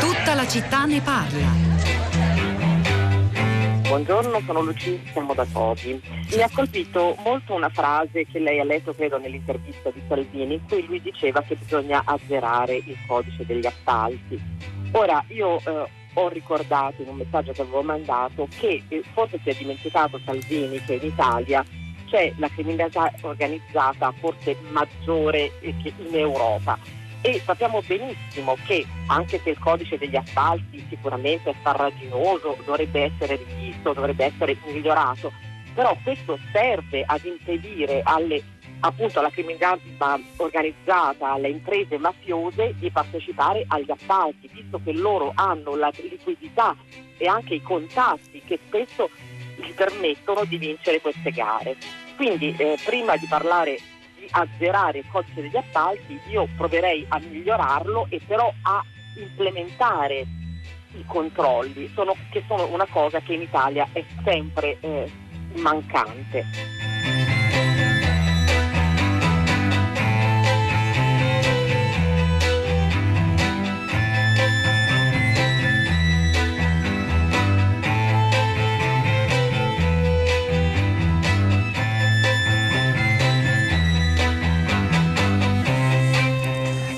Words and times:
Tutta 0.00 0.34
la 0.34 0.46
città 0.46 0.84
ne 0.84 1.00
parla. 1.00 1.72
Buongiorno, 3.88 4.40
sono 4.46 4.60
Lucia, 4.62 4.96
siamo 5.12 5.34
da 5.34 5.44
Tobi. 5.44 6.00
Mi 6.34 6.42
ha 6.42 6.50
colpito 6.52 7.16
molto 7.24 7.54
una 7.54 7.70
frase 7.70 8.24
che 8.26 8.38
lei 8.38 8.60
ha 8.60 8.64
letto, 8.64 8.94
credo, 8.94 9.18
nell'intervista 9.18 9.90
di 9.90 10.02
Salvini, 10.06 10.54
in 10.54 10.66
cui 10.68 10.86
lui 10.86 11.00
diceva 11.00 11.42
che 11.42 11.56
bisogna 11.56 12.02
azzerare 12.04 12.76
il 12.76 12.96
codice 13.06 13.44
degli 13.44 13.66
appalti. 13.66 14.40
Ora, 14.92 15.24
io 15.28 15.58
eh, 15.58 15.88
ho 16.14 16.28
ricordato 16.28 17.02
in 17.02 17.08
un 17.08 17.16
messaggio 17.16 17.52
che 17.52 17.62
avevo 17.62 17.82
mandato 17.82 18.48
che 18.58 18.82
eh, 18.88 19.02
forse 19.12 19.38
si 19.42 19.50
è 19.50 19.54
dimenticato 19.54 20.20
Salvini 20.24 20.82
che 20.84 20.94
in 20.94 21.06
Italia 21.06 21.64
c'è 22.06 22.32
la 22.36 22.48
criminalità 22.48 23.12
organizzata 23.22 24.12
forse 24.18 24.56
maggiore 24.70 25.50
eh, 25.60 25.74
che 25.82 25.92
in 25.96 26.14
Europa. 26.14 26.78
E 27.20 27.40
sappiamo 27.42 27.82
benissimo 27.86 28.56
che 28.66 28.84
anche 29.06 29.40
se 29.42 29.50
il 29.50 29.58
codice 29.58 29.96
degli 29.96 30.14
appalti 30.14 30.84
sicuramente 30.90 31.50
è 31.50 31.54
farraginoso, 31.62 32.58
dovrebbe 32.66 33.04
essere 33.04 33.36
rivisto, 33.36 33.94
dovrebbe 33.94 34.26
essere 34.26 34.56
migliorato, 34.66 35.32
però 35.74 35.96
questo 36.02 36.38
serve 36.52 37.02
ad 37.06 37.24
impedire 37.24 38.02
alle, 38.04 38.42
appunto, 38.84 39.18
alla 39.18 39.30
criminalità 39.30 40.18
organizzata, 40.36 41.32
alle 41.32 41.48
imprese 41.48 41.98
mafiose 41.98 42.74
di 42.78 42.90
partecipare 42.90 43.64
agli 43.66 43.90
appalti, 43.90 44.48
visto 44.52 44.80
che 44.82 44.92
loro 44.92 45.32
hanno 45.34 45.74
la 45.74 45.90
liquidità 45.96 46.76
e 47.16 47.26
anche 47.26 47.54
i 47.54 47.62
contatti 47.62 48.42
che 48.44 48.58
spesso 48.66 49.10
gli 49.56 49.72
permettono 49.72 50.44
di 50.44 50.58
vincere 50.58 51.00
queste 51.00 51.30
gare. 51.30 51.76
Quindi 52.16 52.54
eh, 52.56 52.78
prima 52.84 53.16
di 53.16 53.26
parlare 53.26 53.78
azzerare 54.30 54.98
il 54.98 55.04
codice 55.10 55.42
degli 55.42 55.56
appalti, 55.56 56.18
io 56.28 56.48
proverei 56.56 57.04
a 57.08 57.18
migliorarlo 57.18 58.06
e 58.10 58.20
però 58.26 58.52
a 58.62 58.84
implementare 59.18 60.26
i 60.96 61.04
controlli, 61.06 61.90
sono, 61.92 62.14
che 62.30 62.42
sono 62.46 62.66
una 62.66 62.86
cosa 62.88 63.20
che 63.20 63.34
in 63.34 63.42
Italia 63.42 63.88
è 63.92 64.04
sempre 64.22 64.76
eh, 64.80 65.10
mancante. 65.56 66.93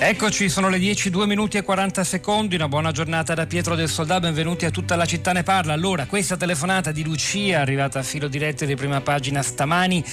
Eccoci, 0.08 0.48
sono 0.48 0.68
le 0.68 0.78
10, 0.78 1.10
2 1.10 1.26
minuti 1.26 1.56
e 1.56 1.64
40 1.64 2.04
secondi, 2.04 2.54
una 2.54 2.68
buona 2.68 2.92
giornata 2.92 3.34
da 3.34 3.44
Pietro 3.44 3.74
del 3.74 3.88
Soldà, 3.88 4.20
benvenuti 4.20 4.64
a 4.64 4.70
tutta 4.70 4.94
la 4.94 5.04
città 5.04 5.32
ne 5.32 5.42
parla. 5.42 5.72
Allora, 5.72 6.06
questa 6.06 6.36
telefonata 6.36 6.92
di 6.92 7.02
Lucia, 7.02 7.58
arrivata 7.58 7.98
a 7.98 8.02
filo 8.04 8.28
diretto 8.28 8.64
di 8.64 8.77
prima 8.77 9.00
pagina 9.00 9.42
stamani, 9.42 10.04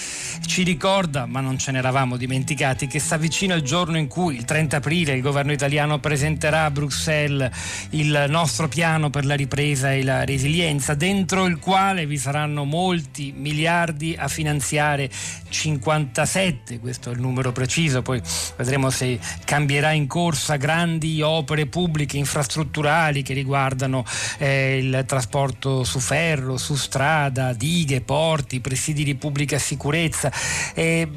ci 0.47 0.63
ricorda, 0.63 1.27
ma 1.27 1.41
non 1.41 1.59
ce 1.59 1.69
ne 1.69 1.77
eravamo 1.77 2.17
dimenticati, 2.17 2.87
che 2.87 2.97
sta 2.97 3.17
vicino 3.17 3.53
il 3.53 3.61
giorno 3.61 3.99
in 3.99 4.07
cui, 4.07 4.33
il 4.35 4.45
30 4.45 4.77
aprile, 4.77 5.13
il 5.13 5.21
governo 5.21 5.51
italiano 5.51 5.99
presenterà 5.99 6.63
a 6.65 6.71
Bruxelles 6.71 7.51
il 7.91 8.25
nostro 8.29 8.67
piano 8.67 9.11
per 9.11 9.25
la 9.25 9.35
ripresa 9.35 9.93
e 9.93 10.01
la 10.01 10.25
resilienza, 10.25 10.95
dentro 10.95 11.45
il 11.45 11.59
quale 11.59 12.07
vi 12.07 12.17
saranno 12.17 12.63
molti 12.63 13.31
miliardi 13.37 14.15
a 14.17 14.27
finanziare 14.27 15.07
57, 15.49 16.79
questo 16.79 17.11
è 17.11 17.13
il 17.13 17.19
numero 17.19 17.51
preciso, 17.51 18.01
poi 18.01 18.19
vedremo 18.57 18.89
se 18.89 19.19
cambierà 19.45 19.81
metterà 19.83 19.91
in 19.91 20.07
corsa 20.07 20.55
grandi 20.55 21.21
opere 21.21 21.65
pubbliche 21.65 22.15
infrastrutturali 22.17 23.21
che 23.21 23.33
riguardano 23.33 24.05
eh, 24.37 24.77
il 24.77 25.03
trasporto 25.05 25.83
su 25.83 25.99
ferro, 25.99 26.57
su 26.57 26.75
strada, 26.75 27.51
dighe, 27.53 28.01
porti, 28.01 28.61
presidi 28.61 29.03
di 29.03 29.15
pubblica 29.15 29.57
sicurezza. 29.57 30.31
Eh, 30.73 31.07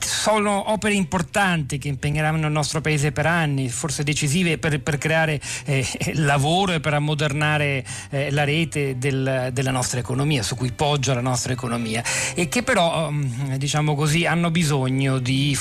sono 0.00 0.70
opere 0.72 0.94
importanti 0.94 1.78
che 1.78 1.88
impegneranno 1.88 2.46
il 2.46 2.52
nostro 2.52 2.80
paese 2.80 3.12
per 3.12 3.26
anni, 3.26 3.68
forse 3.70 4.02
decisive 4.02 4.58
per, 4.58 4.80
per 4.80 4.98
creare 4.98 5.40
eh, 5.64 5.86
lavoro 6.14 6.72
e 6.72 6.80
per 6.80 6.94
ammodernare 6.94 7.84
eh, 8.10 8.30
la 8.30 8.44
rete 8.44 8.98
del, 8.98 9.50
della 9.52 9.70
nostra 9.70 9.98
economia, 9.98 10.42
su 10.42 10.56
cui 10.56 10.72
poggia 10.72 11.14
la 11.14 11.20
nostra 11.20 11.52
economia 11.52 12.02
e 12.34 12.48
che 12.48 12.62
però 12.62 13.10
mm, 13.10 13.54
diciamo 13.54 13.94
così 13.94 14.26
hanno 14.26 14.50
bisogno 14.50 15.18
di, 15.18 15.56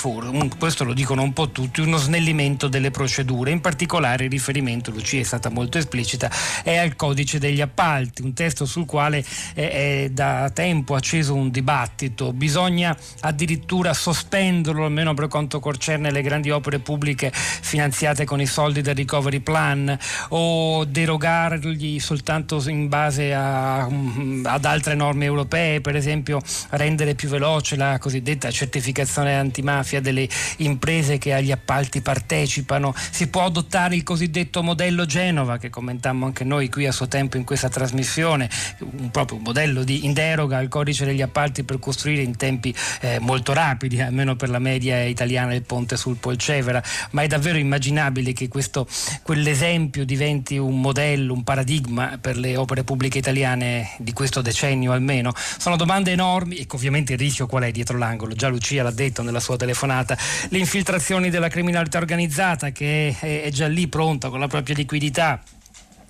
questo 0.58 0.84
lo 0.84 0.94
dicono 0.94 1.22
un 1.22 1.34
po' 1.34 1.50
tutti, 1.50 1.80
uno 1.82 2.00
snellimento 2.02 2.68
delle 2.68 2.92
procedure. 2.92 3.52
In 3.52 3.62
particolare 3.62 4.26
il 4.26 4.30
riferimento, 4.30 4.92
Lucia 4.92 5.20
è 5.20 5.24
stata 5.24 5.50
molto 5.50 5.78
esplicita, 5.78 6.30
è 6.64 6.78
al 6.78 6.96
codice 6.96 7.40
degli 7.40 7.62
appalti, 7.62 8.22
un 8.22 8.34
testo 8.34 8.66
sul 8.66 8.86
quale 8.86 9.24
è, 9.54 9.62
è 9.62 10.10
da 10.12 10.50
tempo 10.54 10.96
acceso 10.96 11.34
un 11.34 11.50
dibattito. 11.50 12.34
Bisogna 12.34 12.98
addirittura 13.22 13.94
sospenderlo, 13.94 14.86
almeno 14.86 15.14
per 15.14 15.28
quanto 15.28 15.60
concerne 15.60 16.12
le 16.12 16.22
grandi 16.22 16.50
opere 16.50 16.80
pubbliche 16.80 17.32
finanziate 17.34 18.26
con 18.26 18.42
i 18.42 18.46
soldi 18.46 18.82
del 18.82 18.96
recovery 18.96 19.40
plan, 19.40 19.98
o 20.30 20.84
derogargli 20.86 22.00
soltanto 22.00 22.62
in 22.68 22.88
base 22.88 23.34
a, 23.34 23.84
ad 23.84 24.66
altre 24.66 24.96
norme 24.96 25.26
europee, 25.26 25.82
per 25.82 25.96
esempio 25.96 26.42
rendere 26.72 27.16
più 27.16 27.30
veloce 27.30 27.76
la 27.76 27.98
cosiddetta 28.00 28.50
certificazione 28.50 29.36
antimafia 29.36 30.02
delle 30.02 30.28
imprese 30.58 31.18
che 31.18 31.34
agli 31.34 31.52
appalti 31.52 31.81
parti 31.82 32.02
partecipano, 32.02 32.94
si 33.10 33.28
può 33.28 33.46
adottare 33.46 33.96
il 33.96 34.04
cosiddetto 34.04 34.62
modello 34.62 35.06
Genova 35.06 35.58
che 35.58 35.72
commentammo 35.72 36.28
anche 36.28 36.44
noi 36.44 36.70
qui 36.70 36.86
a 36.86 36.92
suo 36.92 37.08
tempo 37.08 37.38
in 37.38 37.44
questa 37.44 37.70
trasmissione, 37.70 38.48
un 38.80 39.10
proprio 39.10 39.40
modello 39.40 39.84
di 39.84 40.06
in 40.06 40.14
deroga 40.14 40.58
al 40.58 40.68
codice 40.68 41.06
degli 41.06 41.22
appalti 41.22 41.64
per 41.64 41.80
costruire 41.80 42.22
in 42.22 42.38
tempi 42.38 42.74
eh, 43.02 43.20
molto 43.20 43.54
rapidi, 43.54 44.00
almeno 44.00 44.36
per 44.36 44.50
la 44.50 44.60
media 44.60 45.02
italiana 45.02 45.56
il 45.56 45.64
ponte 45.64 45.98
sul 45.98 46.18
Polcevera, 46.18 46.84
ma 47.12 47.24
è 47.24 47.28
davvero 47.28 47.58
immaginabile 47.58 48.32
che 48.34 48.48
questo, 48.48 48.88
quell'esempio 49.24 50.06
diventi 50.06 50.58
un 50.58 50.80
modello, 50.80 51.34
un 51.34 51.44
paradigma 51.44 52.20
per 52.22 52.38
le 52.38 52.58
opere 52.58 52.84
pubbliche 52.84 53.18
italiane 53.18 53.96
di 53.98 54.14
questo 54.14 54.42
decennio 54.42 54.92
almeno? 54.92 55.34
Sono 55.36 55.76
domande 55.76 56.12
enormi 56.12 56.58
e 56.58 56.68
ovviamente 56.70 57.14
il 57.14 57.20
rischio 57.20 57.48
qual 57.48 57.64
è 57.64 57.72
dietro 57.72 57.98
l'angolo? 57.98 58.36
Già 58.36 58.50
Lucia 58.50 58.84
l'ha 58.84 58.92
detto 58.92 59.24
nella 59.24 59.40
sua 59.40 59.58
telefonata, 59.58 60.16
le 60.50 60.58
infiltrazioni 60.60 61.30
della 61.30 61.48
criminalità 61.48 61.70
criminalità 61.72 61.98
organizzata 61.98 62.72
che 62.72 63.16
è, 63.18 63.44
è 63.44 63.50
già 63.50 63.68
lì 63.68 63.88
pronta 63.88 64.30
con 64.30 64.40
la 64.40 64.48
propria 64.48 64.76
liquidità 64.76 65.42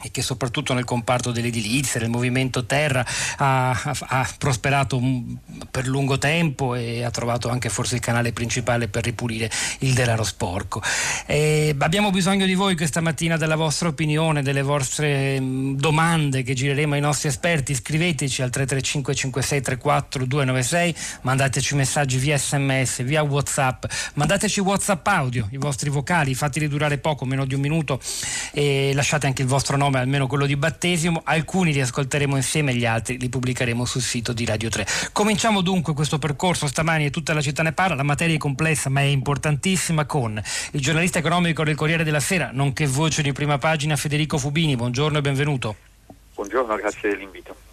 e 0.03 0.11
che 0.11 0.21
soprattutto 0.21 0.73
nel 0.73 0.85
comparto 0.85 1.31
dell'edilizia, 1.31 1.99
del 1.99 2.09
movimento 2.09 2.65
terra 2.65 3.05
ha, 3.37 3.71
ha, 3.71 4.29
prosperato 4.37 5.01
per 5.69 5.87
lungo 5.87 6.17
tempo 6.17 6.75
e 6.75 7.03
ha 7.03 7.11
trovato 7.11 7.49
anche 7.49 7.69
forse 7.69 7.95
il 7.95 8.01
canale 8.01 8.33
principale 8.33 8.87
per 8.87 9.03
ripulire 9.03 9.49
il 9.79 9.93
denaro 9.93 10.23
sporco. 10.23 10.81
E 11.25 11.75
abbiamo 11.77 12.09
bisogno 12.09 12.45
di 12.45 12.55
voi 12.55 12.75
questa 12.75 13.01
mattina 13.01 13.37
della 13.37 13.55
vostra 13.55 13.89
opinione, 13.89 14.41
delle 14.41 14.61
vostre 14.61 15.39
domande 15.41 16.43
che 16.43 16.53
gireremo 16.53 16.95
ai 16.95 17.01
nostri 17.01 17.29
esperti. 17.29 17.75
Scriveteci 17.75 18.41
al 18.41 18.49
335 18.49 19.15
5634 19.15 20.25
296, 20.25 20.95
mandateci 21.21 21.75
messaggi 21.75 22.17
via 22.17 22.37
sms, 22.37 23.03
via 23.03 23.21
whatsapp, 23.21 23.85
mandateci 24.15 24.59
whatsapp 24.59 25.05
audio, 25.07 25.47
i 25.51 25.57
vostri 25.57 25.89
vocali, 25.89 26.33
fateli 26.33 26.67
durare 26.67 26.97
poco, 26.97 27.25
meno 27.25 27.45
di 27.45 27.53
un 27.53 27.61
minuto 27.61 27.99
e 28.51 28.91
lasciate 28.93 29.27
anche 29.27 29.41
il 29.41 29.47
vostro 29.47 29.77
nome 29.77 29.90
nome, 29.91 29.99
almeno 29.99 30.27
quello 30.27 30.45
di 30.45 30.55
battesimo, 30.55 31.21
alcuni 31.25 31.73
li 31.73 31.81
ascolteremo 31.81 32.35
insieme, 32.37 32.73
gli 32.73 32.85
altri 32.85 33.19
li 33.19 33.29
pubblicheremo 33.29 33.85
sul 33.85 34.01
sito 34.01 34.31
di 34.31 34.45
Radio 34.45 34.69
3. 34.69 34.87
Cominciamo 35.11 35.61
dunque 35.61 35.93
questo 35.93 36.17
percorso 36.17 36.65
stamani 36.67 37.05
e 37.05 37.09
tutta 37.11 37.33
la 37.33 37.41
città 37.41 37.61
ne 37.61 37.73
parla, 37.73 37.95
la 37.95 38.03
materia 38.03 38.35
è 38.35 38.39
complessa 38.39 38.89
ma 38.89 39.01
è 39.01 39.05
importantissima 39.05 40.05
con 40.05 40.41
il 40.71 40.81
giornalista 40.81 41.19
economico 41.19 41.63
del 41.63 41.75
Corriere 41.75 42.03
della 42.03 42.21
Sera, 42.21 42.49
nonché 42.51 42.87
voce 42.87 43.21
di 43.21 43.33
prima 43.33 43.57
pagina 43.57 43.95
Federico 43.95 44.37
Fubini, 44.37 44.75
buongiorno 44.75 45.17
e 45.17 45.21
benvenuto. 45.21 45.75
Buongiorno, 46.33 46.75
grazie 46.75 47.09
dell'invito. 47.09 47.70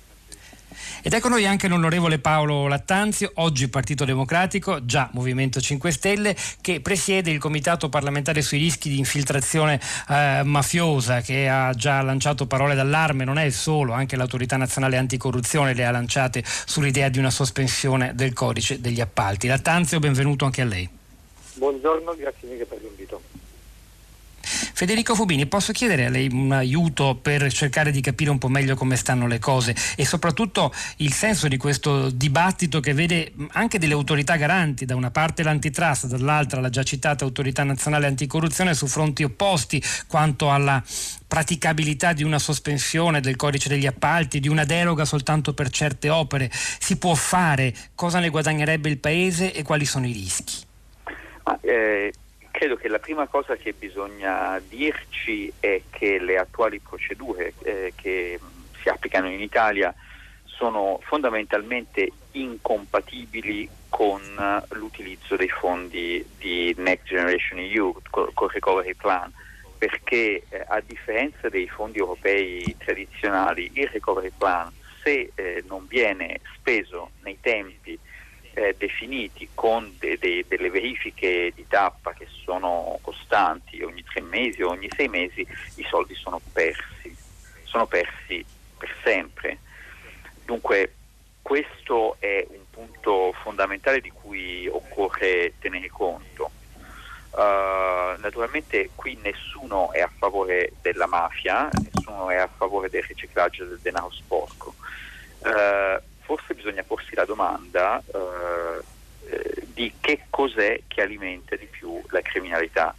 Ed 1.00 1.12
ecco 1.12 1.28
noi 1.28 1.46
anche 1.46 1.68
l'onorevole 1.68 2.18
Paolo 2.18 2.66
Lattanzio, 2.66 3.30
oggi 3.36 3.68
Partito 3.68 4.04
Democratico, 4.04 4.84
già 4.84 5.08
Movimento 5.12 5.60
5 5.60 5.92
Stelle, 5.92 6.36
che 6.60 6.80
presiede 6.80 7.30
il 7.30 7.38
Comitato 7.38 7.88
parlamentare 7.88 8.42
sui 8.42 8.58
rischi 8.58 8.88
di 8.88 8.98
infiltrazione 8.98 9.80
eh, 10.08 10.42
mafiosa, 10.42 11.20
che 11.20 11.48
ha 11.48 11.72
già 11.72 12.02
lanciato 12.02 12.46
parole 12.46 12.74
d'allarme, 12.74 13.24
non 13.24 13.38
è 13.38 13.44
il 13.44 13.52
solo, 13.52 13.92
anche 13.92 14.16
l'autorità 14.16 14.56
nazionale 14.56 14.96
anticorruzione 14.96 15.72
le 15.72 15.84
ha 15.84 15.92
lanciate 15.92 16.42
sull'idea 16.44 17.08
di 17.08 17.20
una 17.20 17.30
sospensione 17.30 18.12
del 18.16 18.32
codice 18.32 18.80
degli 18.80 19.00
appalti. 19.00 19.46
Lattanzio, 19.46 20.00
benvenuto 20.00 20.46
anche 20.46 20.62
a 20.62 20.64
lei. 20.64 20.88
Buongiorno, 21.54 22.14
grazie 22.16 22.48
mille 22.48 22.64
per 22.64 22.80
l'invito. 22.82 23.37
Federico 24.48 25.14
Fubini, 25.14 25.46
posso 25.46 25.72
chiedere 25.72 26.06
a 26.06 26.08
lei 26.10 26.28
un 26.30 26.52
aiuto 26.52 27.18
per 27.20 27.52
cercare 27.52 27.90
di 27.90 28.00
capire 28.00 28.30
un 28.30 28.38
po' 28.38 28.48
meglio 28.48 28.74
come 28.74 28.96
stanno 28.96 29.26
le 29.26 29.38
cose 29.38 29.74
e 29.96 30.04
soprattutto 30.04 30.72
il 30.96 31.12
senso 31.12 31.48
di 31.48 31.56
questo 31.56 32.10
dibattito 32.10 32.80
che 32.80 32.94
vede 32.94 33.32
anche 33.52 33.78
delle 33.78 33.94
autorità 33.94 34.36
garanti, 34.36 34.84
da 34.84 34.96
una 34.96 35.10
parte 35.10 35.42
l'antitrust, 35.42 36.06
dall'altra 36.06 36.60
la 36.60 36.70
già 36.70 36.82
citata 36.82 37.24
autorità 37.24 37.64
nazionale 37.64 38.06
anticorruzione 38.06 38.74
su 38.74 38.86
fronti 38.86 39.22
opposti 39.22 39.82
quanto 40.06 40.50
alla 40.50 40.82
praticabilità 41.26 42.14
di 42.14 42.22
una 42.22 42.38
sospensione 42.38 43.20
del 43.20 43.36
codice 43.36 43.68
degli 43.68 43.86
appalti, 43.86 44.40
di 44.40 44.48
una 44.48 44.64
deroga 44.64 45.04
soltanto 45.04 45.52
per 45.52 45.68
certe 45.70 46.08
opere. 46.08 46.50
Si 46.52 46.96
può 46.96 47.14
fare? 47.14 47.74
Cosa 47.94 48.18
ne 48.18 48.30
guadagnerebbe 48.30 48.88
il 48.88 48.98
Paese 48.98 49.52
e 49.52 49.62
quali 49.62 49.84
sono 49.84 50.06
i 50.06 50.12
rischi? 50.12 50.64
Ma, 51.44 51.58
eh, 51.60 52.12
credo 52.58 52.74
che 52.74 52.88
la 52.88 52.98
prima 52.98 53.28
cosa 53.28 53.54
che 53.54 53.72
bisogna 53.72 54.60
dirci 54.68 55.52
è 55.60 55.80
che 55.90 56.18
le 56.18 56.38
attuali 56.38 56.80
procedure 56.80 57.52
eh, 57.62 57.92
che 57.94 58.40
si 58.82 58.88
applicano 58.88 59.30
in 59.30 59.40
Italia 59.40 59.94
sono 60.44 60.98
fondamentalmente 61.04 62.10
incompatibili 62.32 63.68
con 63.88 64.20
l'utilizzo 64.70 65.36
dei 65.36 65.48
fondi 65.48 66.26
di 66.36 66.74
Next 66.78 67.06
Generation 67.06 67.60
EU, 67.60 67.94
col 68.10 68.50
Recovery 68.50 68.94
Plan, 68.94 69.32
perché 69.78 70.42
eh, 70.48 70.64
a 70.66 70.82
differenza 70.84 71.48
dei 71.48 71.68
fondi 71.68 71.98
europei 71.98 72.74
tradizionali, 72.76 73.70
il 73.74 73.86
Recovery 73.86 74.32
Plan, 74.36 74.68
se 75.04 75.30
eh, 75.32 75.62
non 75.68 75.86
viene 75.86 76.40
speso 76.56 77.10
nei 77.22 77.38
tempi 77.40 77.96
eh, 78.58 78.74
definiti 78.76 79.50
con 79.54 79.94
de, 80.00 80.18
de, 80.18 80.44
delle 80.48 80.68
verifiche 80.68 81.52
di 81.54 81.64
tappa 81.68 82.12
che 82.12 82.26
sono 82.44 82.98
costanti 83.02 83.80
ogni 83.82 84.02
tre 84.02 84.20
mesi 84.20 84.62
o 84.62 84.70
ogni 84.70 84.88
sei 84.96 85.06
mesi, 85.08 85.46
i 85.76 85.86
soldi 85.88 86.14
sono 86.16 86.40
persi, 86.52 87.16
sono 87.62 87.86
persi 87.86 88.44
per 88.76 88.92
sempre. 89.04 89.58
Dunque 90.44 90.94
questo 91.40 92.16
è 92.18 92.44
un 92.50 92.68
punto 92.70 93.32
fondamentale 93.42 94.00
di 94.00 94.10
cui 94.10 94.66
occorre 94.66 95.54
tenere 95.60 95.88
conto. 95.88 96.50
Uh, 97.30 98.18
naturalmente 98.20 98.90
qui 98.96 99.16
nessuno 99.22 99.92
è 99.92 100.00
a 100.00 100.10
favore 100.18 100.72
della 100.82 101.06
mafia, 101.06 101.68
nessuno 101.72 102.30
è 102.30 102.36
a 102.36 102.48
favore 102.48 102.90
del 102.90 103.04
riciclaggio 103.04 103.64
del 103.66 103.78
denaro 103.80 104.10
sporco. 104.10 104.74
Uh, 105.38 106.02
forse 106.28 106.52
bisogna 106.52 106.82
porsi 106.82 107.14
la 107.14 107.24
domanda 107.24 108.02
uh, 108.04 108.84
di 109.72 109.94
che 109.98 110.24
cos'è 110.28 110.82
che 110.86 111.00
alimenta 111.00 111.56
di 111.56 111.64
più 111.64 112.02
la 112.10 112.20
criminalità 112.20 112.94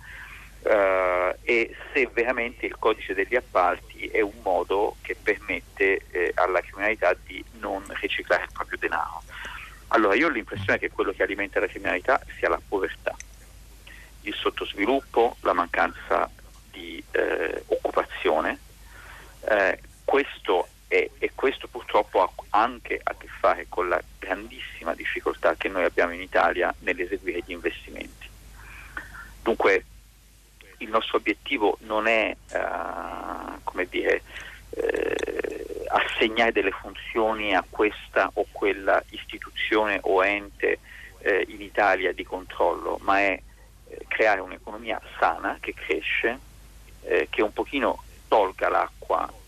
e 1.41 1.73
se 1.93 2.09
veramente 2.11 2.65
il 2.65 2.75
codice 2.77 3.13
degli 3.13 3.35
appalti 3.35 4.07
è 4.07 4.19
un 4.19 4.33
modo 4.43 4.97
che 5.01 5.15
permette 5.15 6.01
eh, 6.11 6.31
alla 6.35 6.59
criminalità 6.59 7.15
di 7.25 7.43
non 7.59 7.81
riciclare 8.01 8.43
il 8.43 8.49
proprio 8.51 8.77
denaro. 8.77 9.23
Allora 9.87 10.15
io 10.15 10.27
ho 10.27 10.29
l'impressione 10.29 10.77
che 10.77 10.91
quello 10.91 11.13
che 11.13 11.23
alimenta 11.23 11.61
la 11.61 11.67
criminalità 11.67 12.21
sia 12.37 12.49
la 12.49 12.61
povertà 12.67 13.15
il 14.21 14.33
sottosviluppo, 14.35 15.37
la 15.41 15.53
mancanza 15.53 16.29
di 16.71 17.03
eh, 17.11 17.63
occupazione. 17.67 18.59
Eh, 19.47 19.79
questo 20.03 20.67
è, 20.87 21.09
e 21.17 21.31
questo 21.35 21.67
purtroppo 21.67 22.21
ha 22.21 22.29
anche 22.61 22.99
a 23.01 23.15
che 23.17 23.27
fare 23.39 23.65
con 23.69 23.87
la 23.87 24.01
grandissima 24.19 24.93
difficoltà 24.93 25.55
che 25.55 25.69
noi 25.69 25.83
abbiamo 25.83 26.13
in 26.13 26.21
Italia 26.21 26.73
nell'eseguire 26.79 27.41
gli 27.45 27.51
investimenti. 27.51 28.27
Dunque 29.41 29.85
il 30.77 30.89
nostro 30.89 31.17
obiettivo 31.17 31.77
non 31.81 32.07
è 32.07 32.35
come 33.63 33.87
dire, 33.89 34.21
eh, 34.71 35.85
assegnare 35.87 36.51
delle 36.51 36.71
funzioni 36.71 37.55
a 37.55 37.65
questa 37.67 38.29
o 38.33 38.45
quella 38.51 39.01
istituzione 39.09 39.99
o 40.03 40.23
ente 40.23 40.79
eh, 41.19 41.45
in 41.49 41.61
Italia 41.61 42.13
di 42.13 42.23
controllo, 42.23 42.97
ma 43.01 43.19
è 43.19 43.41
creare 44.07 44.41
un'economia 44.41 45.01
sana 45.19 45.57
che 45.59 45.73
cresce, 45.73 46.39
eh, 47.03 47.27
che 47.29 47.41
un 47.41 47.53
pochino 47.53 48.03
tolga 48.27 48.69
l'acqua 48.69 49.27
eh, 49.27 49.38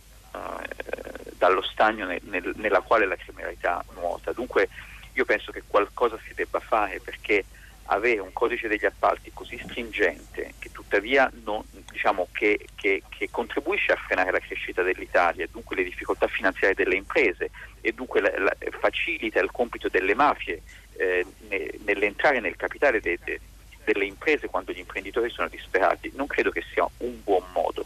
dallo 1.42 1.64
stagno 1.64 2.06
nel, 2.06 2.22
nel, 2.26 2.54
nella 2.58 2.82
quale 2.82 3.08
la 3.08 3.16
criminalità 3.16 3.84
nuota. 3.96 4.32
Dunque 4.32 4.70
io 5.14 5.26
penso 5.26 5.52
che 5.52 5.64
qualcosa 5.66 6.20
si 6.24 6.36
debba 6.36 6.60
fare 6.60 7.00
perché 7.00 7.46
avere 7.86 8.20
un 8.20 8.32
codice 8.32 8.68
degli 8.68 8.86
appalti 8.86 9.32
così 9.34 9.58
stringente 9.58 10.54
che 10.60 10.72
tuttavia 10.72 11.32
non, 11.44 11.64
diciamo, 11.92 12.28
che, 12.32 12.68
che, 12.76 13.02
che, 13.10 13.30
contribuisce 13.32 13.92
a 13.92 13.96
frenare 13.96 14.32
la 14.32 14.40
crescita 14.40 14.84
dell'Italia 14.84 15.44
e 15.44 15.50
dunque 15.52 15.76
le 15.76 15.84
difficoltà 15.84 16.28
finanziarie 16.28 16.76
delle 16.76 16.96
imprese 16.96 17.50
e 17.82 17.92
dunque 17.92 18.22
la, 18.22 18.32
la, 18.38 18.56
facilita 18.80 19.40
il 19.40 19.50
compito 19.50 19.90
delle 19.90 20.14
mafie 20.14 20.62
eh, 20.98 21.26
ne, 21.50 21.72
nell'entrare 21.86 22.40
nel 22.40 22.56
capitale 22.56 23.02
de, 23.02 23.18
de, 23.24 23.40
delle 23.84 24.06
imprese 24.06 24.48
quando 24.48 24.72
gli 24.72 24.78
imprenditori 24.78 25.32
sono 25.32 25.48
disperati, 25.48 26.12
non 26.14 26.28
credo 26.28 26.52
che 26.52 26.64
sia 26.72 26.88
un 26.98 27.24
buon 27.24 27.46
modo. 27.52 27.84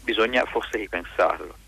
Bisogna 0.00 0.42
forse 0.46 0.78
ripensarlo. 0.78 1.64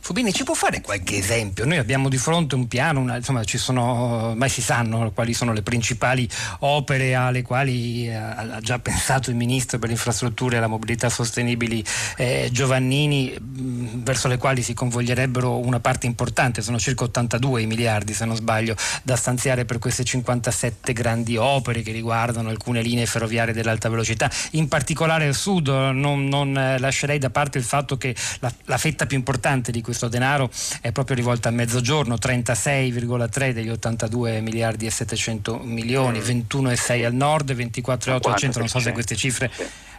Fubini 0.00 0.32
ci 0.32 0.44
può 0.44 0.54
fare 0.54 0.80
qualche 0.80 1.16
esempio? 1.16 1.64
Noi 1.64 1.78
abbiamo 1.78 2.08
di 2.08 2.18
fronte 2.18 2.54
un 2.54 2.68
piano, 2.68 3.00
una, 3.00 3.16
insomma 3.16 3.44
ci 3.44 3.58
sono, 3.58 4.34
mai 4.36 4.48
si 4.48 4.62
sanno 4.62 5.10
quali 5.12 5.34
sono 5.34 5.52
le 5.52 5.62
principali 5.62 6.28
opere 6.60 7.14
alle 7.14 7.42
quali 7.42 8.08
eh, 8.08 8.14
ha 8.14 8.58
già 8.60 8.78
pensato 8.78 9.30
il 9.30 9.36
Ministro 9.36 9.78
per 9.78 9.88
le 9.88 9.94
infrastrutture 9.94 10.56
e 10.56 10.60
la 10.60 10.66
mobilità 10.66 11.08
sostenibili 11.08 11.84
eh, 12.16 12.48
Giovannini, 12.52 13.36
mh, 13.38 14.02
verso 14.02 14.28
le 14.28 14.36
quali 14.36 14.62
si 14.62 14.74
convoglierebbero 14.74 15.58
una 15.58 15.80
parte 15.80 16.06
importante, 16.06 16.62
sono 16.62 16.78
circa 16.78 17.04
82 17.04 17.62
i 17.62 17.66
miliardi 17.66 18.12
se 18.12 18.24
non 18.24 18.36
sbaglio, 18.36 18.76
da 19.02 19.16
stanziare 19.16 19.64
per 19.64 19.78
queste 19.78 20.04
57 20.04 20.92
grandi 20.92 21.36
opere 21.36 21.82
che 21.82 21.92
riguardano 21.92 22.48
alcune 22.48 22.82
linee 22.82 23.06
ferroviarie 23.06 23.54
dell'alta 23.54 23.88
velocità, 23.88 24.30
in 24.52 24.68
particolare 24.68 25.26
al 25.26 25.34
sud, 25.34 25.68
non, 25.68 26.26
non 26.26 26.56
eh, 26.56 26.78
lascerei 26.78 27.18
da 27.18 27.30
parte 27.30 27.58
il 27.58 27.64
fatto 27.64 27.96
che 27.96 28.14
la, 28.40 28.52
la 28.64 28.78
fetta 28.78 29.06
più 29.06 29.16
importante 29.16 29.67
di 29.72 29.82
questo 29.82 30.08
denaro 30.08 30.50
è 30.80 30.92
proprio 30.92 31.16
rivolto 31.16 31.48
a 31.48 31.50
mezzogiorno, 31.50 32.14
36,3 32.14 33.52
degli 33.52 33.70
82 33.70 34.40
miliardi 34.40 34.86
e 34.86 34.90
700 34.90 35.60
milioni, 35.62 36.18
21,6 36.20 37.00
mm. 37.00 37.04
al 37.04 37.14
nord, 37.14 37.52
24,8 37.52 38.28
al 38.28 38.36
centro, 38.36 38.60
non 38.60 38.68
so 38.68 38.80
se 38.80 38.92
queste 38.92 39.16
cifre 39.16 39.50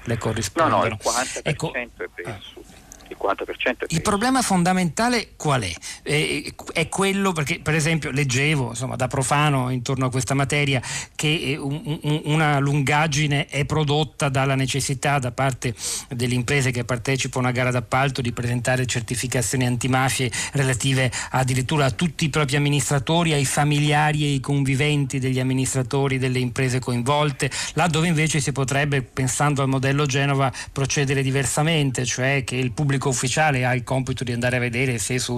le 0.03 0.17
corrispondono. 0.17 0.83
No, 0.83 0.87
no, 0.87 0.87
il 0.87 0.97
40% 1.01 1.39
ecco, 1.43 1.73
è 1.73 1.87
per 1.95 2.09
il 2.17 2.31
ah. 2.31 2.39
sud 2.41 2.65
il 3.09 3.17
40%. 3.19 3.85
Il 3.87 4.01
problema 4.01 4.41
fondamentale 4.41 5.29
qual 5.35 5.63
è? 5.63 5.71
Eh, 6.03 6.53
è 6.73 6.87
quello 6.87 7.31
perché 7.31 7.59
per 7.59 7.75
esempio 7.75 8.11
leggevo 8.11 8.69
insomma, 8.69 8.95
da 8.95 9.07
profano 9.07 9.69
intorno 9.69 10.05
a 10.05 10.09
questa 10.09 10.33
materia 10.33 10.81
che 11.15 11.27
eh, 11.27 11.57
un, 11.57 11.99
un, 12.03 12.21
una 12.25 12.59
lungaggine 12.59 13.47
è 13.47 13.65
prodotta 13.65 14.29
dalla 14.29 14.55
necessità 14.55 15.19
da 15.19 15.31
parte 15.31 15.73
delle 16.09 16.33
imprese 16.33 16.71
che 16.71 16.83
partecipano 16.83 17.47
a 17.47 17.51
gara 17.51 17.71
d'appalto 17.71 18.21
di 18.21 18.31
presentare 18.31 18.85
certificazioni 18.85 19.65
antimafie 19.65 20.31
relative 20.53 21.11
addirittura 21.31 21.85
a 21.85 21.91
tutti 21.91 22.25
i 22.25 22.29
propri 22.29 22.55
amministratori, 22.55 23.33
ai 23.33 23.45
familiari 23.45 24.23
e 24.23 24.27
ai 24.31 24.39
conviventi 24.39 25.19
degli 25.19 25.39
amministratori 25.39 26.17
delle 26.17 26.39
imprese 26.39 26.79
coinvolte, 26.79 27.49
laddove 27.73 28.07
invece 28.07 28.39
si 28.39 28.51
potrebbe, 28.51 29.01
pensando 29.01 29.61
al 29.61 29.67
modello 29.67 30.05
Genova, 30.05 30.51
procedere 30.71 31.21
diversamente, 31.21 32.05
cioè 32.05 32.43
che 32.43 32.55
il 32.55 32.71
pubblico 32.71 32.98
pubblico 32.99 33.09
ufficiale 33.09 33.65
ha 33.65 33.73
il 33.73 33.83
compito 33.83 34.23
di 34.23 34.33
andare 34.33 34.57
a 34.57 34.59
vedere 34.59 34.99
se 34.99 35.17
su, 35.17 35.37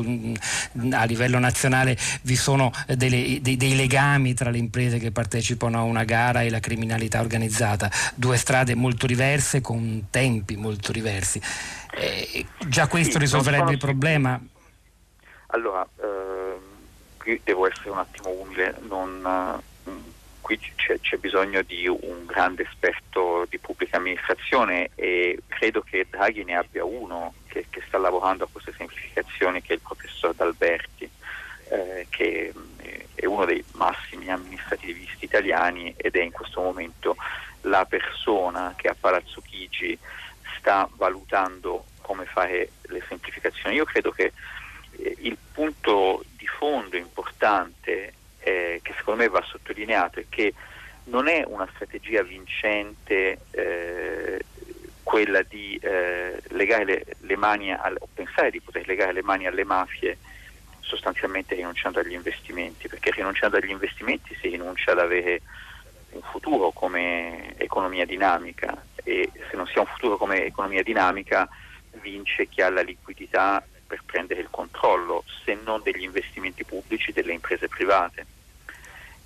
a 0.91 1.03
livello 1.05 1.39
nazionale 1.39 1.95
vi 2.23 2.35
sono 2.35 2.71
delle, 2.87 3.39
dei, 3.41 3.55
dei, 3.55 3.75
legami 3.75 4.33
tra 4.33 4.49
le 4.49 4.57
imprese 4.57 4.97
che 4.97 5.11
partecipano 5.11 5.77
a 5.77 5.83
una 5.83 6.03
gara 6.03 6.41
e 6.41 6.49
la 6.49 6.59
criminalità 6.59 7.21
organizzata. 7.21 7.89
Due 8.15 8.35
strade 8.35 8.75
molto 8.75 9.05
diverse 9.05 9.61
con 9.61 10.07
tempi 10.09 10.57
molto 10.57 10.91
diversi. 10.91 11.39
Eh, 11.93 12.45
già 12.67 12.87
questo 12.87 13.13
sì, 13.13 13.19
risolverebbe 13.19 13.71
il 13.71 13.77
problema? 13.77 14.41
Allora, 15.47 15.87
eh, 16.01 16.57
qui 17.17 17.39
devo 17.43 17.67
essere 17.67 17.89
un 17.91 17.99
attimo 17.99 18.29
umile, 18.29 18.75
non, 18.87 19.61
qui 20.57 20.73
c'è, 20.75 20.99
c'è, 20.99 21.17
bisogno 21.17 21.61
di 21.61 21.87
un 21.87 22.25
grande 22.25 22.63
esperto 22.63 23.45
di 23.49 23.57
pubblica 23.57 23.97
amministrazione 23.97 24.89
e 24.95 25.39
credo 25.47 25.81
che 25.81 26.07
Draghi 26.09 26.43
ne 26.43 26.57
abbia 26.57 26.83
uno 26.83 27.35
che, 27.47 27.67
che 27.69 27.81
sta 27.87 27.97
lavorando 27.97 28.43
a 28.43 28.47
queste 28.51 28.73
semplificazioni 28.75 29.61
che 29.61 29.73
è 29.73 29.75
il 29.75 29.81
professor 29.81 30.33
D'Alberti 30.33 31.09
eh, 31.69 32.07
che 32.09 32.53
è 33.15 33.25
uno 33.25 33.45
dei 33.45 33.63
massimi 33.73 34.29
amministrativisti 34.29 35.25
italiani 35.25 35.93
ed 35.95 36.15
è 36.15 36.21
in 36.21 36.31
questo 36.31 36.61
momento 36.61 37.15
la 37.61 37.85
persona 37.85 38.73
che 38.75 38.89
a 38.89 38.95
Palazzo 38.99 39.41
Chigi 39.41 39.97
sta 40.57 40.89
valutando 40.95 41.85
come 42.01 42.25
fare 42.25 42.71
le 42.83 43.03
semplificazioni. 43.07 43.75
Io 43.75 43.85
credo 43.85 44.11
che 44.11 44.33
eh, 44.97 45.15
il 45.19 45.37
punto 45.53 46.23
di 46.35 46.47
fondo 46.47 46.97
importante 46.97 48.15
eh, 48.43 48.79
che 48.83 48.93
secondo 48.97 49.21
me 49.21 49.29
va 49.29 49.43
sottolineato 49.43 50.19
è 50.19 50.25
che 50.29 50.53
non 51.05 51.27
è 51.27 51.43
una 51.45 51.67
strategia 51.73 52.21
vincente 52.23 53.39
eh, 53.51 54.39
quella 55.03 55.41
di 55.41 55.79
eh, 55.81 56.41
legare 56.49 56.85
le, 56.85 57.05
le 57.19 57.35
mani 57.35 57.73
al, 57.73 57.95
o 57.99 58.07
pensare 58.13 58.51
di 58.51 58.61
poter 58.61 58.85
legare 58.87 59.13
le 59.13 59.23
mani 59.23 59.47
alle 59.47 59.63
mafie 59.63 60.17
sostanzialmente 60.79 61.55
rinunciando 61.55 61.99
agli 61.99 62.13
investimenti, 62.13 62.87
perché 62.87 63.11
rinunciando 63.11 63.57
agli 63.57 63.69
investimenti 63.69 64.35
si 64.39 64.49
rinuncia 64.49 64.91
ad 64.91 64.99
avere 64.99 65.41
un 66.11 66.21
futuro 66.21 66.71
come 66.71 67.55
economia 67.57 68.05
dinamica 68.05 68.85
e 69.03 69.31
se 69.49 69.55
non 69.55 69.65
si 69.67 69.77
ha 69.77 69.81
un 69.81 69.87
futuro 69.87 70.17
come 70.17 70.45
economia 70.45 70.83
dinamica 70.83 71.47
vince 72.01 72.47
chi 72.47 72.61
ha 72.61 72.69
la 72.69 72.81
liquidità 72.81 73.65
per 73.87 74.03
prendere 74.05 74.41
il 74.41 74.47
controllo, 74.49 75.23
se 75.43 75.57
non 75.65 75.81
degli 75.83 76.03
investimenti 76.03 76.63
pubblici, 76.63 77.11
delle 77.11 77.33
imprese 77.33 77.67
private. 77.67 78.25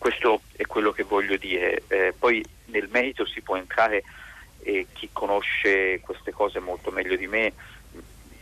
Questo 0.06 0.42
è 0.56 0.68
quello 0.68 0.92
che 0.92 1.02
voglio 1.02 1.36
dire. 1.36 1.82
Eh, 1.88 2.14
poi 2.16 2.46
nel 2.66 2.88
merito 2.92 3.26
si 3.26 3.42
può 3.42 3.56
entrare 3.58 4.04
e 4.62 4.86
chi 4.94 5.10
conosce 5.12 6.00
queste 6.02 6.32
cose 6.32 6.60
molto 6.60 6.92
meglio 6.92 7.16
di 7.16 7.26
me 7.26 7.54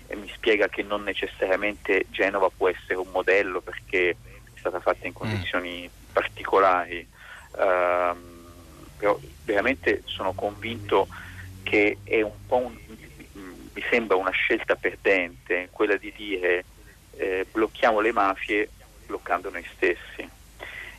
eh, 0.07 0.15
mi 0.17 0.29
spiega 0.33 0.67
che 0.67 0.83
non 0.83 1.03
necessariamente 1.03 2.07
Genova 2.09 2.49
può 2.49 2.67
essere 2.67 2.95
un 2.95 3.07
modello 3.13 3.61
perché 3.61 4.09
è 4.09 4.57
stata 4.59 4.81
fatta 4.81 5.05
in 5.05 5.13
mm. 5.13 5.15
condizioni 5.15 5.89
particolari. 6.11 7.07
Uh, 7.51 8.17
però 8.97 9.17
veramente 9.45 10.01
sono 10.03 10.33
convinto 10.33 11.07
che 11.63 11.99
è 12.03 12.21
un 12.21 12.45
po' 12.45 12.57
un, 12.57 12.77
mi 13.71 13.83
sembra 13.89 14.17
una 14.17 14.31
scelta 14.31 14.75
perdente 14.75 15.69
quella 15.71 15.95
di 15.95 16.11
dire 16.13 16.65
eh, 17.15 17.47
blocchiamo 17.49 18.01
le 18.01 18.11
mafie 18.11 18.69
bloccando 19.05 19.49
noi 19.49 19.65
stessi 19.73 20.41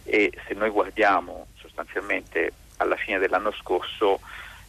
e 0.05 0.33
se 0.47 0.55
noi 0.55 0.71
guardiamo 0.71 1.49
sostanzialmente 1.57 2.53
alla 2.77 2.97
fine 2.97 3.19
dell'anno 3.19 3.53
scorso 3.53 4.21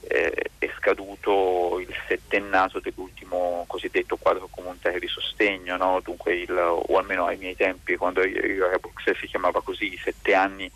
eh, 0.07 0.51
è 0.57 0.71
scaduto 0.77 1.79
il 1.79 1.93
settennato 2.07 2.79
dell'ultimo 2.79 3.65
cosiddetto 3.67 4.17
quadro 4.17 4.47
comunitario 4.49 4.99
di 4.99 5.07
sostegno, 5.07 5.77
no? 5.77 6.01
Il, 6.27 6.51
o 6.51 6.97
almeno 6.97 7.25
ai 7.25 7.37
miei 7.37 7.55
tempi 7.55 7.95
quando 7.95 8.25
io, 8.25 8.45
io 8.45 8.65
ero 8.67 8.75
a 8.75 8.79
Bruxelles 8.79 9.19
si 9.19 9.27
chiamava 9.27 9.61
così, 9.61 9.93
i 9.93 9.99
sette 10.01 10.33
anni 10.33 10.71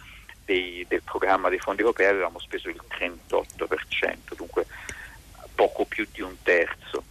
dei, 0.45 0.85
del 0.87 1.03
programma 1.03 1.49
dei 1.49 1.59
fondi 1.59 1.81
europei 1.81 2.07
avevamo 2.07 2.39
speso 2.39 2.69
il 2.69 2.81
38%, 2.89 4.35
dunque 4.35 4.65
poco 5.53 5.85
più 5.85 6.07
di 6.11 6.21
un 6.21 6.35
terzo. 6.41 7.03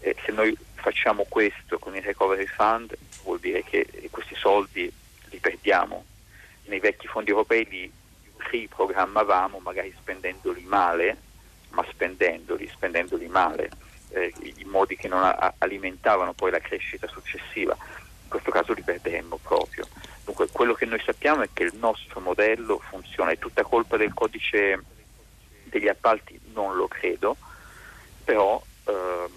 Eh, 0.00 0.14
se 0.24 0.32
noi 0.32 0.56
facciamo 0.74 1.24
questo 1.28 1.78
con 1.78 1.96
il 1.96 2.02
recovery 2.02 2.46
fund 2.46 2.94
vuol 3.22 3.40
dire 3.40 3.62
che 3.62 3.86
questi 4.10 4.34
soldi 4.34 4.92
li 5.30 5.38
perdiamo. 5.38 6.04
Nei 6.68 6.80
vecchi 6.80 7.06
fondi 7.06 7.30
europei 7.30 7.66
li 7.68 7.92
riprogrammavamo 8.50 9.58
magari 9.58 9.94
spendendoli 9.98 10.62
male, 10.62 11.16
ma 11.70 11.84
spendendoli, 11.90 12.68
spendendoli 12.68 13.26
male, 13.26 13.70
eh, 14.10 14.32
in 14.56 14.68
modi 14.68 14.94
che 14.96 15.08
non 15.08 15.22
a- 15.22 15.54
alimentavano 15.58 16.34
poi 16.34 16.50
la 16.50 16.60
crescita 16.60 17.06
successiva. 17.08 17.74
In 18.22 18.28
questo 18.28 18.50
caso 18.50 18.74
li 18.74 18.82
perderemmo 18.82 19.38
proprio. 19.42 19.86
Dunque 20.24 20.48
quello 20.48 20.74
che 20.74 20.84
noi 20.84 21.00
sappiamo 21.02 21.42
è 21.42 21.48
che 21.52 21.62
il 21.62 21.74
nostro 21.76 22.20
modello 22.20 22.78
funziona, 22.78 23.30
è 23.30 23.38
tutta 23.38 23.62
colpa 23.62 23.96
del 23.96 24.12
codice 24.12 24.84
degli 25.64 25.88
appalti, 25.88 26.38
non 26.52 26.76
lo 26.76 26.86
credo, 26.86 27.36
però 28.24 28.62
ehm, 28.84 29.30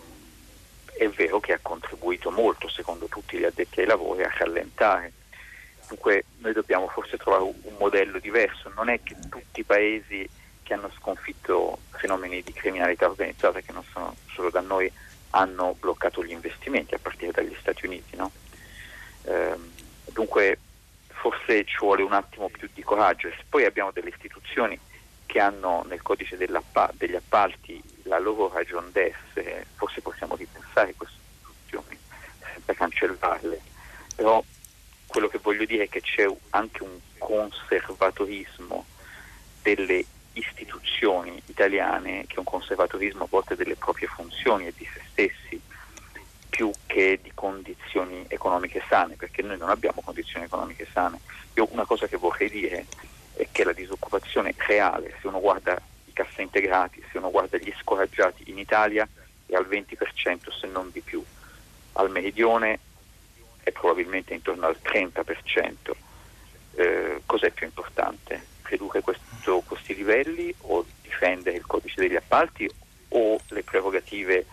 è 0.97 1.07
vero 1.07 1.39
che 1.39 1.53
ha 1.53 1.59
contribuito 1.61 2.29
molto, 2.29 2.67
secondo 2.67 3.05
tutti 3.07 3.37
gli 3.37 3.45
addetti 3.45 3.79
ai 3.79 3.85
lavori, 3.85 4.23
a 4.23 4.33
rallentare. 4.37 5.13
Dunque 5.91 6.23
noi 6.37 6.53
dobbiamo 6.53 6.87
forse 6.87 7.17
trovare 7.17 7.43
un 7.43 7.75
modello 7.77 8.17
diverso, 8.19 8.71
non 8.77 8.87
è 8.87 9.03
che 9.03 9.13
tutti 9.27 9.59
i 9.59 9.65
paesi 9.65 10.27
che 10.63 10.73
hanno 10.73 10.89
sconfitto 10.97 11.79
fenomeni 11.89 12.41
di 12.41 12.53
criminalità 12.53 13.09
organizzata, 13.09 13.59
che 13.59 13.73
non 13.73 13.83
sono 13.91 14.15
solo 14.31 14.49
da 14.49 14.61
noi, 14.61 14.89
hanno 15.31 15.75
bloccato 15.77 16.23
gli 16.23 16.31
investimenti, 16.31 16.95
a 16.95 16.99
partire 16.99 17.33
dagli 17.33 17.53
Stati 17.59 17.85
Uniti. 17.85 18.15
No? 18.15 18.31
Ehm, 19.23 19.69
dunque 20.13 20.59
forse 21.07 21.65
ci 21.65 21.75
vuole 21.81 22.03
un 22.03 22.13
attimo 22.13 22.47
più 22.47 22.69
di 22.73 22.83
coraggio. 22.83 23.27
E 23.27 23.35
poi 23.49 23.65
abbiamo 23.65 23.91
delle 23.91 24.11
istituzioni 24.11 24.79
che 25.25 25.39
hanno 25.41 25.83
nel 25.89 26.01
codice 26.01 26.37
degli 26.37 26.55
appalti 27.15 27.83
la 28.03 28.17
loro 28.17 28.49
ragion 28.53 28.89
d'essere, 28.93 29.65
forse 29.75 29.99
possiamo 29.99 30.37
ripensare 30.37 30.93
queste 30.95 31.17
istituzioni 31.33 31.99
senza 32.53 32.73
cancellarle, 32.73 33.59
però 34.15 34.41
quello 35.11 35.27
che 35.27 35.39
voglio 35.39 35.65
dire 35.65 35.83
è 35.83 35.89
che 35.89 35.99
c'è 35.99 36.25
anche 36.51 36.83
un 36.83 36.97
conservatorismo 37.17 38.85
delle 39.61 40.05
istituzioni 40.33 41.39
italiane, 41.47 42.23
che 42.27 42.35
è 42.35 42.39
un 42.39 42.45
conservatorismo 42.45 43.25
a 43.25 43.27
volte 43.29 43.57
delle 43.57 43.75
proprie 43.75 44.07
funzioni 44.07 44.67
e 44.67 44.73
di 44.75 44.87
se 44.91 45.01
stessi, 45.11 45.61
più 46.49 46.71
che 46.85 47.19
di 47.21 47.31
condizioni 47.33 48.23
economiche 48.29 48.81
sane, 48.87 49.15
perché 49.15 49.41
noi 49.41 49.57
non 49.57 49.69
abbiamo 49.69 50.01
condizioni 50.01 50.45
economiche 50.45 50.87
sane. 50.93 51.19
Io 51.55 51.67
una 51.71 51.85
cosa 51.85 52.07
che 52.07 52.15
vorrei 52.15 52.49
dire 52.49 52.85
è 53.33 53.45
che 53.51 53.65
la 53.65 53.73
disoccupazione 53.73 54.53
reale, 54.55 55.17
se 55.19 55.27
uno 55.27 55.41
guarda 55.41 55.77
i 56.05 56.13
cassa 56.13 56.41
integrati, 56.41 57.03
se 57.11 57.17
uno 57.17 57.31
guarda 57.31 57.57
gli 57.57 57.73
scoraggiati 57.81 58.49
in 58.49 58.57
Italia, 58.57 59.05
è 59.45 59.55
al 59.55 59.67
20% 59.67 60.57
se 60.57 60.67
non 60.67 60.89
di 60.89 61.01
più. 61.01 61.21
Al 61.93 62.09
meridione 62.09 62.79
è 63.63 63.71
probabilmente 63.71 64.33
intorno 64.33 64.67
al 64.67 64.77
30%. 64.81 65.91
Eh, 66.75 67.21
cos'è 67.25 67.51
più 67.51 67.65
importante? 67.65 68.47
Ridurre 68.63 69.01
questo, 69.01 69.61
questi 69.65 69.95
livelli 69.95 70.53
o 70.61 70.85
difendere 71.01 71.57
il 71.57 71.65
codice 71.65 72.01
degli 72.01 72.15
appalti 72.15 72.69
o 73.09 73.39
le 73.49 73.63
prerogative 73.63 74.45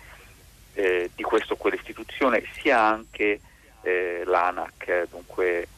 eh, 0.74 1.10
di 1.14 1.22
questa 1.22 1.54
o 1.54 1.56
quell'istituzione, 1.56 2.44
sia 2.60 2.80
anche 2.80 3.40
eh, 3.82 4.22
l'ANAC, 4.24 5.08
dunque 5.10 5.68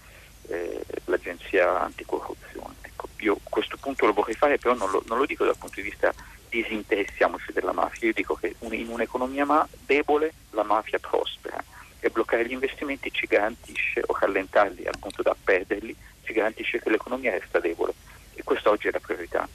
eh, 0.49 0.85
l'Agenzia 1.05 1.81
Anticorruzione. 1.81 2.75
Ecco, 2.83 3.09
io 3.19 3.39
questo 3.45 3.77
punto 3.77 4.07
lo 4.07 4.13
vorrei 4.13 4.35
fare, 4.35 4.59
però 4.59 4.75
non 4.75 4.91
lo, 4.91 5.03
non 5.07 5.19
lo, 5.19 5.27
dico 5.27 5.45
dal 5.45 5.57
punto 5.57 5.77
di 5.77 5.89
vista 5.89 6.13
disinteressiamoci 6.49 7.53
della 7.53 7.73
mafia, 7.73 8.09
io 8.09 8.15
dico 8.15 8.35
che 8.35 8.57
in 8.61 8.89
un'economia 8.89 9.69
debole 9.87 10.33
la 10.51 10.65
mafia 10.65 10.99
prospera 10.99 11.63
e 12.01 12.11
bloccare 12.11 12.47
gli 12.47 12.53
investimenti 12.53 13.13
ci 13.13 13.27
garantisce, 13.27 14.03
o 14.05 14.17
rallentarli 14.19 14.87
al 14.87 14.99
punto 14.99 15.23
da 15.23 15.37
perderli, 15.43 15.95
ci 16.23 16.33
garantisce 16.33 16.81
che 16.81 16.91
l'economia 16.91 17.31
resta 17.31 17.61
debole 17.61 17.93
e 18.35 18.43
questa 18.43 18.71
oggi 18.71 18.89
è 18.89 18.91
la 18.91 19.01
priorità. 19.01 19.49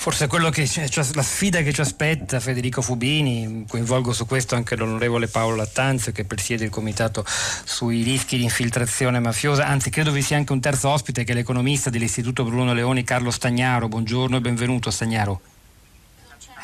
Forse 0.00 0.28
quello 0.28 0.48
che 0.48 0.66
la 1.14 1.22
sfida 1.22 1.60
che 1.62 1.72
ci 1.72 1.80
aspetta 1.80 2.38
Federico 2.38 2.80
Fubini, 2.80 3.64
coinvolgo 3.68 4.12
su 4.12 4.26
questo 4.26 4.54
anche 4.54 4.76
l'onorevole 4.76 5.26
Paolo 5.26 5.56
Lattanzio 5.56 6.12
che 6.12 6.24
presiede 6.24 6.64
il 6.64 6.70
comitato 6.70 7.24
sui 7.26 8.02
rischi 8.02 8.36
di 8.36 8.44
infiltrazione 8.44 9.18
mafiosa, 9.18 9.66
anzi 9.66 9.90
credo 9.90 10.12
vi 10.12 10.22
sia 10.22 10.36
anche 10.36 10.52
un 10.52 10.60
terzo 10.60 10.88
ospite 10.88 11.24
che 11.24 11.32
è 11.32 11.34
l'economista 11.34 11.90
dell'Istituto 11.90 12.44
Bruno 12.44 12.72
Leoni, 12.72 13.02
Carlo 13.02 13.32
Stagnaro. 13.32 13.88
Buongiorno 13.88 14.36
e 14.36 14.40
benvenuto 14.40 14.90
Stagnaro. 14.92 15.40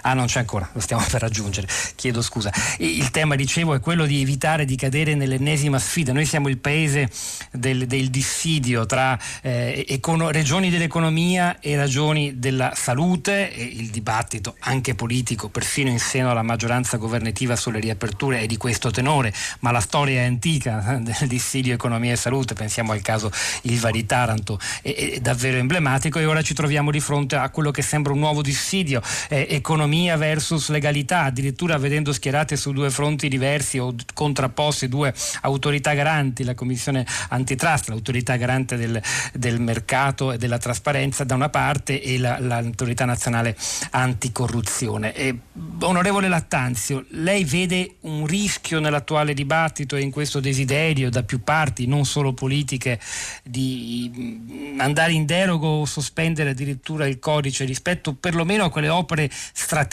Ah, 0.07 0.13
non 0.13 0.27
c'è 0.27 0.41
ancora, 0.41 0.69
lo 0.73 0.81
stiamo 0.81 1.03
per 1.11 1.23
raggiungere, 1.23 1.67
chiedo 1.95 2.21
scusa. 2.21 2.53
Il 2.79 3.11
tema, 3.11 3.37
dicevo, 3.37 3.75
è 3.75 3.81
quello 3.81 4.05
di 4.05 4.21
evitare 4.21 4.67
di 4.67 4.77
cadere 4.77 5.15
nell'ennesima 5.15 5.79
sfida. 5.79 6.13
Noi 6.13 6.27
siamo 6.27 6.49
il 6.49 6.59
paese 6.59 7.09
del, 7.51 7.87
del 7.87 8.11
dissidio 8.11 8.85
tra 8.85 9.19
eh, 9.41 9.85
econo- 9.89 10.31
regioni 10.31 10.69
dell'economia 10.69 11.59
e 11.59 11.75
ragioni 11.77 12.39
della 12.39 12.73
salute 12.77 13.55
e 13.55 13.63
il 13.63 13.89
dibattito 13.89 14.57
anche 14.61 14.95
politico, 14.95 15.49
perfino 15.49 15.89
in 15.89 15.99
seno 15.99 16.31
alla 16.31 16.43
maggioranza 16.43 16.99
governativa 16.99 17.57
sulle 17.57 17.81
riaperture 17.81 18.41
è 18.41 18.47
di 18.47 18.59
questo 18.59 18.91
tenore, 18.91 19.33
ma 19.61 19.71
la 19.71 19.81
storia 19.81 20.21
è 20.21 20.25
antica 20.27 20.99
del 21.01 21.27
dissidio 21.27 21.73
economia 21.73 22.13
e 22.13 22.17
salute, 22.17 22.53
pensiamo 22.53 22.93
al 22.93 23.01
caso 23.01 23.33
Ilva 23.63 23.91
di 23.91 24.05
Taranto, 24.05 24.61
è, 24.83 24.95
è 24.95 25.21
davvero 25.21 25.57
emblematico 25.57 26.19
e 26.19 26.27
ora 26.27 26.43
ci 26.43 26.53
troviamo 26.53 26.91
di 26.91 27.01
fronte 27.01 27.37
a 27.37 27.49
quello 27.49 27.71
che 27.71 27.81
sembra 27.81 28.13
un 28.13 28.19
nuovo 28.19 28.43
dissidio, 28.43 29.01
eh, 29.31 29.47
economia 29.49 29.93
economia 29.95 30.17
versus 30.17 30.69
legalità, 30.69 31.23
addirittura 31.23 31.79
vedendo 31.79 32.13
schierate 32.13 32.57
su 32.57 32.73
due 32.73 32.91
fronti 32.91 33.29
diversi 33.29 33.79
o 33.79 33.95
contrapposti 34.13 34.89
due 34.89 35.15
autorità 35.43 35.95
garanti, 35.95 36.43
la 36.43 36.55
Commissione 36.55 37.07
Antitrust, 37.29 37.89
l'autorità 37.89 38.37
garante 38.37 38.77
del, 38.77 39.01
del 39.33 39.61
mercato 39.61 40.33
e 40.33 40.39
della 40.39 40.59
trasparenza 40.59 41.25
da 41.25 41.35
una 41.35 41.49
parte 41.49 42.03
e 42.03 42.19
la, 42.19 42.39
l'autorità 42.41 43.05
nazionale 43.05 43.57
anticorruzione. 43.91 45.15
E, 45.15 45.39
onorevole 45.81 46.29
Lattanzio, 46.29 47.05
lei 47.11 47.45
vede 47.45 47.97
un 48.01 48.27
rischio 48.27 48.81
nell'attuale 48.81 49.35
dibattito 49.35 49.97
e 49.97 50.01
in 50.01 50.11
questo 50.11 50.41
desiderio 50.41 51.09
da 51.11 51.23
più 51.23 51.43
parti, 51.43 51.87
non 51.87 52.05
solo 52.05 52.33
politiche, 52.33 52.99
di 53.45 54.75
andare 54.79 55.13
in 55.13 55.25
derogo 55.25 55.69
o 55.69 55.85
sospendere 55.85 56.51
addirittura 56.51 57.07
il 57.07 57.19
codice 57.19 57.65
rispetto 57.65 58.15
perlomeno 58.15 58.65
a 58.65 58.71
quelle 58.71 58.89
opere 58.89 59.31
strategiche 59.31 59.84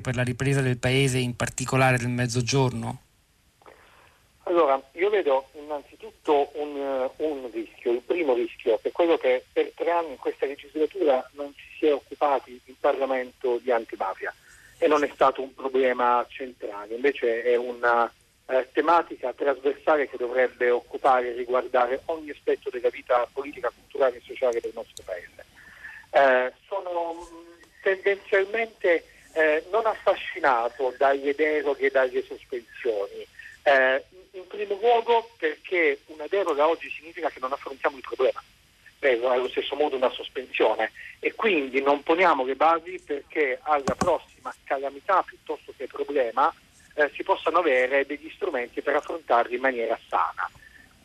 per 0.00 0.16
la 0.16 0.22
ripresa 0.22 0.60
del 0.60 0.78
paese, 0.78 1.18
in 1.18 1.36
particolare 1.36 1.98
del 1.98 2.08
mezzogiorno? 2.08 3.02
Allora, 4.44 4.82
io 4.92 5.10
vedo 5.10 5.48
innanzitutto 5.52 6.50
un, 6.54 6.76
eh, 6.76 7.10
un, 7.24 7.50
rischio, 7.52 7.92
il 7.92 8.02
primo 8.04 8.34
rischio, 8.34 8.78
che 8.82 8.88
è 8.88 8.92
quello 8.92 9.16
che 9.16 9.44
per 9.52 9.70
tre 9.74 9.90
anni 9.90 10.10
in 10.10 10.16
questa 10.16 10.46
legislatura 10.46 11.28
non 11.34 11.54
si 11.78 11.86
è 11.86 11.92
occupati 11.92 12.60
in 12.64 12.74
Parlamento 12.80 13.58
di 13.58 13.70
antimafia 13.70 14.34
e 14.78 14.88
non 14.88 15.04
è 15.04 15.10
stato 15.14 15.42
un 15.42 15.54
problema 15.54 16.24
centrale, 16.28 16.94
invece 16.94 17.42
è 17.42 17.54
una 17.54 18.10
eh, 18.46 18.68
tematica 18.72 19.32
trasversale 19.32 20.08
che 20.08 20.16
dovrebbe 20.16 20.70
occupare 20.70 21.28
e 21.28 21.36
riguardare 21.36 22.02
ogni 22.06 22.30
aspetto 22.30 22.70
della 22.70 22.88
vita 22.88 23.28
politica, 23.32 23.70
culturale 23.72 24.16
e 24.16 24.22
sociale 24.24 24.60
del 24.60 24.72
nostro 24.74 25.04
Paese. 25.04 25.44
Eh, 26.10 26.52
sono 26.66 27.14
mm, 27.14 27.60
tendenzialmente 27.82 29.04
eh, 29.32 29.64
non 29.70 29.86
affascinato 29.86 30.94
dalle 30.96 31.34
deroghe 31.34 31.86
e 31.86 31.90
dalle 31.90 32.22
sospensioni. 32.22 33.26
Eh, 33.62 34.04
in 34.32 34.46
primo 34.46 34.76
luogo 34.80 35.30
perché 35.36 36.00
una 36.06 36.26
deroga 36.28 36.68
oggi 36.68 36.88
significa 36.90 37.28
che 37.30 37.40
non 37.40 37.52
affrontiamo 37.52 37.96
il 37.96 38.02
problema, 38.02 38.42
eh, 39.00 39.20
allo 39.26 39.48
stesso 39.48 39.74
modo 39.74 39.96
una 39.96 40.10
sospensione 40.10 40.92
e 41.18 41.34
quindi 41.34 41.82
non 41.82 42.02
poniamo 42.02 42.44
le 42.44 42.54
basi 42.54 43.00
perché 43.04 43.58
alla 43.62 43.94
prossima 43.96 44.54
calamità 44.64 45.22
piuttosto 45.22 45.72
che 45.76 45.86
problema 45.86 46.52
eh, 46.94 47.10
si 47.14 47.22
possano 47.22 47.58
avere 47.58 48.06
degli 48.06 48.30
strumenti 48.34 48.82
per 48.82 48.96
affrontarli 48.96 49.54
in 49.54 49.60
maniera 49.60 49.98
sana. 50.08 50.48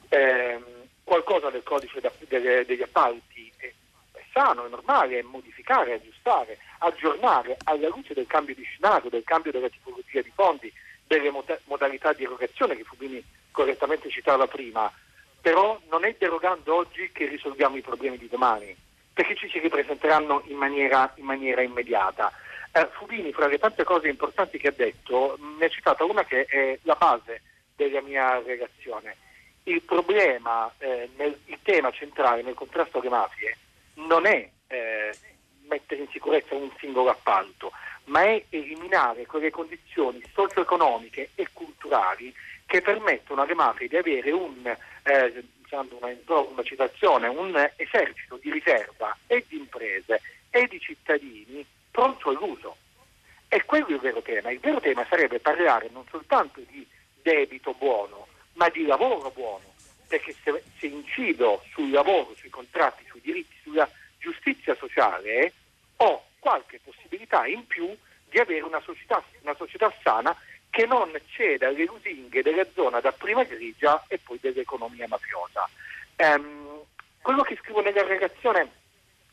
Eh, 0.10 0.60
qualcosa 1.04 1.50
del 1.50 1.64
codice 1.64 2.00
da, 2.02 2.12
delle, 2.28 2.66
degli 2.66 2.82
appalti 2.82 3.52
è, 3.58 3.72
è 4.12 4.24
sano, 4.34 4.66
è 4.66 4.70
normale, 4.70 5.20
è 5.20 5.22
modificare, 5.22 5.94
aggiustare, 5.94 6.58
aggiornare 6.80 7.58
alla 7.66 7.88
luce 7.88 8.14
del 8.14 8.28
cambio 8.28 8.56
di 8.56 8.64
scenario, 8.64 9.10
del 9.10 9.24
cambio 9.24 9.52
della 9.52 9.70
tipologia 9.70 10.22
di 10.22 10.32
fondi, 10.34 10.72
delle 11.08 11.32
modalità 11.66 12.14
di 12.14 12.24
erogazione 12.24 12.76
che 12.76 12.84
Fubini 12.84 13.24
correttamente 13.52 14.10
citava 14.10 14.48
prima, 14.48 14.92
però 15.42 15.80
non 15.90 16.06
è 16.06 16.16
derogando 16.18 16.76
oggi 16.76 17.12
che 17.12 17.28
risolviamo 17.28 17.78
i 17.78 17.82
problemi 17.82 18.18
di 18.18 18.28
domani, 18.28 18.76
perché 19.14 19.36
ci 19.36 19.48
si 19.50 19.60
ripresenteranno 19.60 20.42
in 20.48 20.58
maniera, 20.58 21.12
in 21.16 21.26
maniera 21.26 21.62
immediata. 21.62 22.32
Eh, 22.72 22.88
Fubini, 22.92 23.32
fra 23.32 23.48
le 23.48 23.60
tante 23.60 23.84
cose 23.84 24.10
importanti 24.10 24.58
che 24.58 24.70
ha 24.70 24.74
detto, 24.76 25.38
ne 25.58 25.66
ha 25.66 25.70
citata 25.70 26.04
una 26.04 26.26
che 26.26 26.46
è 26.46 26.78
la 26.82 26.96
base 26.96 27.42
della 27.76 28.02
mia 28.02 28.42
relazione. 28.42 29.16
Il 29.64 29.82
problema, 29.84 30.72
eh, 30.80 31.10
nel, 31.16 31.38
il 31.46 31.60
tema 31.64 31.92
centrale 31.92 32.42
nel 32.42 32.54
contrasto 32.54 33.00
alle 33.00 33.10
mafie 33.10 33.58
non 33.96 34.26
è 34.26 34.50
eh, 34.68 35.16
mettere 35.68 36.02
in 36.02 36.08
sicurezza 36.10 36.56
un 36.56 36.70
singolo 36.80 37.10
appalto, 37.10 37.72
ma 38.06 38.24
è 38.24 38.44
eliminare 38.50 39.26
quelle 39.26 39.50
condizioni 39.50 40.22
socio-economiche 40.34 41.30
e 41.36 41.48
culturali 41.52 42.34
che 42.66 42.82
permettono 42.82 43.42
alle 43.42 43.54
mafie 43.54 43.88
di 43.88 43.96
avere 43.96 44.32
un, 44.32 44.66
eh, 45.04 45.44
una, 45.70 46.40
una 46.40 46.64
citazione, 46.64 47.28
un 47.28 47.70
esercito 47.76 48.38
di 48.38 48.52
riserva 48.52 49.16
e 49.28 49.46
di 49.48 49.58
imprese 49.58 50.22
e 50.50 50.68
di 50.68 50.80
cittadini 50.80 51.66
pronto 51.92 52.30
all'uso. 52.30 52.78
E 53.48 53.64
quello 53.64 53.88
è 53.88 53.92
il 53.94 54.00
vero 54.00 54.22
tema. 54.22 54.52
Il 54.52 54.60
vero 54.60 54.80
tema 54.80 55.06
sarebbe 55.08 55.40
parlare 55.40 55.90
non 55.92 56.04
soltanto 56.10 56.62
di 56.68 56.86
debito 57.22 57.74
buono, 57.74 58.28
ma 58.54 58.70
di 58.70 58.86
lavoro 58.86 59.30
buono, 59.32 59.74
perché 60.08 60.36
se, 60.44 60.64
se 60.78 60.88
incido 60.88 61.64
sul 61.72 61.90
lavoro, 61.92 62.34
sui 62.36 62.50
contratti, 62.50 63.04
sui 63.08 63.22
diritti, 63.22 63.56
sulla 63.64 63.90
giustizia 64.26 64.76
sociale, 64.76 65.54
ho 65.98 66.24
qualche 66.40 66.80
possibilità 66.84 67.46
in 67.46 67.66
più 67.68 67.96
di 68.28 68.40
avere 68.40 68.62
una 68.62 68.82
società, 68.82 69.24
una 69.42 69.56
società 69.56 69.94
sana 70.02 70.36
che 70.72 70.88
non 70.88 71.12
ceda 71.28 71.68
alle 71.68 71.86
lusinghe 71.86 72.42
della 72.42 72.66
zona 72.74 73.00
da 73.00 73.12
prima 73.12 73.44
grigia 73.44 74.04
e 74.08 74.18
poi 74.18 74.40
dell'economia 74.42 75.08
mafiosa. 75.08 75.70
Um, 76.18 76.82
quello 77.22 77.44
che 77.44 77.58
scrivo 77.62 77.82
nella 77.82 78.04
relazione 78.04 78.70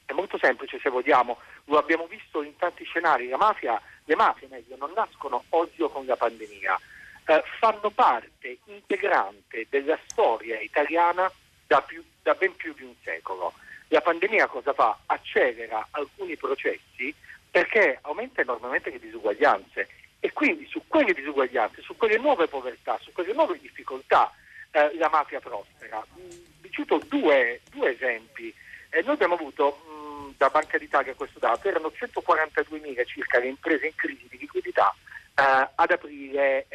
è 0.04 0.12
molto 0.12 0.38
semplice 0.38 0.78
se 0.78 0.90
vogliamo, 0.90 1.38
lo 1.64 1.78
abbiamo 1.78 2.06
visto 2.06 2.42
in 2.42 2.54
tanti 2.56 2.84
scenari, 2.84 3.28
mafia, 3.36 3.80
le 4.04 4.14
mafie 4.14 4.48
meglio, 4.48 4.76
non 4.76 4.92
nascono 4.94 5.44
oggi 5.50 5.82
o 5.82 5.88
con 5.88 6.04
la 6.04 6.16
pandemia, 6.16 6.78
eh, 7.26 7.42
fanno 7.58 7.90
parte 7.90 8.58
integrante 8.66 9.66
della 9.70 9.98
storia 10.06 10.60
italiana 10.60 11.30
da, 11.66 11.80
più, 11.80 12.04
da 12.22 12.34
ben 12.34 12.54
più 12.56 12.74
di 12.74 12.82
un 12.82 12.94
secolo. 13.02 13.54
La 13.92 14.00
pandemia 14.00 14.46
cosa 14.46 14.72
fa? 14.72 15.00
Accelera 15.04 15.88
alcuni 15.90 16.34
processi 16.36 17.14
perché 17.50 17.98
aumenta 18.00 18.40
enormemente 18.40 18.88
le 18.88 18.98
disuguaglianze 18.98 19.86
e 20.18 20.32
quindi 20.32 20.66
su 20.66 20.80
quelle 20.86 21.12
disuguaglianze, 21.12 21.82
su 21.82 21.94
quelle 21.98 22.16
nuove 22.16 22.48
povertà, 22.48 22.98
su 23.02 23.12
quelle 23.12 23.34
nuove 23.34 23.58
difficoltà 23.60 24.32
eh, 24.70 24.96
la 24.96 25.10
mafia 25.10 25.40
prospera. 25.40 26.02
Vi 26.14 26.70
cito 26.70 27.02
due, 27.06 27.60
due 27.70 27.90
esempi. 27.90 28.54
Eh, 28.88 29.02
noi 29.02 29.12
abbiamo 29.12 29.34
avuto 29.34 29.82
mh, 29.84 30.36
da 30.38 30.48
Banca 30.48 30.78
d'Italia 30.78 31.12
questo 31.12 31.38
dato, 31.38 31.68
erano 31.68 31.92
142.000 31.94 33.04
circa 33.04 33.40
le 33.40 33.48
imprese 33.48 33.88
in 33.88 33.94
crisi 33.94 34.26
di 34.30 34.38
liquidità 34.38 34.90
eh, 35.34 35.68
ad 35.74 35.90
aprile 35.90 36.66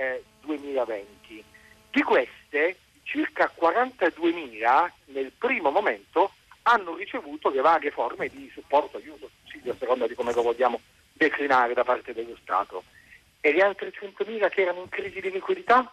2020. 0.42 1.44
Di 1.90 2.02
queste 2.04 2.78
circa 3.02 3.52
42.000 3.60 4.92
nel 5.06 5.32
primo 5.36 5.72
momento 5.72 6.34
hanno 6.68 6.96
ricevuto 6.96 7.50
le 7.50 7.62
varie 7.62 7.92
forme 7.92 8.28
di 8.28 8.50
supporto, 8.54 8.98
aiuto, 8.98 9.30
sussidio, 9.44 9.72
a 9.72 9.76
seconda 9.78 10.06
di 10.06 10.16
come 10.16 10.34
lo 10.34 10.42
vogliamo 10.42 10.80
declinare 11.14 11.74
da 11.74 11.84
parte 11.84 12.14
dello 12.14 12.38
Stato. 12.42 12.84
E 13.40 13.54
le 13.54 13.62
altre 13.62 13.94
100.000 13.94 14.50
che 14.50 14.62
erano 14.62 14.82
in 14.82 14.90
crisi 14.90 15.22
di 15.22 15.32
liquidità? 15.32 15.90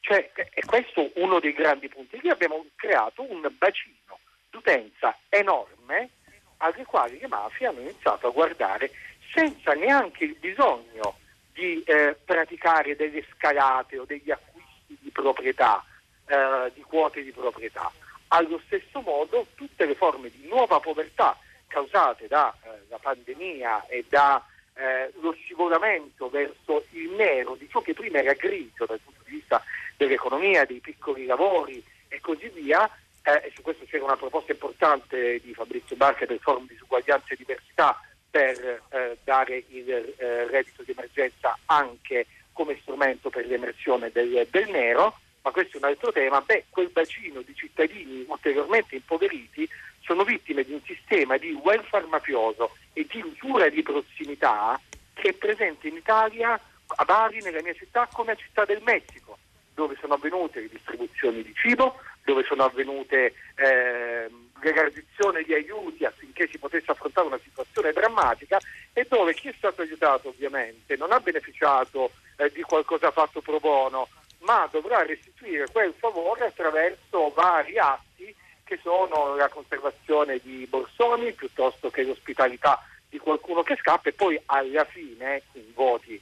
Cioè, 0.00 0.30
è 0.32 0.60
questo 0.64 1.10
uno 1.16 1.40
dei 1.40 1.52
grandi 1.52 1.88
punti. 1.88 2.20
Lì 2.22 2.28
abbiamo 2.28 2.64
creato 2.76 3.28
un 3.28 3.44
bacino 3.58 4.18
d'utenza 4.50 5.16
enorme 5.28 6.10
alle 6.58 6.84
quali 6.84 7.18
le 7.18 7.26
mafie 7.26 7.66
hanno 7.66 7.80
iniziato 7.80 8.28
a 8.28 8.30
guardare 8.30 8.92
senza 9.34 9.72
neanche 9.72 10.24
il 10.24 10.36
bisogno 10.38 11.18
di 11.52 11.82
eh, 11.82 12.16
praticare 12.24 12.94
delle 12.94 13.24
scalate 13.34 13.98
o 13.98 14.04
degli 14.04 14.30
acquisti 14.30 14.96
di 15.00 15.10
proprietà, 15.10 15.84
eh, 16.26 16.70
di 16.72 16.82
quote 16.82 17.24
di 17.24 17.32
proprietà 17.32 17.90
allo 18.28 18.60
stesso 18.66 19.00
modo 19.00 19.46
tutte 19.54 19.84
le 19.84 19.94
forme 19.94 20.30
di 20.30 20.48
nuova 20.48 20.80
povertà 20.80 21.36
causate 21.66 22.26
dalla 22.26 22.54
eh, 22.62 22.96
pandemia 23.00 23.86
e 23.86 24.04
dallo 24.08 25.32
eh, 25.32 25.36
scivolamento 25.42 26.28
verso 26.28 26.84
il 26.90 27.10
nero 27.10 27.54
di 27.54 27.68
ciò 27.68 27.80
che 27.80 27.94
prima 27.94 28.18
era 28.18 28.32
grigio 28.32 28.86
dal 28.86 29.00
punto 29.02 29.20
di 29.24 29.32
vista 29.32 29.62
dell'economia, 29.96 30.64
dei 30.64 30.80
piccoli 30.80 31.26
lavori 31.26 31.82
e 32.08 32.20
così 32.20 32.48
via, 32.48 32.88
eh, 33.22 33.42
e 33.44 33.52
su 33.54 33.62
questo 33.62 33.84
c'era 33.86 34.04
una 34.04 34.16
proposta 34.16 34.52
importante 34.52 35.40
di 35.40 35.52
Fabrizio 35.54 35.96
Barca 35.96 36.26
del 36.26 36.38
Forum 36.40 36.66
Disuguaglianza 36.66 37.28
e 37.28 37.36
Diversità 37.36 38.00
per 38.30 38.82
eh, 38.90 39.16
dare 39.24 39.64
il 39.68 39.90
eh, 39.90 40.46
reddito 40.46 40.82
di 40.82 40.92
emergenza 40.92 41.56
anche 41.66 42.26
come 42.52 42.78
strumento 42.80 43.30
per 43.30 43.46
l'emersione 43.46 44.10
del, 44.10 44.46
del 44.50 44.70
nero 44.70 45.18
ma 45.46 45.52
questo 45.52 45.76
è 45.76 45.80
un 45.80 45.86
altro 45.86 46.10
tema, 46.10 46.40
beh, 46.40 46.64
quel 46.70 46.88
bacino 46.88 47.40
di 47.40 47.54
cittadini 47.54 48.24
ulteriormente 48.26 48.96
impoveriti 48.96 49.68
sono 50.00 50.24
vittime 50.24 50.64
di 50.64 50.72
un 50.72 50.80
sistema 50.84 51.36
di 51.36 51.52
welfare 51.52 52.04
mafioso 52.06 52.74
e 52.92 53.06
di 53.08 53.22
usura 53.22 53.68
di 53.68 53.80
prossimità 53.80 54.80
che 55.14 55.28
è 55.28 55.32
presente 55.34 55.86
in 55.86 55.94
Italia, 55.94 56.60
a 56.86 57.04
Bari, 57.04 57.40
nella 57.42 57.62
mia 57.62 57.74
città, 57.74 58.08
come 58.12 58.32
a 58.32 58.34
Città 58.34 58.64
del 58.64 58.82
Messico, 58.82 59.38
dove 59.72 59.96
sono 60.00 60.14
avvenute 60.14 60.62
le 60.62 60.68
distribuzioni 60.68 61.44
di 61.44 61.54
cibo, 61.54 62.00
dove 62.24 62.42
sono 62.42 62.64
avvenute 62.64 63.34
eh, 63.54 64.28
l'elargizione 64.60 65.44
di 65.44 65.54
aiuti 65.54 66.04
affinché 66.04 66.48
si 66.48 66.58
potesse 66.58 66.90
affrontare 66.90 67.28
una 67.28 67.40
situazione 67.40 67.92
drammatica 67.92 68.58
e 68.92 69.06
dove 69.08 69.32
chi 69.34 69.48
è 69.48 69.54
stato 69.56 69.82
aiutato 69.82 70.30
ovviamente 70.30 70.96
non 70.96 71.12
ha 71.12 71.20
beneficiato 71.20 72.10
eh, 72.36 72.50
di 72.50 72.62
qualcosa 72.62 73.12
fatto 73.12 73.40
pro 73.40 73.60
bono, 73.60 74.08
ma 74.46 74.68
dovrà 74.70 75.04
restituire 75.04 75.66
quel 75.70 75.92
favore 75.98 76.46
attraverso 76.46 77.30
vari 77.34 77.78
atti 77.78 78.34
che 78.64 78.78
sono 78.80 79.34
la 79.34 79.48
conservazione 79.48 80.38
di 80.38 80.66
borsoni 80.66 81.32
piuttosto 81.32 81.90
che 81.90 82.04
l'ospitalità 82.04 82.82
di 83.08 83.18
qualcuno 83.18 83.62
che 83.62 83.76
scappa 83.76 84.08
e 84.08 84.12
poi 84.12 84.40
alla 84.46 84.84
fine 84.84 85.42
in 85.52 85.72
voti. 85.74 86.20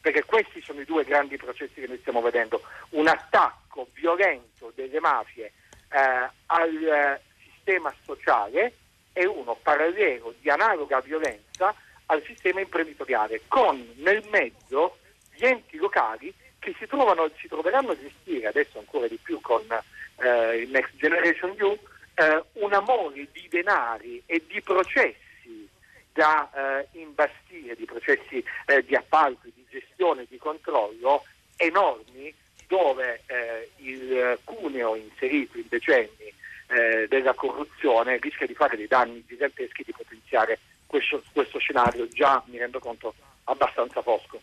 Perché 0.00 0.24
questi 0.24 0.62
sono 0.62 0.80
i 0.80 0.84
due 0.84 1.04
grandi 1.04 1.36
processi 1.36 1.80
che 1.80 1.86
noi 1.86 1.98
stiamo 1.98 2.20
vedendo. 2.20 2.62
Un 2.90 3.08
attacco 3.08 3.88
violento 3.92 4.72
delle 4.74 5.00
mafie 5.00 5.52
eh, 5.90 6.30
al 6.46 7.20
sistema 7.42 7.92
sociale 8.04 8.72
e 9.12 9.26
uno 9.26 9.58
parallelo 9.60 10.34
di 10.40 10.48
analoga 10.48 11.00
violenza 11.00 11.74
al 12.06 12.22
sistema 12.24 12.60
imprenditoriale, 12.60 13.42
con 13.48 13.94
nel 13.96 14.24
mezzo 14.30 14.98
gli 15.34 15.44
enti 15.44 15.76
locali 15.76 16.32
che 16.66 16.74
si, 16.80 16.86
trovano, 16.88 17.30
si 17.38 17.46
troveranno 17.46 17.92
a 17.92 17.96
gestire 17.96 18.48
adesso 18.48 18.80
ancora 18.80 19.06
di 19.06 19.18
più 19.22 19.40
con 19.40 19.62
eh, 19.70 20.56
il 20.56 20.70
Next 20.70 20.96
Generation 20.96 21.54
EU 21.58 21.78
eh, 22.14 22.42
una 22.54 22.80
mole 22.80 23.28
di 23.30 23.46
denari 23.48 24.20
e 24.26 24.42
di 24.48 24.60
processi 24.62 25.68
da 26.12 26.50
eh, 26.50 26.88
imbastire, 26.98 27.76
di 27.76 27.84
processi 27.84 28.42
eh, 28.66 28.84
di 28.84 28.96
appalto, 28.96 29.46
di 29.54 29.64
gestione, 29.70 30.26
di 30.28 30.38
controllo 30.38 31.24
enormi 31.56 32.34
dove 32.66 33.22
eh, 33.26 33.70
il 33.76 34.36
cuneo 34.42 34.96
inserito 34.96 35.58
in 35.58 35.66
decenni 35.68 36.34
eh, 36.66 37.06
della 37.08 37.34
corruzione 37.34 38.18
rischia 38.18 38.46
di 38.46 38.54
fare 38.54 38.76
dei 38.76 38.88
danni 38.88 39.24
giganteschi 39.24 39.84
di 39.84 39.92
potenziare 39.92 40.58
questo, 40.84 41.22
questo 41.32 41.60
scenario 41.60 42.08
già, 42.08 42.42
mi 42.46 42.58
rendo 42.58 42.80
conto, 42.80 43.14
abbastanza 43.44 44.02
fosco. 44.02 44.40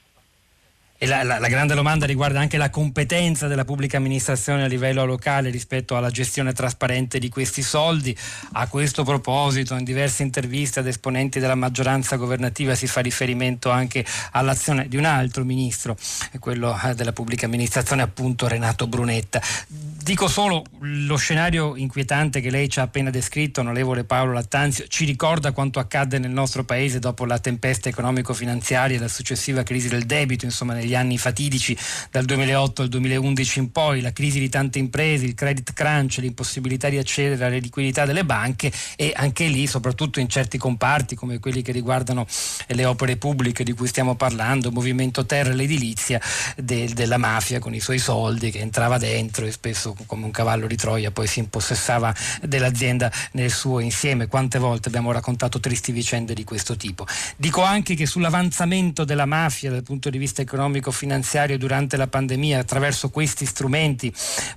E 1.03 1.05
la, 1.05 1.21
la, 1.21 1.37
la, 1.37 1.49
grande 1.49 1.75
domanda 1.75 2.05
riguarda 2.05 2.39
anche 2.39 2.55
la 2.55 2.69
competenza 2.69 3.47
della 3.47 3.65
pubblica 3.65 3.97
amministrazione 3.97 4.63
a 4.63 4.67
livello 4.67 5.03
locale 5.03 5.49
rispetto 5.49 5.97
alla 5.97 6.09
gestione 6.09 6.53
trasparente 6.53 7.19
di 7.19 7.27
questi 7.27 7.61
soldi. 7.61 8.15
A 8.53 8.67
questo 8.67 9.03
proposito, 9.03 9.75
in 9.75 9.83
diverse 9.83 10.23
interviste 10.23 10.79
ad 10.79 10.87
esponenti 10.87 11.41
della 11.41 11.55
maggioranza 11.55 12.15
governativa 12.15 12.73
si 12.73 12.87
fa 12.87 13.01
riferimento 13.01 13.69
anche 13.69 14.05
all'azione 14.31 14.87
di 14.87 14.95
un 14.95 15.03
altro 15.03 15.43
ministro, 15.43 15.97
quello 16.39 16.73
eh, 16.81 16.95
della 16.95 17.11
pubblica 17.11 17.47
amministrazione, 17.47 18.01
appunto 18.01 18.47
Renato 18.47 18.87
Brunetta. 18.87 19.41
Dico 20.03 20.27
solo 20.27 20.65
lo 20.79 21.15
scenario 21.15 21.77
inquietante 21.77 22.41
che 22.41 22.49
lei 22.49 22.67
ci 22.67 22.81
ha 22.81 22.83
appena 22.83 23.09
descritto, 23.09 23.61
onorevole 23.61 24.03
Paolo 24.03 24.33
Lattanzio, 24.33 24.85
ci 24.89 25.05
ricorda 25.05 25.53
quanto 25.53 25.79
accadde 25.79 26.19
nel 26.19 26.29
nostro 26.29 26.65
paese 26.65 26.99
dopo 26.99 27.23
la 27.23 27.39
tempesta 27.39 27.87
economico-finanziaria 27.87 28.97
e 28.97 28.99
la 28.99 29.07
successiva 29.07 29.63
crisi 29.63 29.87
del 29.87 30.03
debito, 30.03 30.43
insomma 30.43 30.73
negli 30.73 30.93
anni 30.93 31.17
fatidici 31.17 31.77
dal 32.11 32.25
2008 32.25 32.81
al 32.81 32.89
2011 32.89 33.59
in 33.59 33.71
poi, 33.71 34.01
la 34.01 34.11
crisi 34.11 34.39
di 34.39 34.49
tante 34.49 34.77
imprese, 34.77 35.23
il 35.23 35.35
credit 35.35 35.71
crunch, 35.71 36.17
l'impossibilità 36.17 36.89
di 36.89 36.97
accedere 36.97 37.45
alle 37.45 37.59
liquidità 37.59 38.05
delle 38.05 38.25
banche 38.25 38.73
e 38.97 39.13
anche 39.15 39.45
lì, 39.45 39.67
soprattutto 39.67 40.19
in 40.19 40.27
certi 40.27 40.57
comparti 40.57 41.15
come 41.15 41.39
quelli 41.39 41.61
che 41.61 41.71
riguardano 41.71 42.27
le 42.67 42.83
opere 42.83 43.15
pubbliche 43.15 43.63
di 43.63 43.71
cui 43.71 43.87
stiamo 43.87 44.15
parlando, 44.15 44.69
movimento 44.69 45.25
terra 45.25 45.51
e 45.51 45.55
l'edilizia 45.55 46.19
del, 46.57 46.91
della 46.91 47.17
mafia 47.17 47.59
con 47.59 47.73
i 47.73 47.79
suoi 47.79 47.99
soldi 47.99 48.51
che 48.51 48.59
entrava 48.59 48.97
dentro 48.97 49.45
e 49.45 49.51
spesso 49.53 49.91
come 50.05 50.25
un 50.25 50.31
cavallo 50.31 50.67
di 50.67 50.75
Troia 50.75 51.11
poi 51.11 51.27
si 51.27 51.39
impossessava 51.39 52.13
dell'azienda 52.41 53.11
nel 53.31 53.51
suo 53.51 53.79
insieme. 53.79 54.27
Quante 54.27 54.59
volte 54.59 54.89
abbiamo 54.89 55.11
raccontato 55.11 55.59
tristi 55.59 55.91
vicende 55.91 56.33
di 56.33 56.43
questo 56.43 56.75
tipo. 56.75 57.05
Dico 57.35 57.61
anche 57.61 57.95
che 57.95 58.05
sull'avanzamento 58.05 59.03
della 59.03 59.25
mafia 59.25 59.71
dal 59.71 59.83
punto 59.83 60.09
di 60.09 60.17
vista 60.17 60.41
economico 60.41 60.61
economico-finanziario 60.73 61.57
durante 61.57 61.97
la 61.97 62.07
pandemia 62.07 62.59
attraverso 62.59 63.09
questi 63.09 63.45
strumenti. 63.45 64.13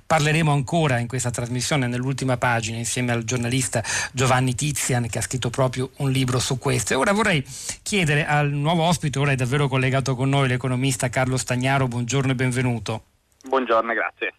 Parleremo 0.06 0.52
ancora 0.52 0.98
in 0.98 1.06
questa 1.06 1.30
trasmissione, 1.30 1.86
nell'ultima 1.86 2.36
pagina, 2.36 2.78
insieme 2.78 3.12
al 3.12 3.24
giornalista 3.24 3.82
Giovanni 4.12 4.54
Tizian 4.54 5.08
che 5.08 5.18
ha 5.18 5.22
scritto 5.22 5.50
proprio 5.50 5.90
un 5.96 6.10
libro 6.10 6.38
su 6.38 6.58
questo. 6.58 6.92
E 6.92 6.96
ora 6.96 7.12
vorrei 7.12 7.44
chiedere 7.82 8.26
al 8.26 8.50
nuovo 8.50 8.84
ospite, 8.84 9.18
ora 9.18 9.32
è 9.32 9.36
davvero 9.36 9.68
collegato 9.68 10.14
con 10.14 10.28
noi, 10.28 10.48
l'economista 10.48 11.08
Carlo 11.08 11.36
Stagnaro, 11.36 11.88
buongiorno 11.88 12.32
e 12.32 12.34
benvenuto. 12.34 13.02
Buongiorno, 13.48 13.92
grazie 13.92 14.34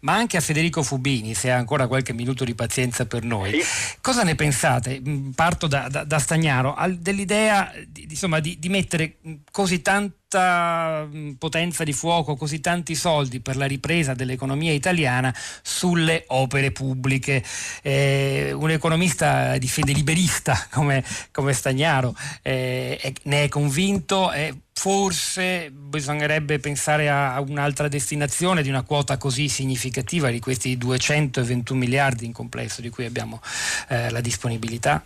ma 0.00 0.14
anche 0.14 0.36
a 0.36 0.40
Federico 0.40 0.82
Fubini, 0.82 1.34
se 1.34 1.50
ha 1.50 1.56
ancora 1.56 1.86
qualche 1.86 2.12
minuto 2.12 2.44
di 2.44 2.54
pazienza 2.54 3.06
per 3.06 3.24
noi. 3.24 3.60
Sì. 3.60 3.96
Cosa 4.00 4.22
ne 4.22 4.34
pensate? 4.34 5.00
Mm, 5.00 5.30
parto 5.30 5.66
da, 5.66 5.88
da, 5.88 6.04
da 6.04 6.18
Stagnaro, 6.18 6.76
dell'idea 6.98 7.72
di, 7.86 8.06
insomma, 8.08 8.40
di, 8.40 8.58
di 8.58 8.68
mettere 8.68 9.16
così 9.50 9.82
tanta 10.28 11.08
mm, 11.10 11.32
potenza 11.32 11.84
di 11.84 11.92
fuoco, 11.92 12.36
così 12.36 12.60
tanti 12.60 12.94
soldi 12.94 13.40
per 13.40 13.56
la 13.56 13.66
ripresa 13.66 14.14
dell'economia 14.14 14.72
italiana 14.72 15.34
sulle 15.62 16.24
opere 16.28 16.70
pubbliche. 16.70 17.42
Eh, 17.82 18.52
un 18.52 18.70
economista 18.70 19.56
di 19.56 19.68
fede 19.68 19.92
liberista 19.92 20.54
come, 20.70 21.02
come 21.32 21.52
Stagnaro 21.52 22.14
eh, 22.42 23.14
ne 23.24 23.44
è 23.44 23.48
convinto. 23.48 24.30
Eh, 24.32 24.54
forse 24.78 25.72
bisognerebbe 25.72 26.60
pensare 26.60 27.10
a 27.10 27.40
un'altra 27.40 27.88
destinazione 27.88 28.62
di 28.62 28.68
una 28.68 28.82
quota 28.82 29.16
così 29.16 29.48
significativa 29.48 30.30
di 30.30 30.38
questi 30.38 30.78
221 30.78 31.80
miliardi 31.80 32.26
in 32.26 32.32
complesso 32.32 32.80
di 32.80 32.88
cui 32.88 33.04
abbiamo 33.04 33.40
eh, 33.88 34.08
la 34.10 34.20
disponibilità? 34.20 35.04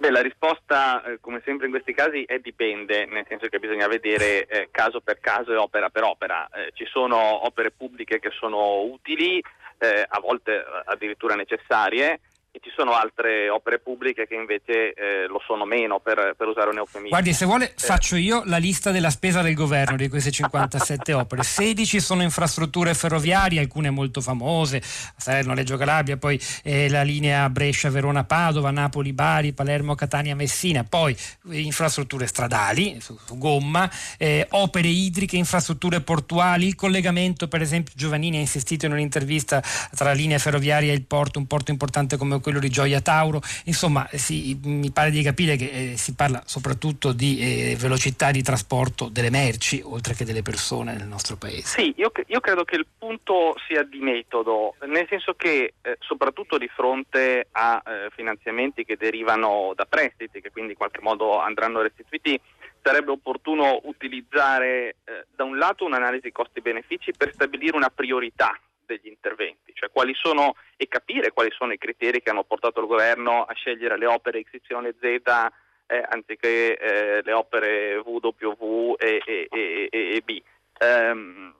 Beh, 0.00 0.08
la 0.08 0.22
risposta, 0.22 1.02
eh, 1.02 1.20
come 1.20 1.42
sempre 1.44 1.66
in 1.66 1.72
questi 1.72 1.92
casi, 1.92 2.24
è 2.24 2.38
dipende, 2.38 3.04
nel 3.04 3.26
senso 3.28 3.48
che 3.48 3.58
bisogna 3.58 3.86
vedere 3.86 4.46
eh, 4.46 4.68
caso 4.70 5.02
per 5.02 5.20
caso 5.20 5.52
e 5.52 5.56
opera 5.56 5.90
per 5.90 6.04
opera. 6.04 6.48
Eh, 6.54 6.70
ci 6.72 6.86
sono 6.86 7.44
opere 7.44 7.70
pubbliche 7.70 8.18
che 8.18 8.30
sono 8.30 8.80
utili, 8.80 9.44
eh, 9.76 10.06
a 10.08 10.18
volte 10.20 10.64
addirittura 10.86 11.34
necessarie, 11.34 12.20
e 12.52 12.58
ci 12.60 12.70
sono 12.74 12.94
altre 12.94 13.48
opere 13.48 13.78
pubbliche 13.78 14.26
che 14.26 14.34
invece 14.34 14.92
eh, 14.92 15.26
lo 15.28 15.40
sono 15.46 15.64
meno, 15.64 16.00
per, 16.00 16.34
per, 16.36 16.48
usare 16.48 16.70
un 16.70 16.78
eufemismo. 16.78 17.10
Guardi, 17.10 17.32
se 17.32 17.44
vuole 17.44 17.70
eh. 17.70 17.74
faccio 17.76 18.16
io 18.16 18.42
la 18.46 18.56
lista 18.56 18.90
della 18.90 19.10
spesa 19.10 19.40
del 19.40 19.54
governo 19.54 19.96
di 19.96 20.08
queste 20.08 20.32
57 20.32 21.12
opere. 21.14 21.44
16 21.44 22.00
sono 22.00 22.22
infrastrutture 22.22 22.92
ferroviarie, 22.94 23.60
alcune 23.60 23.90
molto 23.90 24.20
famose, 24.20 24.82
Salerno, 24.82 25.54
Reggio 25.54 25.76
Calabria, 25.76 26.16
poi 26.16 26.40
eh, 26.64 26.88
la 26.88 27.02
linea 27.02 27.48
Brescia-Verona-Padova, 27.48 28.72
Napoli-Bari, 28.72 29.52
Palermo-Catania-Messina, 29.52 30.82
poi 30.82 31.16
infrastrutture 31.50 32.26
stradali, 32.26 33.00
su, 33.00 33.16
su 33.24 33.38
gomma, 33.38 33.88
eh, 34.18 34.44
opere 34.50 34.88
idriche, 34.88 35.36
infrastrutture 35.36 36.00
portuali, 36.00 36.66
il 36.66 36.74
collegamento, 36.74 37.46
per 37.46 37.62
esempio 37.62 37.92
Giovannini 37.94 38.38
ha 38.38 38.40
insistito 38.40 38.86
in 38.86 38.92
un'intervista 38.92 39.62
tra 39.94 40.06
la 40.06 40.12
linea 40.14 40.38
ferroviaria 40.38 40.90
e 40.90 40.96
il 40.96 41.04
porto, 41.04 41.38
un 41.38 41.46
porto 41.46 41.70
importante 41.70 42.16
come 42.16 42.39
quello 42.40 42.58
di 42.58 42.68
Gioia 42.68 43.00
Tauro, 43.00 43.40
insomma 43.64 44.08
si, 44.12 44.58
mi 44.64 44.90
pare 44.90 45.10
di 45.10 45.22
capire 45.22 45.56
che 45.56 45.92
eh, 45.92 45.96
si 45.96 46.14
parla 46.14 46.42
soprattutto 46.44 47.12
di 47.12 47.38
eh, 47.40 47.76
velocità 47.76 48.30
di 48.30 48.42
trasporto 48.42 49.08
delle 49.08 49.30
merci 49.30 49.82
oltre 49.84 50.14
che 50.14 50.24
delle 50.24 50.42
persone 50.42 50.94
nel 50.96 51.06
nostro 51.06 51.36
paese. 51.36 51.80
Sì, 51.80 51.94
io, 51.96 52.12
io 52.26 52.40
credo 52.40 52.64
che 52.64 52.76
il 52.76 52.86
punto 52.98 53.54
sia 53.66 53.82
di 53.82 53.98
metodo, 53.98 54.74
nel 54.86 55.06
senso 55.08 55.34
che 55.34 55.74
eh, 55.80 55.96
soprattutto 56.00 56.58
di 56.58 56.68
fronte 56.68 57.48
a 57.52 57.82
eh, 57.84 58.10
finanziamenti 58.14 58.84
che 58.84 58.96
derivano 58.96 59.72
da 59.74 59.84
prestiti, 59.84 60.40
che 60.40 60.50
quindi 60.50 60.72
in 60.72 60.78
qualche 60.78 61.00
modo 61.00 61.38
andranno 61.38 61.82
restituiti, 61.82 62.40
sarebbe 62.82 63.10
opportuno 63.10 63.80
utilizzare 63.84 64.96
eh, 65.04 65.26
da 65.34 65.44
un 65.44 65.58
lato 65.58 65.84
un'analisi 65.84 66.32
costi-benefici 66.32 67.12
per 67.16 67.32
stabilire 67.32 67.76
una 67.76 67.90
priorità 67.90 68.58
degli 68.90 69.08
interventi, 69.08 69.72
cioè 69.74 69.88
sono 70.14 70.54
e 70.76 70.88
capire 70.88 71.30
quali 71.30 71.50
sono 71.52 71.72
i 71.72 71.78
criteri 71.78 72.20
che 72.20 72.30
hanno 72.30 72.44
portato 72.44 72.80
il 72.80 72.86
governo 72.86 73.44
a 73.44 73.52
scegliere 73.54 73.96
le 73.96 74.06
opere 74.06 74.42
XYZ 74.42 75.48
eh, 75.86 76.04
anziché 76.08 76.76
eh, 76.76 77.22
le 77.22 77.32
opere 77.32 77.96
W, 77.96 78.94
e, 78.98 79.22
e, 79.24 79.48
e, 79.50 79.88
e 79.90 80.22
B. 80.24 80.40
Um, 80.80 81.54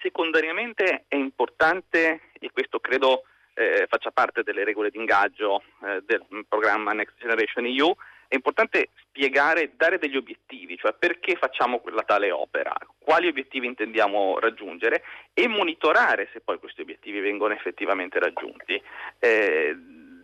secondariamente 0.00 1.04
è 1.08 1.16
importante, 1.16 2.30
e 2.38 2.50
questo 2.50 2.80
credo 2.80 3.24
eh, 3.54 3.86
faccia 3.88 4.10
parte 4.10 4.42
delle 4.42 4.64
regole 4.64 4.90
di 4.90 4.98
ingaggio 4.98 5.62
eh, 5.84 6.02
del 6.04 6.24
programma 6.48 6.92
Next 6.92 7.16
Generation 7.18 7.66
EU, 7.66 7.94
è 8.28 8.34
importante 8.34 8.90
spiegare, 8.96 9.72
dare 9.76 9.98
degli 9.98 10.16
obiettivi, 10.16 10.76
cioè 10.76 10.94
perché 10.94 11.36
facciamo 11.36 11.78
quella 11.80 12.02
tale 12.02 12.30
opera, 12.30 12.72
quali 12.98 13.28
obiettivi 13.28 13.66
intendiamo 13.66 14.38
raggiungere 14.38 15.02
e 15.32 15.48
monitorare 15.48 16.28
se 16.32 16.40
poi 16.40 16.58
questi 16.58 16.80
obiettivi 16.80 17.20
vengono 17.20 17.54
effettivamente 17.54 18.18
raggiunti. 18.18 18.80
Eh, 19.18 19.74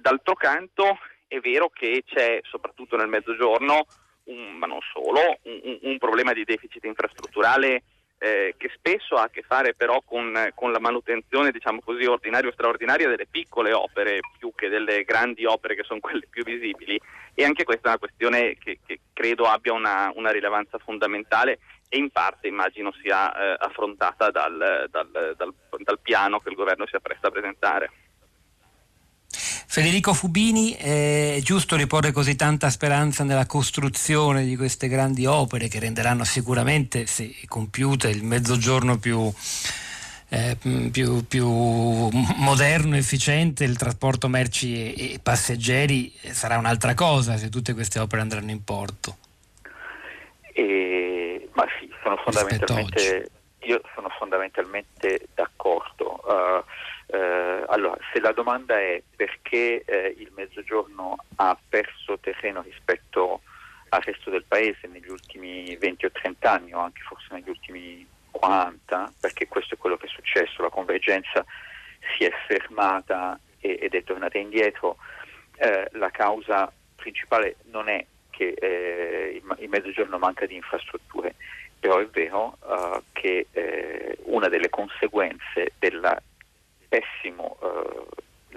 d'altro 0.00 0.34
canto 0.34 0.98
è 1.26 1.38
vero 1.38 1.68
che 1.68 2.02
c'è 2.06 2.40
soprattutto 2.42 2.96
nel 2.96 3.08
mezzogiorno, 3.08 3.86
un, 4.24 4.52
ma 4.58 4.66
non 4.66 4.80
solo, 4.92 5.38
un, 5.42 5.78
un 5.82 5.98
problema 5.98 6.32
di 6.32 6.44
deficit 6.44 6.84
infrastrutturale 6.84 7.82
eh, 8.22 8.54
che 8.58 8.70
spesso 8.74 9.14
ha 9.14 9.22
a 9.22 9.30
che 9.30 9.40
fare 9.40 9.72
però 9.74 10.02
con, 10.04 10.50
con 10.54 10.72
la 10.72 10.78
manutenzione, 10.78 11.50
diciamo 11.50 11.80
così, 11.82 12.04
ordinaria 12.04 12.50
o 12.50 12.52
straordinaria 12.52 13.08
delle 13.08 13.26
piccole 13.26 13.72
opere 13.72 14.20
più 14.38 14.52
che 14.54 14.68
delle 14.68 15.04
grandi 15.04 15.46
opere 15.46 15.74
che 15.74 15.84
sono 15.84 16.00
quelle 16.00 16.26
più 16.28 16.44
visibili 16.44 17.00
e 17.34 17.44
anche 17.44 17.64
questa 17.64 17.86
è 17.86 17.88
una 17.88 17.98
questione 17.98 18.58
che, 18.58 18.78
che 18.84 19.00
credo 19.14 19.44
abbia 19.44 19.72
una, 19.72 20.12
una, 20.14 20.30
rilevanza 20.30 20.76
fondamentale 20.76 21.60
e 21.88 21.96
in 21.96 22.10
parte 22.10 22.48
immagino 22.48 22.92
sia 23.00 23.32
eh, 23.32 23.56
affrontata 23.58 24.30
dal, 24.30 24.86
dal, 24.90 25.34
dal, 25.36 25.54
dal 25.78 25.98
piano 26.00 26.40
che 26.40 26.50
il 26.50 26.56
governo 26.56 26.86
si 26.86 26.96
appresta 26.96 27.28
a 27.28 27.30
presentare. 27.30 27.90
Federico 29.72 30.14
Fubini, 30.14 30.72
è 30.72 31.38
giusto 31.42 31.76
riporre 31.76 32.10
così 32.10 32.34
tanta 32.34 32.70
speranza 32.70 33.22
nella 33.22 33.46
costruzione 33.46 34.44
di 34.44 34.56
queste 34.56 34.88
grandi 34.88 35.26
opere 35.26 35.68
che 35.68 35.78
renderanno 35.78 36.24
sicuramente, 36.24 37.06
se 37.06 37.32
compiute, 37.46 38.08
il 38.08 38.24
mezzogiorno 38.24 38.98
più, 38.98 39.32
eh, 40.28 40.56
più, 40.90 41.24
più 41.24 41.48
moderno, 41.48 42.96
efficiente, 42.96 43.62
il 43.62 43.76
trasporto 43.76 44.26
merci 44.26 44.92
e, 44.92 45.12
e 45.12 45.20
passeggeri 45.22 46.12
sarà 46.32 46.58
un'altra 46.58 46.94
cosa 46.94 47.36
se 47.36 47.48
tutte 47.48 47.72
queste 47.72 48.00
opere 48.00 48.22
andranno 48.22 48.50
in 48.50 48.64
porto. 48.64 49.18
E, 50.52 51.48
ma 51.52 51.64
sì, 51.78 51.88
sono 52.02 52.16
fondamentalmente, 52.16 53.30
io 53.60 53.80
sono 53.94 54.08
fondamentalmente 54.18 55.28
d'accordo. 55.32 56.20
Uh, 56.24 56.64
eh, 57.12 57.64
allora, 57.68 57.96
se 58.12 58.20
la 58.20 58.32
domanda 58.32 58.78
è 58.78 59.02
perché 59.16 59.82
eh, 59.84 60.14
il 60.18 60.30
Mezzogiorno 60.34 61.16
ha 61.36 61.56
perso 61.68 62.18
terreno 62.18 62.62
rispetto 62.62 63.40
al 63.90 64.00
resto 64.02 64.30
del 64.30 64.44
paese 64.46 64.86
negli 64.86 65.08
ultimi 65.08 65.76
20 65.76 66.06
o 66.06 66.10
30 66.10 66.50
anni 66.50 66.72
o 66.72 66.78
anche 66.78 67.02
forse 67.02 67.26
negli 67.30 67.48
ultimi 67.48 68.06
40, 68.30 69.12
convergenza 70.70 71.44
si 72.16 72.24
è 72.24 72.32
fermata 72.46 73.38
ed 73.58 73.94
è 73.94 74.04
tornata 74.04 74.38
indietro. 74.38 74.96
Eh, 75.56 75.88
la 75.92 76.10
causa 76.10 76.72
principale 76.96 77.56
non 77.64 77.88
è 77.88 78.04
che 78.30 78.54
eh, 78.58 79.42
il, 79.58 79.68
Mezzogiorno 79.68 80.18
manca 80.18 80.46
di 80.46 80.54
infrastrutture, 80.54 81.34
però 81.78 81.98
è 81.98 82.06
vero 82.06 82.56
uh, 82.62 83.02
che 83.12 83.46
eh, 83.52 84.16
una 84.24 84.48
delle 84.48 84.68
conseguenze 84.68 85.72
del 85.78 86.22
pessimo 86.90 87.56
uh, 87.60 88.06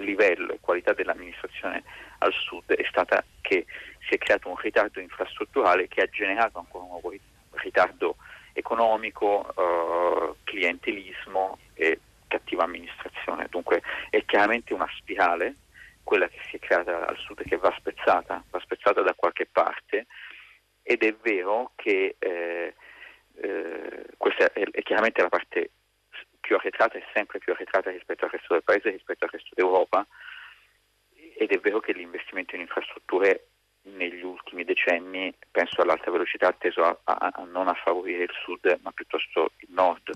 livello 0.02 0.52
e 0.52 0.58
qualità 0.60 0.92
dell'amministrazione 0.92 1.84
al 2.18 2.32
sud 2.32 2.72
è 2.72 2.84
stata 2.88 3.24
che 3.40 3.64
si 4.00 4.14
è 4.14 4.18
creato 4.18 4.48
un 4.48 4.56
ritardo 4.56 4.98
infrastrutturale 5.00 5.86
che 5.86 6.02
ha 6.02 6.06
generato 6.06 6.58
ancora 6.58 6.84
un 6.84 6.90
nuovo 6.90 7.12
ritardo 7.52 8.16
economico, 8.52 9.46
uh, 9.54 10.36
clientelismo 10.42 11.58
e 11.74 12.00
cattiva 12.26 12.64
amministrazione. 12.64 13.46
Dunque 13.48 13.82
è 14.10 14.24
chiaramente 14.24 14.74
una 14.74 14.88
spirale 14.96 15.54
quella 16.02 16.28
che 16.28 16.38
si 16.48 16.56
è 16.56 16.58
creata 16.58 17.06
al 17.06 17.16
sud 17.16 17.42
che 17.44 17.56
va 17.56 17.72
spezzata, 17.78 18.42
va 18.50 18.60
spezzata 18.60 19.00
da 19.02 19.14
qualche 19.14 19.46
parte 19.50 20.06
ed 20.82 21.02
è 21.02 21.14
vero 21.22 21.72
che 21.76 22.16
eh, 22.18 22.74
eh, 23.40 24.06
questa 24.16 24.52
è, 24.52 24.62
è, 24.70 24.82
chiaramente 24.82 25.22
la 25.22 25.30
parte 25.30 25.70
più 26.44 26.56
arretrata 26.56 26.98
e 26.98 27.04
sempre 27.14 27.38
più 27.38 27.54
arretrata 27.54 27.90
rispetto 27.90 28.26
al 28.26 28.30
resto 28.30 28.52
del 28.52 28.62
paese, 28.62 28.90
rispetto 28.90 29.24
al 29.24 29.30
resto 29.30 29.50
d'Europa 29.54 30.06
ed 31.36 31.50
è 31.50 31.58
vero 31.58 31.80
che 31.80 31.94
l'investimento 31.94 32.54
in 32.54 32.60
infrastrutture 32.60 33.48
negli 33.84 34.22
ultimi 34.22 34.64
decenni, 34.64 35.34
penso 35.50 35.80
all'alta 35.80 36.10
velocità, 36.10 36.48
ha 36.48 36.52
teso 36.56 36.84
a, 36.84 36.98
a, 37.04 37.30
a 37.32 37.44
non 37.44 37.68
a 37.68 37.74
favorire 37.74 38.24
il 38.24 38.34
sud 38.44 38.78
ma 38.82 38.92
piuttosto 38.92 39.52
il 39.56 39.68
nord. 39.70 40.10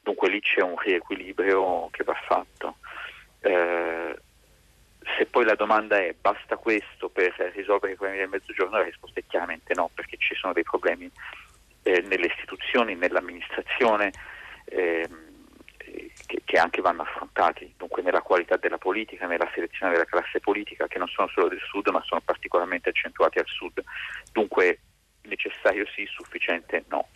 Dunque 0.00 0.30
lì 0.30 0.40
c'è 0.40 0.62
un 0.62 0.78
riequilibrio 0.78 1.88
che 1.90 2.04
va 2.04 2.14
fatto. 2.14 2.76
Eh, 3.40 4.18
se 5.16 5.26
poi 5.26 5.44
la 5.44 5.54
domanda 5.54 5.98
è 5.98 6.14
basta 6.18 6.56
questo 6.56 7.10
per 7.10 7.34
risolvere 7.54 7.92
i 7.92 7.96
problemi 7.96 8.20
del 8.20 8.28
mezzogiorno, 8.28 8.78
la 8.78 8.84
risposta 8.84 9.20
è 9.20 9.24
chiaramente 9.26 9.74
no, 9.74 9.90
perché 9.94 10.16
ci 10.16 10.34
sono 10.34 10.54
dei 10.54 10.62
problemi 10.62 11.10
eh, 11.82 12.00
nelle 12.00 12.26
istituzioni, 12.26 12.94
nell'amministrazione 12.94 14.10
eh, 14.66 15.08
che, 16.26 16.42
che, 16.44 16.58
anche 16.58 16.80
vanno 16.80 17.02
affrontati, 17.02 17.72
dunque 17.76 18.02
nella 18.02 18.22
qualità 18.22 18.56
della 18.56 18.78
politica, 18.78 19.26
nella 19.26 19.50
selezione 19.54 19.92
della 19.92 20.04
classe 20.04 20.40
politica, 20.40 20.86
che 20.86 20.98
non 20.98 21.08
sono 21.08 21.28
solo 21.28 21.48
del 21.48 21.60
sud 21.60 21.88
ma 21.88 22.02
sono 22.04 22.20
particolarmente 22.24 22.90
accentuati 22.90 23.38
al 23.38 23.46
sud. 23.46 23.82
Dunque 24.32 24.80
necessario 25.22 25.86
sì, 25.94 26.06
sufficiente 26.06 26.84
no. 26.88 27.06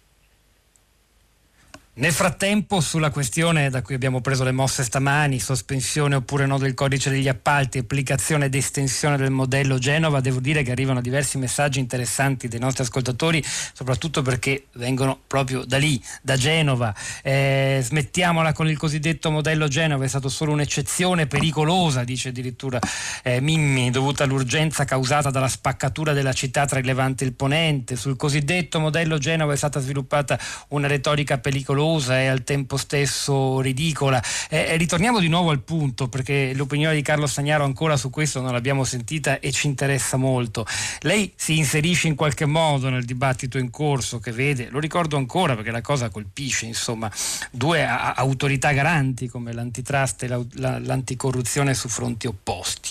Nel 1.96 2.10
frattempo, 2.10 2.80
sulla 2.80 3.10
questione 3.10 3.70
da 3.70 3.80
cui 3.80 3.94
abbiamo 3.94 4.20
preso 4.20 4.42
le 4.42 4.50
mosse 4.50 4.82
stamani, 4.82 5.38
sospensione 5.38 6.16
oppure 6.16 6.44
no 6.44 6.58
del 6.58 6.74
codice 6.74 7.08
degli 7.08 7.28
appalti, 7.28 7.78
applicazione 7.78 8.46
ed 8.46 8.54
estensione 8.56 9.16
del 9.16 9.30
modello 9.30 9.78
Genova, 9.78 10.18
devo 10.18 10.40
dire 10.40 10.64
che 10.64 10.72
arrivano 10.72 11.00
diversi 11.00 11.38
messaggi 11.38 11.78
interessanti 11.78 12.48
dei 12.48 12.58
nostri 12.58 12.82
ascoltatori, 12.82 13.40
soprattutto 13.72 14.22
perché 14.22 14.64
vengono 14.72 15.20
proprio 15.24 15.64
da 15.64 15.78
lì, 15.78 16.02
da 16.20 16.36
Genova. 16.36 16.92
Eh, 17.22 17.78
smettiamola 17.80 18.52
con 18.52 18.68
il 18.68 18.76
cosiddetto 18.76 19.30
modello 19.30 19.68
Genova, 19.68 20.04
è 20.04 20.08
stato 20.08 20.28
solo 20.28 20.50
un'eccezione 20.50 21.28
pericolosa, 21.28 22.02
dice 22.02 22.30
addirittura 22.30 22.80
eh, 23.22 23.40
Mimmi, 23.40 23.92
dovuta 23.92 24.24
all'urgenza 24.24 24.84
causata 24.84 25.30
dalla 25.30 25.46
spaccatura 25.46 26.12
della 26.12 26.32
città 26.32 26.66
tra 26.66 26.80
il 26.80 26.86
Levante 26.86 27.22
e 27.22 27.28
il 27.28 27.34
Ponente. 27.34 27.94
Sul 27.94 28.16
cosiddetto 28.16 28.80
modello 28.80 29.16
Genova 29.18 29.52
è 29.52 29.56
stata 29.56 29.78
sviluppata 29.78 30.36
una 30.70 30.88
retorica 30.88 31.38
pericolosa 31.38 31.82
pericolosa 31.84 32.20
e 32.20 32.26
al 32.26 32.44
tempo 32.44 32.76
stesso 32.76 33.60
ridicola. 33.60 34.22
Eh, 34.48 34.58
eh, 34.70 34.76
ritorniamo 34.76 35.20
di 35.20 35.28
nuovo 35.28 35.50
al 35.50 35.60
punto 35.60 36.08
perché 36.08 36.52
l'opinione 36.54 36.94
di 36.94 37.02
Carlo 37.02 37.26
Stagnaro 37.26 37.64
ancora 37.64 37.96
su 37.96 38.10
questo 38.10 38.40
non 38.40 38.52
l'abbiamo 38.52 38.84
sentita 38.84 39.38
e 39.38 39.52
ci 39.52 39.66
interessa 39.66 40.16
molto. 40.16 40.66
Lei 41.00 41.32
si 41.36 41.58
inserisce 41.58 42.08
in 42.08 42.14
qualche 42.14 42.46
modo 42.46 42.88
nel 42.88 43.04
dibattito 43.04 43.58
in 43.58 43.70
corso 43.70 44.18
che 44.18 44.32
vede, 44.32 44.68
lo 44.70 44.78
ricordo 44.78 45.16
ancora 45.16 45.54
perché 45.54 45.70
la 45.70 45.82
cosa 45.82 46.08
colpisce, 46.08 46.66
insomma, 46.66 47.10
due 47.50 47.84
a- 47.84 48.14
autorità 48.14 48.72
garanti 48.72 49.28
come 49.28 49.52
l'antitrust 49.52 50.22
e 50.22 50.28
la- 50.28 50.42
la- 50.54 50.78
l'anticorruzione 50.78 51.74
su 51.74 51.88
fronti 51.88 52.26
opposti. 52.26 52.90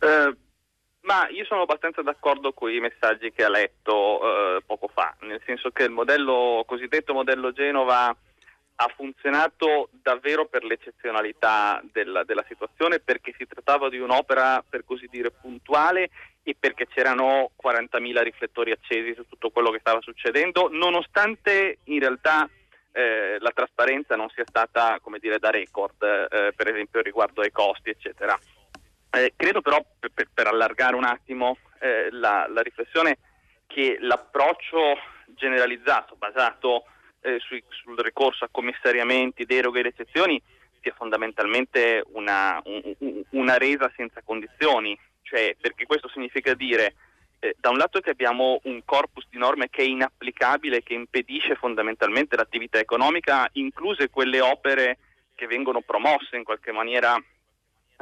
Uh 0.00 0.43
ma 1.04 1.28
io 1.28 1.44
sono 1.44 1.62
abbastanza 1.62 2.02
d'accordo 2.02 2.52
con 2.52 2.70
i 2.70 2.80
messaggi 2.80 3.32
che 3.32 3.44
ha 3.44 3.48
letto 3.48 4.56
eh, 4.56 4.62
poco 4.64 4.88
fa, 4.88 5.14
nel 5.20 5.40
senso 5.44 5.70
che 5.70 5.84
il 5.84 5.90
modello, 5.90 6.64
cosiddetto 6.66 7.12
modello 7.12 7.52
Genova 7.52 8.14
ha 8.76 8.92
funzionato 8.96 9.88
davvero 9.92 10.46
per 10.46 10.64
l'eccezionalità 10.64 11.80
della, 11.92 12.24
della, 12.24 12.44
situazione, 12.48 12.98
perché 12.98 13.32
si 13.36 13.46
trattava 13.46 13.88
di 13.88 13.98
un'opera 13.98 14.64
per 14.68 14.84
così 14.84 15.06
dire 15.10 15.30
puntuale 15.30 16.10
e 16.42 16.56
perché 16.58 16.88
c'erano 16.88 17.50
40.000 17.62 18.22
riflettori 18.22 18.72
accesi 18.72 19.14
su 19.14 19.26
tutto 19.28 19.50
quello 19.50 19.70
che 19.70 19.78
stava 19.78 20.00
succedendo, 20.00 20.68
nonostante 20.72 21.78
in 21.84 22.00
realtà 22.00 22.48
eh, 22.92 23.36
la 23.38 23.52
trasparenza 23.54 24.16
non 24.16 24.28
sia 24.30 24.44
stata 24.46 24.98
come 25.00 25.18
dire, 25.18 25.38
da 25.38 25.50
record, 25.50 26.02
eh, 26.02 26.52
per 26.56 26.68
esempio 26.68 27.00
riguardo 27.00 27.42
ai 27.42 27.52
costi, 27.52 27.90
eccetera. 27.90 28.36
Eh, 29.14 29.32
credo 29.36 29.60
però, 29.60 29.84
per, 29.98 30.28
per, 30.32 30.46
allargare 30.48 30.96
un 30.96 31.04
attimo 31.04 31.58
eh, 31.78 32.08
la, 32.10 32.46
la, 32.48 32.62
riflessione, 32.62 33.18
che 33.66 33.96
l'approccio 34.00 34.98
generalizzato, 35.26 36.16
basato 36.16 36.84
eh, 37.20 37.38
sui, 37.38 37.62
sul 37.68 37.96
ricorso 37.98 38.44
a 38.44 38.48
commissariamenti, 38.50 39.44
deroghe 39.44 39.80
ed 39.80 39.86
eccezioni, 39.86 40.40
sia 40.80 40.92
fondamentalmente 40.96 42.02
una, 42.12 42.60
un, 42.64 43.22
una 43.30 43.56
resa 43.56 43.90
senza 43.96 44.20
condizioni, 44.22 44.98
cioè, 45.22 45.56
perché 45.60 45.86
questo 45.86 46.08
significa 46.08 46.54
dire 46.54 46.94
eh, 47.38 47.54
da 47.58 47.70
un 47.70 47.76
lato 47.76 48.00
che 48.00 48.10
abbiamo 48.10 48.60
un 48.64 48.82
corpus 48.84 49.26
di 49.30 49.38
norme 49.38 49.70
che 49.70 49.82
è 49.82 49.86
inapplicabile, 49.86 50.82
che 50.82 50.94
impedisce 50.94 51.54
fondamentalmente 51.54 52.36
l'attività 52.36 52.78
economica, 52.78 53.48
incluse 53.52 54.10
quelle 54.10 54.40
opere 54.40 54.98
che 55.34 55.46
vengono 55.46 55.82
promosse 55.82 56.36
in 56.36 56.44
qualche 56.44 56.72
maniera 56.72 57.16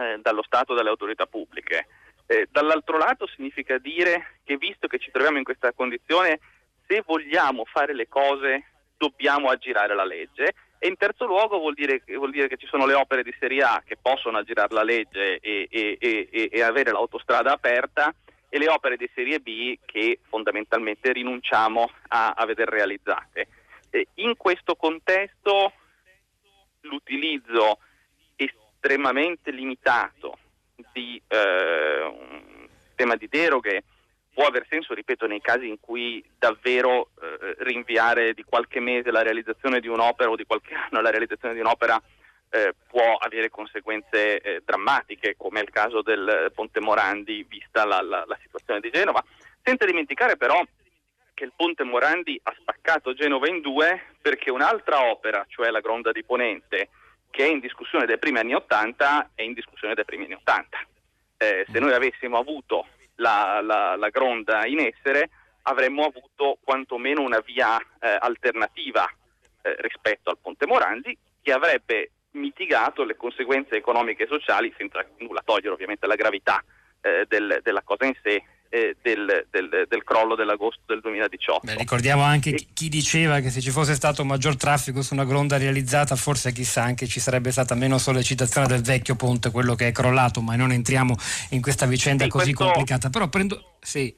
eh, 0.03 0.19
dallo 0.21 0.43
Stato 0.43 0.73
e 0.73 0.77
dalle 0.77 0.91
autorità 0.91 1.27
pubbliche. 1.27 1.87
Eh, 2.27 2.49
dall'altro 2.51 2.99
lato 2.99 3.27
significa 3.27 3.79
dire 3.79 4.39
che 4.45 4.57
visto 4.57 4.87
che 4.87 4.99
ci 4.99 5.11
troviamo 5.11 5.39
in 5.39 5.45
questa 5.45 5.73
condizione, 5.73 6.41
se 6.87 7.03
vogliamo 7.05 7.65
fare 7.65 7.95
le 7.95 8.09
cose 8.09 8.65
dobbiamo 8.97 9.49
aggirare 9.49 9.95
la 9.95 10.05
legge 10.05 10.55
e 10.79 10.89
in 10.89 10.97
terzo 10.97 11.27
luogo 11.27 11.59
vuol 11.59 11.75
dire, 11.75 12.03
vuol 12.07 12.31
dire 12.31 12.49
che 12.49 12.57
ci 12.57 12.67
sono 12.67 12.87
le 12.87 12.95
opere 12.95 13.23
di 13.23 13.35
serie 13.39 13.63
A 13.63 13.83
che 13.85 13.97
possono 14.01 14.39
aggirare 14.39 14.75
la 14.75 14.83
legge 14.83 15.39
e, 15.39 15.69
e, 15.71 15.97
e, 16.01 16.49
e 16.51 16.63
avere 16.63 16.91
l'autostrada 16.91 17.53
aperta 17.53 18.13
e 18.49 18.59
le 18.59 18.69
opere 18.69 18.97
di 18.97 19.09
serie 19.15 19.39
B 19.41 19.79
che 19.85 20.19
fondamentalmente 20.29 21.13
rinunciamo 21.13 21.91
a, 22.09 22.35
a 22.37 22.47
vedere 22.47 22.73
realizzate. 22.73 23.47
in 24.17 24.37
questo 24.37 24.75
contesto 24.75 25.73
l'utilizzo 26.81 27.79
estremamente 28.83 29.53
limitato 29.53 30.39
di 30.93 31.23
eh, 31.29 32.03
un 32.03 32.67
tema 32.97 33.15
di 33.15 33.29
deroghe 33.29 33.85
può 34.35 34.45
aver 34.47 34.67
senso, 34.69 34.93
ripeto, 34.93 35.27
nei 35.27 35.41
casi 35.41 35.69
in 35.69 35.79
cui 35.79 36.25
davvero 36.37 37.11
eh, 37.21 37.55
rinviare 37.59 38.35
di 38.35 38.43
qualche 38.43 38.81
mese 38.81 39.13
la 39.13 39.23
realizzazione 39.23 39.79
di 39.79 39.87
un'opera 39.87 40.31
o 40.31 40.37
di 40.37 40.45
qualche 40.45 40.75
anno 40.91 41.01
la 41.01 41.11
realizzazione 41.11 41.55
di 41.55 41.61
un'opera 41.61 42.01
eh, 42.51 42.75
può 42.89 43.17
avere 43.19 43.51
conseguenze 43.51 44.41
eh, 44.41 44.63
drammatiche, 44.65 45.37
come 45.37 45.61
è 45.61 45.63
il 45.63 45.71
caso 45.71 46.03
del 46.03 46.51
Ponte 46.53 46.81
Morandi, 46.81 47.47
vista 47.49 47.85
la, 47.85 48.03
la, 48.03 48.25
la, 48.27 48.39
situazione 48.43 48.81
di 48.81 48.91
Genova. 48.91 49.25
Senza 49.63 49.87
dimenticare 49.87 50.37
però 50.37 50.61
che 51.35 51.45
il 51.45 51.53
Ponte 51.55 51.85
Morandi 51.85 52.39
ha 52.43 52.55
spaccato 52.59 53.15
Genova 53.15 53.49
in 53.49 53.61
due 53.61 54.03
perché 54.21 54.51
un'altra 54.51 55.09
opera, 55.09 55.47
cioè 55.49 55.71
la 55.71 55.81
Gronda 55.81 56.11
di 56.13 56.25
Ponente, 56.25 56.89
che 57.33 57.47
è 57.47 57.49
in 57.49 57.61
discussione 57.61 58.05
dai 58.05 58.19
primi 58.19 58.39
anni 58.39 58.55
80 58.55 59.31
è 59.35 59.43
in 59.43 59.55
discussione 59.55 59.95
dai 59.95 60.05
primi 60.05 60.25
anni 60.25 60.35
80. 60.35 60.79
Eh, 61.39 61.67
se 61.73 61.81
noi 61.81 61.95
avessimo 61.95 62.39
avuto 62.39 62.87
la, 63.17 63.61
la, 63.63 63.97
la, 63.97 64.09
gronda 64.11 64.67
in 64.67 64.79
essere 64.79 65.31
avremmo 65.63 66.05
avuto 66.05 66.59
quantomeno 66.63 67.23
una 67.23 67.41
via 67.41 67.79
eh, 67.79 68.17
alternativa 68.21 69.09
eh, 69.63 69.75
rispetto 69.79 70.31
al 70.31 70.39
Ponte 70.41 70.67
Morandi 70.67 71.17
che 71.41 71.53
avrebbe 71.53 72.11
mitigato 72.33 73.03
le 73.03 73.17
conseguenze 73.17 73.77
economiche 73.77 74.25
e 74.25 74.29
sociali 74.29 74.73
senza 74.77 75.05
nulla 75.19 75.43
togliere 75.45 75.71
ovviamente 75.71 76.07
la 76.07 76.15
gravità 76.15 76.63
eh, 77.01 77.25
del, 77.27 77.61
della 77.63 77.83
cosa 77.83 78.05
in 78.05 78.15
sé 78.23 78.43
eh, 78.73 78.97
del, 79.03 79.47
del, 79.51 79.87
del, 79.87 80.03
crollo 80.03 80.35
dell'agosto 80.35 80.81
del 80.87 81.01
2018. 81.01 81.67
Beh, 81.67 81.77
ricordiamo 81.77 82.23
anche 82.23 82.55
e... 82.55 82.67
chi 82.73 82.89
diceva 82.89 83.41
che 83.41 83.51
se 83.51 83.61
ci 83.61 83.71
fosse 83.71 83.95
stato 83.95 84.25
maggior 84.25 84.57
traffico 84.57 85.03
su 85.03 85.13
una 85.13 85.27
gronda 85.27 85.59
realizzata 85.59 86.17
forse 86.17 86.53
chissà 86.53 86.83
anche 86.83 87.07
ci 87.07 87.21
sarebbe 87.21 87.51
stata 87.51 87.75
meno 87.75 87.99
sollecitazione 87.99 88.67
del 88.67 88.81
vecchio 88.81 89.15
ponte, 89.15 89.51
quello 89.51 89.75
che 89.75 89.89
è 89.89 89.93
crollato, 89.93 90.41
ma 90.41 90.57
non 90.57 90.73
entriamo 90.73 91.15
in 91.51 91.61
questa 91.61 91.85
vicenda 91.85 92.25
sì, 92.25 92.31
così 92.31 92.55
questo... 92.55 92.73
complicata. 92.73 93.11
Però 93.11 93.29
prendo... 93.29 93.77
Sì 93.79 94.17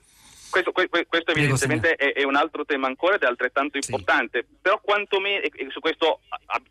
questo, 0.50 0.70
questo, 0.70 1.32
evidentemente 1.32 1.96
è, 1.96 2.12
è, 2.12 2.22
un 2.22 2.36
altro 2.36 2.64
tema 2.64 2.86
ancora 2.86 3.16
ed 3.16 3.22
è 3.22 3.26
altrettanto 3.26 3.82
sì. 3.82 3.90
importante, 3.90 4.46
però 4.62 4.80
quantomeno, 4.80 5.42
e 5.42 5.66
su 5.70 5.80
questo 5.80 6.20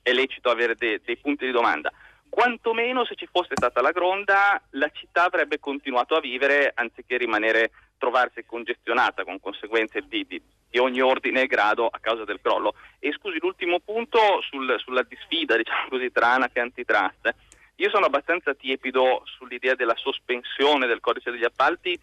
è 0.01 0.13
lecito 0.13 0.49
avere 0.49 0.75
dei, 0.77 1.01
dei 1.03 1.17
punti 1.17 1.45
di 1.45 1.51
domanda, 1.51 1.91
quantomeno 2.33 3.05
se 3.05 3.13
ci 3.13 3.27
fosse 3.31 3.53
stata 3.53 3.79
la 3.79 3.91
gronda 3.91 4.59
la 4.71 4.89
città 4.89 5.25
avrebbe 5.25 5.59
continuato 5.59 6.15
a 6.15 6.19
vivere 6.19 6.71
anziché 6.73 7.15
rimanere, 7.15 7.69
trovarsi 7.99 8.43
congestionata 8.43 9.23
con 9.23 9.39
conseguenze 9.39 10.01
di, 10.07 10.25
di, 10.27 10.41
di 10.67 10.79
ogni 10.79 10.99
ordine 10.99 11.43
e 11.43 11.45
grado 11.45 11.85
a 11.85 11.99
causa 11.99 12.23
del 12.23 12.39
crollo. 12.41 12.73
E 12.97 13.13
scusi, 13.13 13.37
l'ultimo 13.39 13.79
punto 13.81 14.41
sul, 14.49 14.75
sulla 14.79 15.03
disfida 15.03 15.55
diciamo 15.57 15.89
così, 15.89 16.11
tra 16.11 16.29
ANAC 16.29 16.55
e 16.55 16.59
antitrust. 16.61 17.35
Io 17.75 17.89
sono 17.91 18.07
abbastanza 18.07 18.55
tiepido 18.55 19.21
sull'idea 19.25 19.75
della 19.75 19.95
sospensione 19.95 20.87
del 20.87 21.01
codice 21.01 21.29
degli 21.29 21.45
appalti 21.45 21.99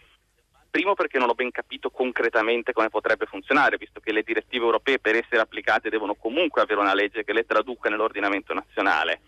Primo 0.70 0.94
perché 0.94 1.18
non 1.18 1.28
ho 1.28 1.34
ben 1.34 1.50
capito 1.50 1.90
concretamente 1.90 2.72
come 2.72 2.90
potrebbe 2.90 3.26
funzionare, 3.26 3.76
visto 3.76 3.98
che 3.98 4.12
le 4.12 4.22
direttive 4.22 4.64
europee 4.64 5.00
per 5.00 5.16
essere 5.16 5.40
applicate 5.40 5.90
devono 5.90 6.14
comunque 6.14 6.62
avere 6.62 6.78
una 6.78 6.94
legge 6.94 7.24
che 7.24 7.32
le 7.32 7.44
traduca 7.44 7.88
nell'ordinamento 7.88 8.54
nazionale. 8.54 9.20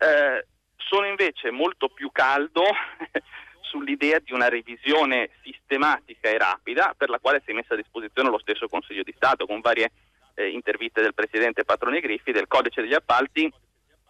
Eh, 0.00 0.46
sono 0.76 1.06
invece 1.06 1.50
molto 1.50 1.88
più 1.90 2.10
caldo 2.10 2.62
sull'idea 3.60 4.18
di 4.18 4.32
una 4.32 4.48
revisione 4.48 5.28
sistematica 5.42 6.30
e 6.30 6.38
rapida 6.38 6.94
per 6.96 7.10
la 7.10 7.18
quale 7.18 7.42
si 7.44 7.50
è 7.50 7.54
messa 7.54 7.74
a 7.74 7.76
disposizione 7.76 8.30
lo 8.30 8.38
stesso 8.38 8.66
Consiglio 8.66 9.02
di 9.02 9.12
Stato 9.14 9.44
con 9.44 9.60
varie 9.60 9.92
eh, 10.34 10.48
interviste 10.48 11.02
del 11.02 11.14
Presidente 11.14 11.64
Patroni 11.64 12.00
Griffi 12.00 12.32
del 12.32 12.48
codice 12.48 12.80
degli 12.80 12.94
appalti 12.94 13.52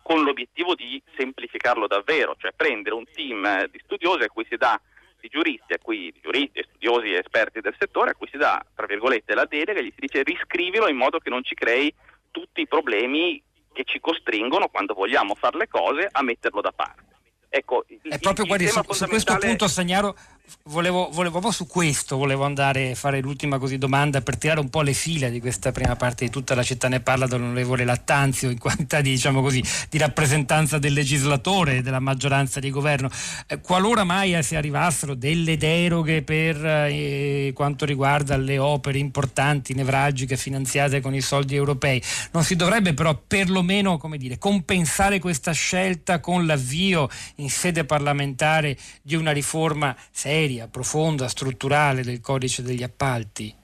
con 0.00 0.22
l'obiettivo 0.22 0.76
di 0.76 1.02
semplificarlo 1.16 1.88
davvero, 1.88 2.36
cioè 2.38 2.52
prendere 2.54 2.94
un 2.94 3.04
team 3.12 3.44
eh, 3.44 3.68
di 3.70 3.80
studiosi 3.82 4.22
a 4.22 4.30
cui 4.30 4.46
si 4.48 4.56
dà 4.56 4.80
di 5.20 5.28
giuristi, 5.28 5.72
a 5.74 5.78
cui, 5.82 6.14
giuristi, 6.22 6.64
studiosi 6.68 7.12
e 7.12 7.18
esperti 7.18 7.60
del 7.60 7.76
settore, 7.78 8.10
a 8.10 8.14
cui 8.14 8.28
si 8.30 8.38
dà, 8.38 8.64
tra 8.74 8.86
virgolette, 8.86 9.34
la 9.34 9.44
delega 9.44 9.80
e 9.80 9.84
gli 9.84 9.92
si 9.92 10.00
dice 10.06 10.22
riscrivilo 10.22 10.88
in 10.88 10.96
modo 10.96 11.18
che 11.18 11.30
non 11.30 11.42
ci 11.42 11.54
crei 11.54 11.92
tutti 12.30 12.62
i 12.62 12.68
problemi 12.68 13.42
che 13.72 13.84
ci 13.84 14.00
costringono, 14.00 14.68
quando 14.68 14.94
vogliamo 14.94 15.34
fare 15.34 15.58
le 15.58 15.68
cose, 15.68 16.08
a 16.10 16.22
metterlo 16.22 16.60
da 16.60 16.72
parte. 16.72 17.08
Ecco, 17.48 17.84
il, 17.88 18.18
proprio 18.20 18.46
guardi, 18.46 18.66
su, 18.66 18.74
fondamentale... 18.74 18.94
su, 18.94 19.06
questo 19.08 19.38
punto 19.38 19.66
Sagnaro 19.66 20.16
volevo, 20.64 21.08
volevo, 21.12 21.30
proprio 21.30 21.52
su 21.52 21.66
questo 21.66 22.16
volevo 22.16 22.44
andare 22.44 22.92
a 22.92 22.94
fare 22.94 23.20
l'ultima 23.20 23.58
così 23.58 23.78
domanda 23.78 24.20
per 24.20 24.36
tirare 24.36 24.60
un 24.60 24.68
po' 24.68 24.82
le 24.82 24.92
file 24.92 25.30
di 25.30 25.40
questa 25.40 25.72
prima 25.72 25.96
parte 25.96 26.24
di 26.24 26.30
tutta 26.30 26.54
la 26.54 26.62
città 26.62 26.88
ne 26.88 27.00
parla 27.00 27.26
dall'onorevole 27.26 27.84
Lattanzio 27.84 28.50
in 28.50 28.58
qualità 28.58 29.00
di, 29.00 29.10
diciamo 29.10 29.42
così, 29.42 29.62
di 29.88 29.98
rappresentanza 29.98 30.78
del 30.78 30.92
legislatore 30.92 31.82
della 31.82 32.00
maggioranza 32.00 32.60
di 32.60 32.70
governo. 32.70 33.10
Eh, 33.46 33.60
qualora 33.60 34.04
mai 34.04 34.42
si 34.42 34.56
arrivassero 34.56 35.14
delle 35.14 35.56
deroghe 35.56 36.22
per 36.22 36.64
eh, 36.64 37.52
quanto 37.54 37.84
riguarda 37.84 38.36
le 38.36 38.58
opere 38.58 38.98
importanti, 38.98 39.74
nevralgiche, 39.74 40.36
finanziate 40.36 41.00
con 41.00 41.14
i 41.14 41.20
soldi 41.20 41.54
europei, 41.54 42.02
non 42.32 42.44
si 42.44 42.56
dovrebbe 42.56 42.94
però 42.94 43.14
perlomeno 43.26 43.98
come 43.98 44.18
dire, 44.18 44.38
compensare 44.38 45.18
questa 45.18 45.52
scelta 45.52 46.20
con 46.20 46.46
l'avvio 46.46 47.08
in 47.36 47.50
sede 47.50 47.84
parlamentare 47.84 48.76
di 49.02 49.14
una 49.14 49.32
riforma 49.32 49.96
seria? 50.10 50.39
Seria, 50.40 50.68
profonda, 50.68 51.28
strutturale 51.28 52.02
del 52.02 52.22
codice 52.22 52.62
degli 52.62 52.82
appalti? 52.82 53.54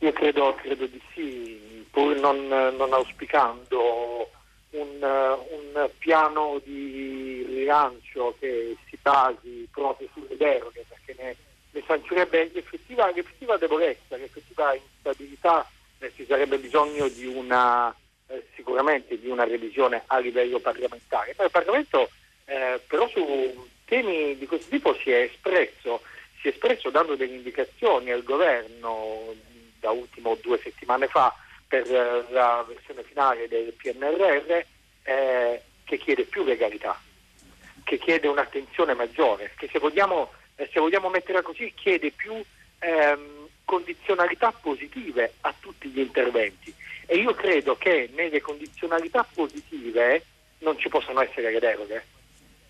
Io 0.00 0.12
credo, 0.12 0.54
credo 0.56 0.86
di 0.86 1.00
sì, 1.14 1.86
pur 1.90 2.14
non, 2.16 2.46
non 2.46 2.92
auspicando 2.92 4.28
un, 4.70 4.98
un, 5.00 5.90
piano 5.96 6.60
di 6.62 7.46
rilancio 7.48 8.36
che 8.38 8.76
si 8.88 8.98
basi 9.00 9.66
proprio 9.70 10.06
sulle 10.12 10.36
deroghe, 10.36 10.84
perché 10.86 11.22
ne, 11.22 11.34
ne 11.70 11.82
sancirebbe 11.86 12.50
l'effettiva, 12.52 13.10
l'effettiva, 13.10 13.56
debolezza, 13.56 14.16
l'effettiva 14.16 14.74
instabilità, 14.74 15.66
eh, 15.98 16.12
ci 16.14 16.26
sarebbe 16.26 16.58
bisogno 16.58 17.08
di 17.08 17.24
una, 17.24 17.94
eh, 18.26 18.44
sicuramente 18.54 19.18
di 19.18 19.28
una 19.28 19.44
revisione 19.44 20.02
a 20.08 20.18
livello 20.18 20.58
parlamentare. 20.58 21.34
Ma 21.38 21.44
il 21.44 21.50
Parlamento 21.50 22.10
eh, 22.44 22.80
però 22.86 23.08
su 23.08 23.74
temi 23.86 24.36
di 24.36 24.46
questo 24.46 24.68
tipo 24.68 24.94
si 24.94 25.10
è 25.10 25.20
espresso, 25.20 26.02
si 26.40 26.48
è 26.48 26.50
espresso 26.50 26.90
dando 26.90 27.14
delle 27.14 27.34
indicazioni 27.34 28.10
al 28.10 28.22
governo 28.22 29.34
da 29.80 29.90
ultimo 29.90 30.36
due 30.42 30.58
settimane 30.58 31.06
fa 31.06 31.34
per 31.66 31.88
la 32.30 32.64
versione 32.66 33.02
finale 33.04 33.48
del 33.48 33.72
PNRR 33.72 34.64
eh, 35.02 35.62
che 35.84 35.98
chiede 35.98 36.24
più 36.24 36.44
legalità, 36.44 37.00
che 37.84 37.98
chiede 37.98 38.28
un'attenzione 38.28 38.94
maggiore, 38.94 39.52
che 39.56 39.68
se 39.70 39.78
vogliamo, 39.78 40.32
eh, 40.56 40.68
se 40.72 40.80
vogliamo 40.80 41.08
metterla 41.08 41.42
così 41.42 41.72
chiede 41.74 42.10
più 42.10 42.34
ehm, 42.80 43.48
condizionalità 43.64 44.52
positive 44.52 45.34
a 45.42 45.54
tutti 45.58 45.88
gli 45.88 46.00
interventi. 46.00 46.74
E 47.06 47.16
io 47.16 47.34
credo 47.34 47.76
che 47.76 48.10
nelle 48.14 48.40
condizionalità 48.40 49.26
positive 49.32 50.24
non 50.58 50.78
ci 50.78 50.88
possano 50.88 51.20
essere 51.20 51.52
le 51.52 51.60
deroghe 51.60 52.04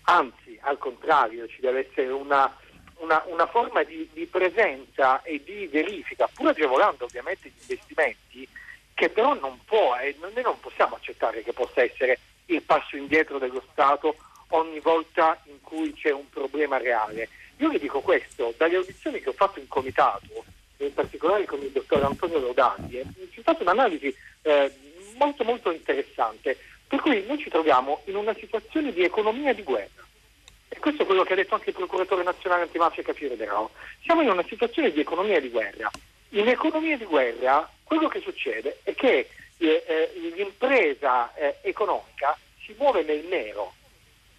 anzi 0.09 0.57
al 0.61 0.77
contrario 0.77 1.47
ci 1.47 1.61
deve 1.61 1.87
essere 1.89 2.09
una, 2.09 2.53
una, 2.99 3.23
una 3.27 3.47
forma 3.47 3.83
di, 3.83 4.07
di, 4.13 4.25
presenza 4.25 5.21
e 5.21 5.41
di 5.43 5.67
verifica, 5.67 6.29
pur 6.33 6.49
agevolando 6.49 7.05
ovviamente 7.05 7.49
gli 7.49 7.61
investimenti, 7.61 8.47
che 8.93 9.09
però 9.09 9.33
non 9.33 9.59
può 9.65 9.95
e 9.97 10.15
noi 10.19 10.41
non 10.41 10.59
possiamo 10.59 10.95
accettare 10.95 11.43
che 11.43 11.53
possa 11.53 11.83
essere 11.83 12.19
il 12.45 12.61
passo 12.61 12.95
indietro 12.95 13.37
dello 13.37 13.63
Stato 13.71 14.15
ogni 14.49 14.79
volta 14.79 15.39
in 15.45 15.59
cui 15.61 15.93
c'è 15.93 16.11
un 16.11 16.29
problema 16.29 16.77
reale. 16.77 17.29
Io 17.57 17.69
vi 17.69 17.79
dico 17.79 17.99
questo, 17.99 18.53
dalle 18.57 18.77
audizioni 18.77 19.19
che 19.19 19.29
ho 19.29 19.33
fatto 19.33 19.59
in 19.59 19.67
comitato, 19.67 20.45
in 20.77 20.93
particolare 20.93 21.45
con 21.45 21.59
il 21.61 21.71
dottor 21.71 22.03
Antonio 22.03 22.39
Rodani, 22.39 22.89
c'è 22.89 23.41
stata 23.41 23.63
un'analisi 23.63 24.15
eh, 24.43 24.71
molto 25.17 25.43
molto 25.43 25.71
interessante 25.71 26.57
per 26.87 27.01
cui 27.01 27.23
noi 27.27 27.37
ci 27.37 27.49
troviamo 27.49 28.01
in 28.05 28.15
una 28.15 28.33
situazione 28.33 28.93
di 28.93 29.03
economia 29.03 29.53
di 29.53 29.63
guerra. 29.63 30.05
E 30.69 30.79
questo 30.79 31.03
è 31.03 31.05
quello 31.05 31.23
che 31.23 31.33
ha 31.33 31.35
detto 31.35 31.55
anche 31.55 31.69
il 31.69 31.75
procuratore 31.75 32.23
nazionale 32.23 32.63
antimafia 32.63 33.03
Capire 33.03 33.35
De 33.35 33.45
Rao. 33.45 33.71
Siamo 34.03 34.21
in 34.21 34.29
una 34.29 34.43
situazione 34.47 34.91
di 34.91 34.99
economia 34.99 35.39
di 35.39 35.49
guerra. 35.49 35.89
In 36.29 36.47
economia 36.47 36.97
di 36.97 37.05
guerra 37.05 37.69
quello 37.83 38.07
che 38.07 38.19
succede 38.21 38.79
è 38.83 38.93
che 38.95 39.29
eh, 39.57 39.83
eh, 39.87 40.11
l'impresa 40.35 41.33
eh, 41.35 41.57
economica 41.61 42.37
si 42.63 42.75
muove 42.77 43.03
nel 43.03 43.25
nero. 43.25 43.73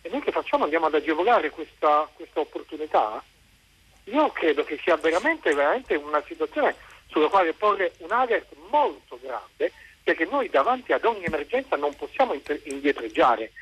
E 0.02 0.08
noi 0.10 0.20
che 0.20 0.32
facciamo? 0.32 0.64
Andiamo 0.64 0.86
ad 0.86 0.94
agevolare 0.94 1.50
questa, 1.50 2.08
questa 2.14 2.40
opportunità? 2.40 3.22
Io 4.04 4.30
credo 4.30 4.64
che 4.64 4.78
sia 4.82 4.96
veramente, 4.96 5.52
veramente 5.54 5.94
una 5.96 6.22
situazione 6.26 6.74
sulla 7.08 7.28
quale 7.28 7.52
porre 7.52 7.92
un 7.98 8.12
alert 8.12 8.54
molto 8.70 9.18
grande 9.20 9.72
perché 10.08 10.24
noi 10.24 10.48
davanti 10.48 10.94
ad 10.94 11.04
ogni 11.04 11.24
emergenza 11.24 11.76
non 11.76 11.94
possiamo 11.94 12.34
indietreggiare. 12.62 13.52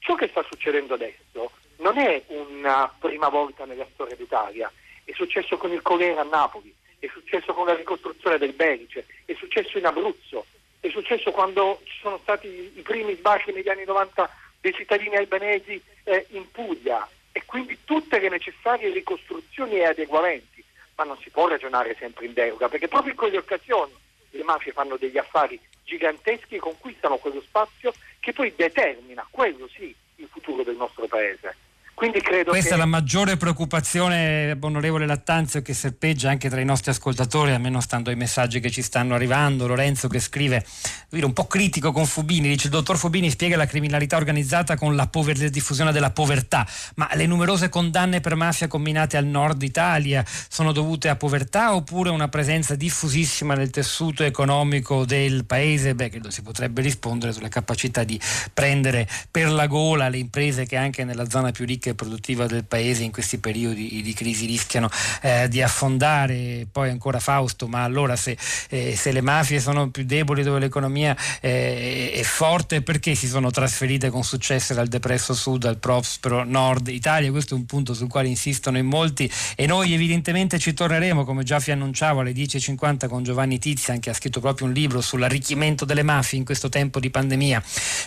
Ciò 0.00 0.16
che 0.16 0.26
sta 0.26 0.44
succedendo 0.50 0.94
adesso 0.94 1.52
non 1.76 1.96
è 1.96 2.20
una 2.26 2.92
prima 2.98 3.28
volta 3.28 3.64
nella 3.66 3.86
storia 3.92 4.16
d'Italia, 4.16 4.68
è 5.04 5.12
successo 5.12 5.56
con 5.58 5.70
il 5.70 5.80
colera 5.80 6.22
a 6.22 6.24
Napoli, 6.24 6.74
è 6.98 7.06
successo 7.06 7.54
con 7.54 7.66
la 7.66 7.76
ricostruzione 7.76 8.36
del 8.38 8.52
Belice, 8.52 9.06
è 9.24 9.34
successo 9.34 9.78
in 9.78 9.86
Abruzzo, 9.86 10.44
è 10.80 10.88
successo 10.88 11.30
quando 11.30 11.80
ci 11.84 11.96
sono 12.00 12.18
stati 12.20 12.48
i 12.48 12.82
primi 12.82 13.14
sbarchi 13.14 13.52
negli 13.52 13.68
anni 13.68 13.84
90 13.84 14.28
dei 14.60 14.74
cittadini 14.74 15.14
albanesi 15.14 15.80
eh, 16.02 16.26
in 16.30 16.50
Puglia. 16.50 17.08
E 17.30 17.44
quindi 17.46 17.78
tutte 17.84 18.18
le 18.18 18.28
necessarie 18.28 18.90
ricostruzioni 18.90 19.76
e 19.76 19.84
adeguamenti, 19.84 20.64
ma 20.96 21.04
non 21.04 21.16
si 21.18 21.30
può 21.30 21.46
ragionare 21.46 21.94
sempre 21.96 22.26
in 22.26 22.32
deroga 22.32 22.68
perché 22.68 22.88
proprio 22.88 23.12
in 23.12 23.16
quelle 23.16 23.38
occasioni 23.38 24.01
le 24.32 24.44
mafie 24.44 24.72
fanno 24.72 24.96
degli 24.96 25.18
affari 25.18 25.60
giganteschi 25.84 26.58
conquistano 26.58 27.16
quello 27.16 27.40
spazio 27.40 27.92
che 28.20 28.32
poi 28.32 28.52
determina, 28.54 29.26
quello 29.30 29.68
sì, 29.68 29.94
il 30.16 30.28
futuro 30.30 30.62
del 30.62 30.76
nostro 30.76 31.06
Paese. 31.06 31.56
Questa 31.94 32.70
che... 32.70 32.74
è 32.74 32.76
la 32.76 32.86
maggiore 32.86 33.36
preoccupazione, 33.36 34.56
onorevole 34.58 35.06
Lattanzio, 35.06 35.62
che 35.62 35.72
serpeggia 35.72 36.30
anche 36.30 36.48
tra 36.48 36.60
i 36.60 36.64
nostri 36.64 36.90
ascoltatori, 36.90 37.52
almeno 37.52 37.80
stando 37.80 38.10
ai 38.10 38.16
messaggi 38.16 38.58
che 38.58 38.70
ci 38.70 38.82
stanno 38.82 39.14
arrivando. 39.14 39.68
Lorenzo 39.68 40.08
che 40.08 40.18
scrive, 40.18 40.64
un 41.10 41.32
po' 41.32 41.46
critico 41.46 41.92
con 41.92 42.06
Fubini, 42.06 42.48
dice 42.48 42.66
il 42.66 42.72
dottor 42.72 42.96
Fubini 42.96 43.30
spiega 43.30 43.56
la 43.56 43.66
criminalità 43.66 44.16
organizzata 44.16 44.76
con 44.76 44.96
la, 44.96 45.06
pover- 45.06 45.38
la 45.38 45.48
diffusione 45.48 45.92
della 45.92 46.10
povertà, 46.10 46.66
ma 46.96 47.08
le 47.12 47.26
numerose 47.26 47.68
condanne 47.68 48.20
per 48.20 48.34
mafia 48.34 48.66
combinate 48.66 49.16
al 49.16 49.26
nord 49.26 49.62
Italia 49.62 50.24
sono 50.48 50.72
dovute 50.72 51.08
a 51.08 51.14
povertà 51.14 51.74
oppure 51.74 52.08
a 52.08 52.12
una 52.12 52.28
presenza 52.28 52.74
diffusissima 52.74 53.54
nel 53.54 53.70
tessuto 53.70 54.24
economico 54.24 55.04
del 55.04 55.44
paese? 55.44 55.94
Beh, 55.94 56.08
credo 56.08 56.30
si 56.30 56.42
potrebbe 56.42 56.82
rispondere 56.82 57.32
sulla 57.32 57.48
capacità 57.48 58.02
di 58.02 58.18
prendere 58.52 59.06
per 59.30 59.50
la 59.52 59.66
gola 59.66 60.08
le 60.08 60.18
imprese 60.18 60.66
che 60.66 60.76
anche 60.76 61.04
nella 61.04 61.28
zona 61.28 61.52
più 61.52 61.64
ricca 61.64 61.81
ricca 61.82 61.90
e 61.90 61.94
produttiva 61.94 62.46
del 62.46 62.64
paese 62.64 63.02
in 63.02 63.10
questi 63.10 63.38
periodi 63.38 64.00
di 64.02 64.14
crisi 64.14 64.46
rischiano 64.46 64.88
eh, 65.20 65.48
di 65.48 65.60
affondare. 65.60 66.66
Poi 66.70 66.90
ancora 66.90 67.18
Fausto, 67.18 67.66
ma 67.66 67.82
allora 67.82 68.14
se, 68.14 68.36
eh, 68.68 68.94
se 68.96 69.10
le 69.10 69.20
mafie 69.20 69.58
sono 69.58 69.90
più 69.90 70.04
deboli 70.04 70.42
dove 70.44 70.60
l'economia 70.60 71.16
eh, 71.40 72.12
è 72.14 72.22
forte, 72.22 72.82
perché 72.82 73.14
si 73.16 73.26
sono 73.26 73.50
trasferite 73.50 74.10
con 74.10 74.22
successo 74.22 74.74
dal 74.74 74.86
depresso 74.86 75.34
sud 75.34 75.64
al 75.64 75.78
prospero 75.78 76.44
nord 76.44 76.88
Italia? 76.88 77.30
Questo 77.32 77.54
è 77.54 77.56
un 77.56 77.66
punto 77.66 77.94
sul 77.94 78.08
quale 78.08 78.28
insistono 78.28 78.78
in 78.78 78.86
molti 78.86 79.30
e 79.56 79.66
noi 79.66 79.92
evidentemente 79.92 80.58
ci 80.58 80.72
torneremo, 80.72 81.24
come 81.24 81.42
già 81.42 81.58
vi 81.58 81.72
annunciavo, 81.72 82.20
alle 82.20 82.32
10.50 82.32 83.08
con 83.08 83.24
Giovanni 83.24 83.58
Tizian 83.58 83.98
che 83.98 84.10
ha 84.10 84.14
scritto 84.14 84.40
proprio 84.40 84.68
un 84.68 84.72
libro 84.72 85.00
sull'arricchimento 85.00 85.84
delle 85.84 86.02
mafie 86.02 86.38
in 86.38 86.44
questo 86.44 86.68
tempo 86.68 87.00
di 87.00 87.10
pandemia. 87.10 87.62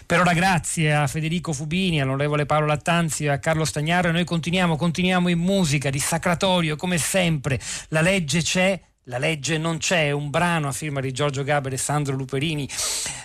Per 0.06 0.20
ora 0.20 0.34
grazie 0.34 0.94
a 0.94 1.08
Federico 1.08 1.52
Fubini, 1.52 2.02
all'onorevole 2.02 2.46
Paolo 2.46 2.68
Lattanzi 2.68 3.26
e 3.26 3.30
a 3.30 3.40
Carlo 3.40 3.65
Stagnaro 3.66 4.10
e 4.10 4.12
noi 4.12 4.24
continuiamo, 4.24 4.76
continuiamo 4.76 5.30
in 5.30 5.40
musica, 5.40 5.90
di 5.90 6.00
sacratorio 6.00 6.76
come 6.76 6.98
sempre. 6.98 7.60
La 7.90 8.02
legge 8.02 8.42
c'è, 8.42 8.80
la 9.08 9.18
legge 9.18 9.58
non 9.58 9.78
c'è, 9.78 10.12
un 10.12 10.30
brano 10.30 10.68
a 10.68 10.72
firma 10.72 11.00
di 11.00 11.12
Giorgio 11.12 11.44
Gaber 11.44 11.74
e 11.74 11.78
Sandro 11.78 12.16
Luperini, 12.16 12.68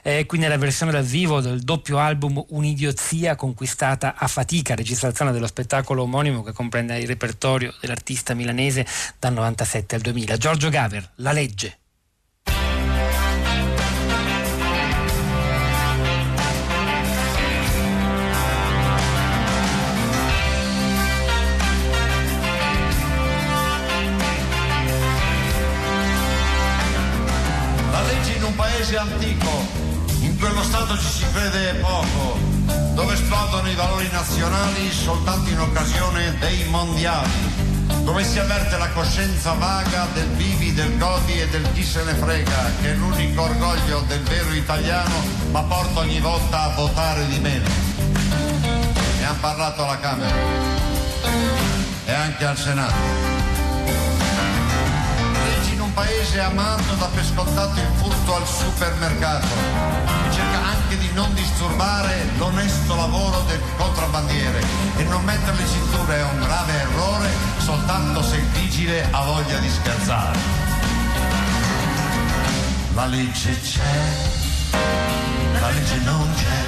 eh, 0.03 0.27
qui 0.27 0.39
nella 0.39 0.59
versione 0.59 0.93
dal 0.93 1.05
vivo 1.05 1.41
del 1.41 1.61
doppio 1.61 1.99
album 1.99 2.45
Un'idiozia 2.49 3.35
conquistata 3.35 4.15
a 4.17 4.27
fatica, 4.27 4.75
registrazione 4.75 5.33
dello 5.33 5.47
spettacolo 5.47 6.03
omonimo 6.03 6.43
che 6.43 6.53
comprende 6.53 6.99
il 6.99 7.07
repertorio 7.07 7.75
dell'artista 7.81 8.35
milanese 8.35 8.87
dal 9.19 9.33
97 9.33 9.95
al 9.95 10.01
2000. 10.03 10.37
Giorgio 10.37 10.69
Gaber, 10.69 11.13
La 11.17 11.33
legge. 11.33 11.80
Paese 28.81 28.97
antico, 28.97 29.67
in 30.21 30.39
quello 30.39 30.63
Stato 30.63 30.97
ci 30.97 31.07
si 31.07 31.25
crede 31.35 31.75
poco, 31.81 32.39
dove 32.95 33.13
esplodono 33.13 33.69
i 33.69 33.75
valori 33.75 34.09
nazionali 34.11 34.91
soltanto 34.91 35.51
in 35.51 35.61
occasione 35.61 36.39
dei 36.39 36.65
mondiali, 36.71 37.31
dove 38.05 38.25
si 38.25 38.39
avverte 38.39 38.79
la 38.79 38.89
coscienza 38.89 39.53
vaga 39.53 40.07
del 40.15 40.29
vivi, 40.29 40.73
del 40.73 40.97
godi 40.97 41.41
e 41.41 41.49
del 41.49 41.71
chi 41.75 41.85
se 41.85 42.03
ne 42.05 42.15
frega, 42.15 42.71
che 42.81 42.93
è 42.93 42.95
l'unico 42.95 43.43
orgoglio 43.43 44.01
del 44.07 44.23
vero 44.23 44.55
italiano, 44.55 45.15
ma 45.51 45.63
porta 45.63 46.01
ogni 46.01 46.21
volta 46.21 46.63
a 46.63 46.69
votare 46.71 47.27
di 47.27 47.39
meno. 47.39 47.69
Ne 49.19 49.27
hanno 49.27 49.41
parlato 49.41 49.85
alla 49.85 49.99
Camera 49.99 50.35
e 52.07 52.13
anche 52.13 52.45
al 52.47 52.57
Senato 52.57 53.41
paese 56.01 56.41
amato 56.41 56.95
da 56.95 57.07
per 57.13 57.25
scontato 57.25 57.79
il 57.79 57.93
furto 57.97 58.35
al 58.35 58.47
supermercato. 58.47 59.47
Cerca 60.31 60.59
anche 60.73 60.97
di 60.97 61.11
non 61.13 61.33
disturbare 61.35 62.27
l'onesto 62.39 62.95
lavoro 62.97 63.43
del 63.43 63.61
contrabbandiere 63.77 64.61
e 64.97 65.03
non 65.05 65.23
mettere 65.25 65.57
le 65.59 65.67
cinture 65.67 66.17
è 66.17 66.23
un 66.23 66.41
grave 66.41 66.73
errore 66.73 67.29
soltanto 67.59 68.23
se 68.23 68.37
il 68.37 68.47
vigile 68.47 69.07
ha 69.11 69.25
voglia 69.25 69.59
di 69.59 69.69
scherzare. 69.69 70.39
La 72.95 73.07
legge 73.07 73.61
c'è, 73.61 73.97
la 75.61 75.71
legge 75.71 75.97
non 76.05 76.29
c'è, 76.35 76.61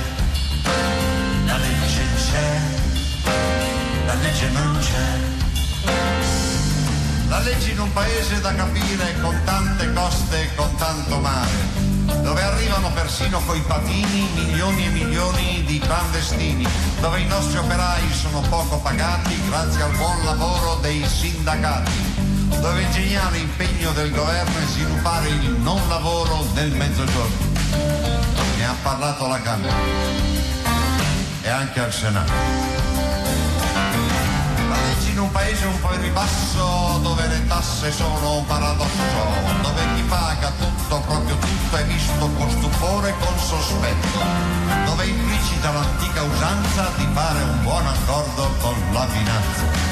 la 1.46 1.56
legge 1.56 2.04
c'è, 2.16 2.60
la 4.06 4.14
legge 4.14 4.48
non 4.50 4.78
c'è. 4.78 6.31
La 7.32 7.38
legge 7.38 7.70
in 7.70 7.80
un 7.80 7.90
paese 7.94 8.42
da 8.42 8.54
capire 8.54 9.18
con 9.22 9.34
tante 9.46 9.90
coste 9.94 10.42
e 10.42 10.54
con 10.54 10.68
tanto 10.76 11.18
mare, 11.18 11.48
dove 12.20 12.42
arrivano 12.42 12.92
persino 12.92 13.40
coi 13.46 13.58
patini 13.62 14.28
milioni 14.34 14.84
e 14.84 14.90
milioni 14.90 15.64
di 15.64 15.78
clandestini, 15.78 16.68
dove 17.00 17.20
i 17.20 17.26
nostri 17.26 17.56
operai 17.56 18.12
sono 18.12 18.42
poco 18.50 18.76
pagati 18.80 19.34
grazie 19.48 19.82
al 19.82 19.96
buon 19.96 20.22
lavoro 20.26 20.74
dei 20.82 21.02
sindacati, 21.06 21.90
dove 22.60 22.82
il 22.82 22.90
geniale 22.90 23.38
impegno 23.38 23.92
del 23.92 24.10
governo 24.10 24.58
è 24.58 24.66
sviluppare 24.66 25.28
il 25.28 25.56
non 25.62 25.80
lavoro 25.88 26.46
nel 26.52 26.70
mezzogiorno. 26.72 27.50
Ne 28.58 28.66
ha 28.66 28.74
parlato 28.82 29.26
la 29.26 29.40
Camera 29.40 29.74
e 31.40 31.48
anche 31.48 31.80
al 31.80 31.92
Senato 31.94 32.81
un 35.22 35.30
paese 35.30 35.64
un 35.66 35.80
po' 35.80 35.92
in 35.94 36.00
ribasso 36.02 36.98
dove 37.02 37.26
le 37.28 37.46
tasse 37.46 37.92
sono 37.92 38.38
un 38.38 38.46
paradosso, 38.46 39.14
dove 39.62 39.80
chi 39.94 40.02
paga 40.02 40.50
tutto, 40.58 41.00
proprio 41.00 41.36
tutto 41.36 41.76
è 41.76 41.84
visto 41.84 42.28
con 42.36 42.50
stupore 42.50 43.10
e 43.10 43.14
con 43.18 43.38
sospetto, 43.38 44.18
dove 44.84 45.06
implicita 45.06 45.70
l'antica 45.70 46.22
usanza 46.22 46.90
di 46.96 47.06
fare 47.12 47.42
un 47.42 47.62
buon 47.62 47.86
accordo 47.86 48.50
con 48.60 48.74
la 48.92 49.06
finanza. 49.06 49.90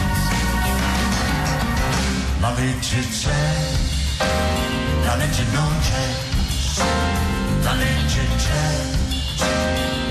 La 2.40 2.52
legge 2.54 3.08
c'è, 3.08 3.56
la 5.04 5.14
legge 5.14 5.44
non 5.52 5.78
c'è, 5.80 6.82
la 7.62 7.72
legge 7.74 8.28
c'è, 8.36 8.98
la 9.38 10.09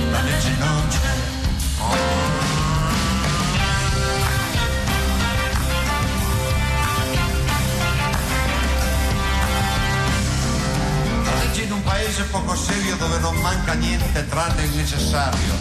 paese 12.10 12.24
poco 12.32 12.55
serio 12.55 12.95
dove 12.95 13.20
non 13.20 13.36
manca 13.36 13.74
niente 13.74 14.28
tranne 14.28 14.64
il 14.64 14.72
necessario 14.72 15.53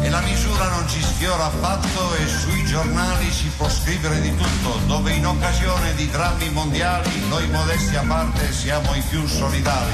e 0.00 0.10
la 0.10 0.20
misura 0.22 0.68
non 0.70 0.88
ci 0.88 1.00
sfiora 1.00 1.44
affatto 1.44 2.16
e 2.16 2.26
sui 2.26 2.64
giornali 2.64 3.30
si 3.30 3.48
può 3.56 3.68
scrivere 3.68 4.20
di 4.20 4.34
tutto, 4.34 4.80
dove 4.86 5.12
in 5.12 5.24
occasione 5.24 5.94
di 5.94 6.10
drammi 6.10 6.50
mondiali 6.50 7.08
noi 7.28 7.48
modesti 7.50 7.94
a 7.94 8.02
parte 8.02 8.50
siamo 8.52 8.92
i 8.96 9.02
più 9.08 9.24
solidari. 9.28 9.92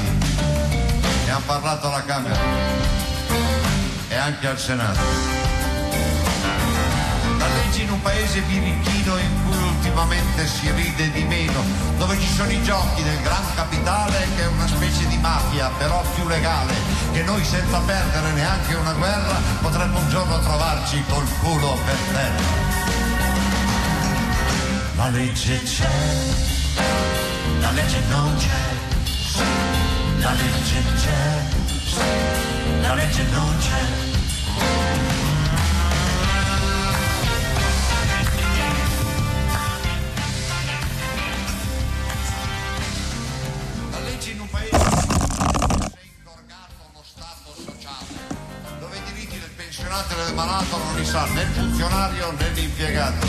Ne 1.25 1.31
ha 1.31 1.41
parlato 1.45 1.87
alla 1.87 2.03
Camera 2.03 2.39
e 4.07 4.15
anche 4.15 4.47
al 4.47 4.57
Senato. 4.57 4.99
La 7.37 7.47
legge 7.47 7.83
in 7.83 7.91
un 7.91 8.01
paese 8.01 8.41
birichino 8.41 9.15
in 9.15 9.43
cui 9.43 9.48
ultimamente 9.89 10.45
si 10.47 10.69
ride 10.71 11.11
di 11.11 11.23
meno, 11.23 11.63
dove 11.97 12.19
ci 12.19 12.27
sono 12.27 12.51
i 12.51 12.61
giochi 12.61 13.01
del 13.01 13.19
gran 13.21 13.43
capitale 13.55 14.27
che 14.35 14.43
è 14.43 14.47
una 14.47 14.67
specie 14.67 15.07
di 15.07 15.17
mafia, 15.17 15.69
però 15.79 16.03
più 16.13 16.27
legale, 16.27 16.73
che 17.11 17.23
noi 17.23 17.43
senza 17.43 17.79
perdere 17.79 18.31
neanche 18.33 18.75
una 18.75 18.93
guerra 18.93 19.35
potremmo 19.61 19.97
un 19.97 20.09
giorno 20.09 20.39
trovarci 20.41 21.03
col 21.09 21.27
culo 21.39 21.77
per 21.85 21.95
terra. 22.13 22.77
La 24.95 25.09
legge 25.09 25.63
c'è, 25.63 25.89
la 27.61 27.71
legge 27.71 27.99
non 28.09 28.35
c'è, 28.37 28.61
la 30.19 30.33
legge 30.33 30.83
c'è, 31.01 32.81
la 32.81 32.93
legge 32.93 33.23
non 33.31 33.57
c'è. 33.57 34.18
Sa 51.09 51.25
né 51.33 51.41
il 51.41 51.47
funzionario 51.47 52.31
né 52.37 52.49
l'impiegato. 52.53 53.25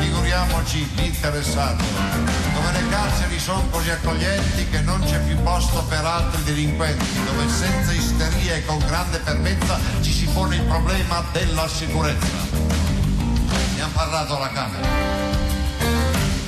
Figuriamoci 0.00 0.90
l'interessato, 0.96 1.84
dove 2.52 2.72
le 2.72 2.88
carceri 2.88 3.38
sono 3.38 3.62
così 3.70 3.90
accoglienti 3.90 4.68
che 4.68 4.80
non 4.80 5.00
c'è 5.04 5.20
più 5.20 5.40
posto 5.42 5.84
per 5.84 6.04
altri 6.04 6.42
delinquenti, 6.42 7.06
dove 7.24 7.48
senza 7.48 7.92
isteria 7.92 8.56
e 8.56 8.64
con 8.64 8.78
grande 8.78 9.20
fermezza 9.22 9.78
ci 10.00 10.10
si 10.10 10.26
pone 10.26 10.56
il 10.56 10.62
problema 10.62 11.24
della 11.30 11.68
sicurezza. 11.68 12.26
Ne 13.76 13.82
ha 13.82 13.88
parlato 13.92 14.36
alla 14.36 14.50
Camera 14.50 14.88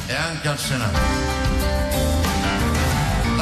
e 0.07 0.15
anche 0.15 0.49
al 0.49 0.59
Senato. 0.59 1.48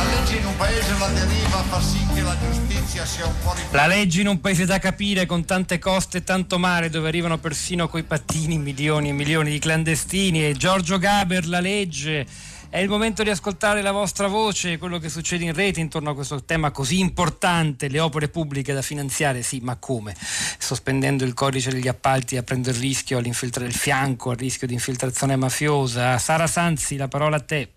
Legge 0.07 0.37
in 0.37 0.47
un 0.47 0.57
paese 0.57 0.93
alla 0.93 1.09
deriva 1.09 1.63
fa 1.63 1.81
sì 1.81 2.07
che 2.15 2.21
la 2.23 2.37
giustizia 2.39 3.05
sia 3.05 3.27
un 3.27 3.35
po' 3.43 3.53
riflessa. 3.53 3.77
La 3.77 3.87
legge 3.87 4.21
in 4.21 4.29
un 4.29 4.41
paese 4.41 4.65
da 4.65 4.79
capire 4.79 5.27
con 5.27 5.45
tante 5.45 5.79
coste 5.79 6.19
e 6.19 6.25
tanto 6.25 6.59
mare 6.59 6.89
dove 6.91 7.09
arrivano 7.09 7.39
persino 7.39 7.89
coi 7.89 8.03
pattini 8.03 8.59
milioni 8.59 9.09
e 9.09 9.13
milioni 9.13 9.51
di 9.51 9.59
clandestini 9.59 10.47
e 10.47 10.55
Giorgio 10.55 10.99
Gaber 10.99 11.47
la 11.47 11.61
legge 11.61 12.27
È 12.69 12.79
il 12.79 12.89
momento 12.89 13.23
di 13.23 13.31
ascoltare 13.31 13.81
la 13.81 13.93
vostra 13.93 14.27
voce, 14.27 14.77
quello 14.77 14.99
che 14.99 15.09
succede 15.09 15.45
in 15.45 15.55
rete 15.55 15.81
intorno 15.81 16.11
a 16.11 16.15
questo 16.15 16.45
tema 16.45 16.73
così 16.73 16.99
importante, 16.99 17.89
le 17.89 18.01
opere 18.01 18.29
pubbliche 18.29 18.75
da 18.75 18.83
finanziare, 18.83 19.43
sì, 19.43 19.61
ma 19.63 19.77
come? 19.77 20.15
Sospendendo 20.59 21.25
il 21.25 21.33
codice 21.33 21.71
degli 21.71 21.89
appalti 21.89 22.37
a 22.37 22.43
prendere 22.43 22.77
il 22.77 22.83
rischio 22.83 23.19
all'infiltrare 23.19 23.69
il 23.69 23.75
fianco, 23.75 24.31
al 24.31 24.37
rischio 24.37 24.67
di 24.67 24.75
infiltrazione 24.75 25.37
mafiosa. 25.37 26.19
Sara 26.19 26.47
Sanzi, 26.47 26.97
la 26.97 27.09
parola 27.09 27.37
a 27.37 27.41
te. 27.41 27.76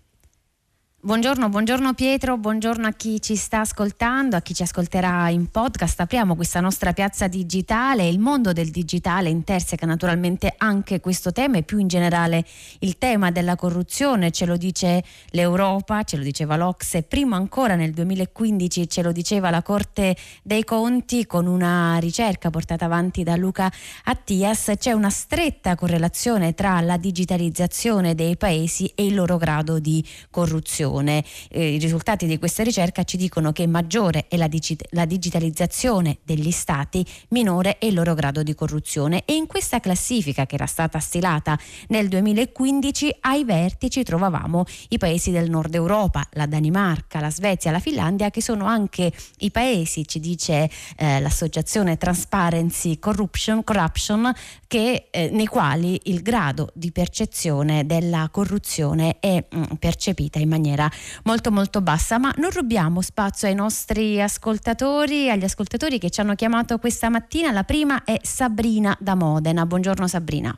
Buongiorno, 1.02 1.48
buongiorno 1.48 1.94
Pietro, 1.94 2.36
buongiorno 2.36 2.86
a 2.86 2.92
chi 2.92 3.22
ci 3.22 3.34
sta 3.34 3.60
ascoltando, 3.60 4.36
a 4.36 4.42
chi 4.42 4.52
ci 4.52 4.64
ascolterà 4.64 5.30
in 5.30 5.46
podcast. 5.46 5.98
Apriamo 5.98 6.36
questa 6.36 6.60
nostra 6.60 6.92
piazza 6.92 7.26
digitale. 7.26 8.06
Il 8.06 8.18
mondo 8.18 8.52
del 8.52 8.68
digitale 8.68 9.30
interseca 9.30 9.86
naturalmente 9.86 10.52
anche 10.58 11.00
questo 11.00 11.32
tema 11.32 11.56
e 11.56 11.62
più 11.62 11.78
in 11.78 11.88
generale 11.88 12.44
il 12.80 12.98
tema 12.98 13.30
della 13.30 13.56
corruzione. 13.56 14.30
Ce 14.30 14.44
lo 14.44 14.58
dice 14.58 15.02
l'Europa, 15.30 16.02
ce 16.02 16.18
lo 16.18 16.22
diceva 16.22 16.56
l'Ocse, 16.56 17.02
prima 17.02 17.36
ancora 17.36 17.76
nel 17.76 17.92
2015 17.92 18.86
ce 18.86 19.00
lo 19.00 19.10
diceva 19.10 19.48
la 19.48 19.62
Corte 19.62 20.14
dei 20.42 20.64
Conti 20.64 21.26
con 21.26 21.46
una 21.46 21.96
ricerca 21.96 22.50
portata 22.50 22.84
avanti 22.84 23.22
da 23.22 23.36
Luca 23.36 23.72
Attias. 24.04 24.72
C'è 24.76 24.92
una 24.92 25.08
stretta 25.08 25.76
correlazione 25.76 26.52
tra 26.52 26.78
la 26.82 26.98
digitalizzazione 26.98 28.14
dei 28.14 28.36
paesi 28.36 28.92
e 28.94 29.06
il 29.06 29.14
loro 29.14 29.38
grado 29.38 29.78
di 29.78 30.06
corruzione 30.28 30.88
corruzione. 30.90 31.24
Eh, 31.48 31.74
I 31.74 31.78
risultati 31.78 32.26
di 32.26 32.38
questa 32.38 32.62
ricerca 32.62 33.04
ci 33.04 33.16
dicono 33.16 33.52
che 33.52 33.66
maggiore 33.66 34.26
è 34.28 34.36
la, 34.36 34.48
digit- 34.48 34.86
la 34.90 35.04
digitalizzazione 35.04 36.18
degli 36.24 36.50
stati, 36.50 37.04
minore 37.28 37.78
è 37.78 37.86
il 37.86 37.94
loro 37.94 38.14
grado 38.14 38.42
di 38.42 38.54
corruzione 38.54 39.22
e 39.24 39.34
in 39.34 39.46
questa 39.46 39.80
classifica 39.80 40.46
che 40.46 40.56
era 40.56 40.66
stata 40.66 40.98
stilata 40.98 41.58
nel 41.88 42.08
2015 42.08 43.16
ai 43.20 43.44
vertici 43.44 44.02
trovavamo 44.02 44.64
i 44.88 44.98
paesi 44.98 45.30
del 45.30 45.48
nord 45.48 45.74
Europa, 45.74 46.26
la 46.32 46.46
Danimarca, 46.46 47.20
la 47.20 47.30
Svezia, 47.30 47.70
la 47.70 47.78
Finlandia 47.78 48.30
che 48.30 48.42
sono 48.42 48.66
anche 48.66 49.12
i 49.38 49.50
paesi, 49.50 50.06
ci 50.06 50.20
dice 50.20 50.70
eh, 50.96 51.20
l'associazione 51.20 51.96
Transparency 51.96 52.98
Corruption, 52.98 53.62
Corruption 53.62 54.32
che, 54.66 55.08
eh, 55.10 55.30
nei 55.30 55.46
quali 55.46 56.00
il 56.04 56.22
grado 56.22 56.70
di 56.74 56.92
percezione 56.92 57.86
della 57.86 58.28
corruzione 58.30 59.16
è 59.20 59.44
mh, 59.48 59.58
mm, 59.58 59.62
percepita 59.78 60.38
in 60.38 60.48
maniera 60.48 60.79
maniera 60.80 60.90
molto 61.24 61.50
molto 61.50 61.82
bassa, 61.82 62.18
ma 62.18 62.32
non 62.36 62.50
rubiamo 62.50 63.02
spazio 63.02 63.48
ai 63.48 63.54
nostri 63.54 64.20
ascoltatori, 64.20 65.28
agli 65.28 65.44
ascoltatori 65.44 65.98
che 65.98 66.10
ci 66.10 66.20
hanno 66.20 66.34
chiamato 66.34 66.78
questa 66.78 67.10
mattina. 67.10 67.50
La 67.50 67.64
prima 67.64 68.04
è 68.04 68.18
Sabrina 68.22 68.96
da 68.98 69.14
Modena. 69.14 69.66
Buongiorno 69.66 70.06
Sabrina. 70.06 70.56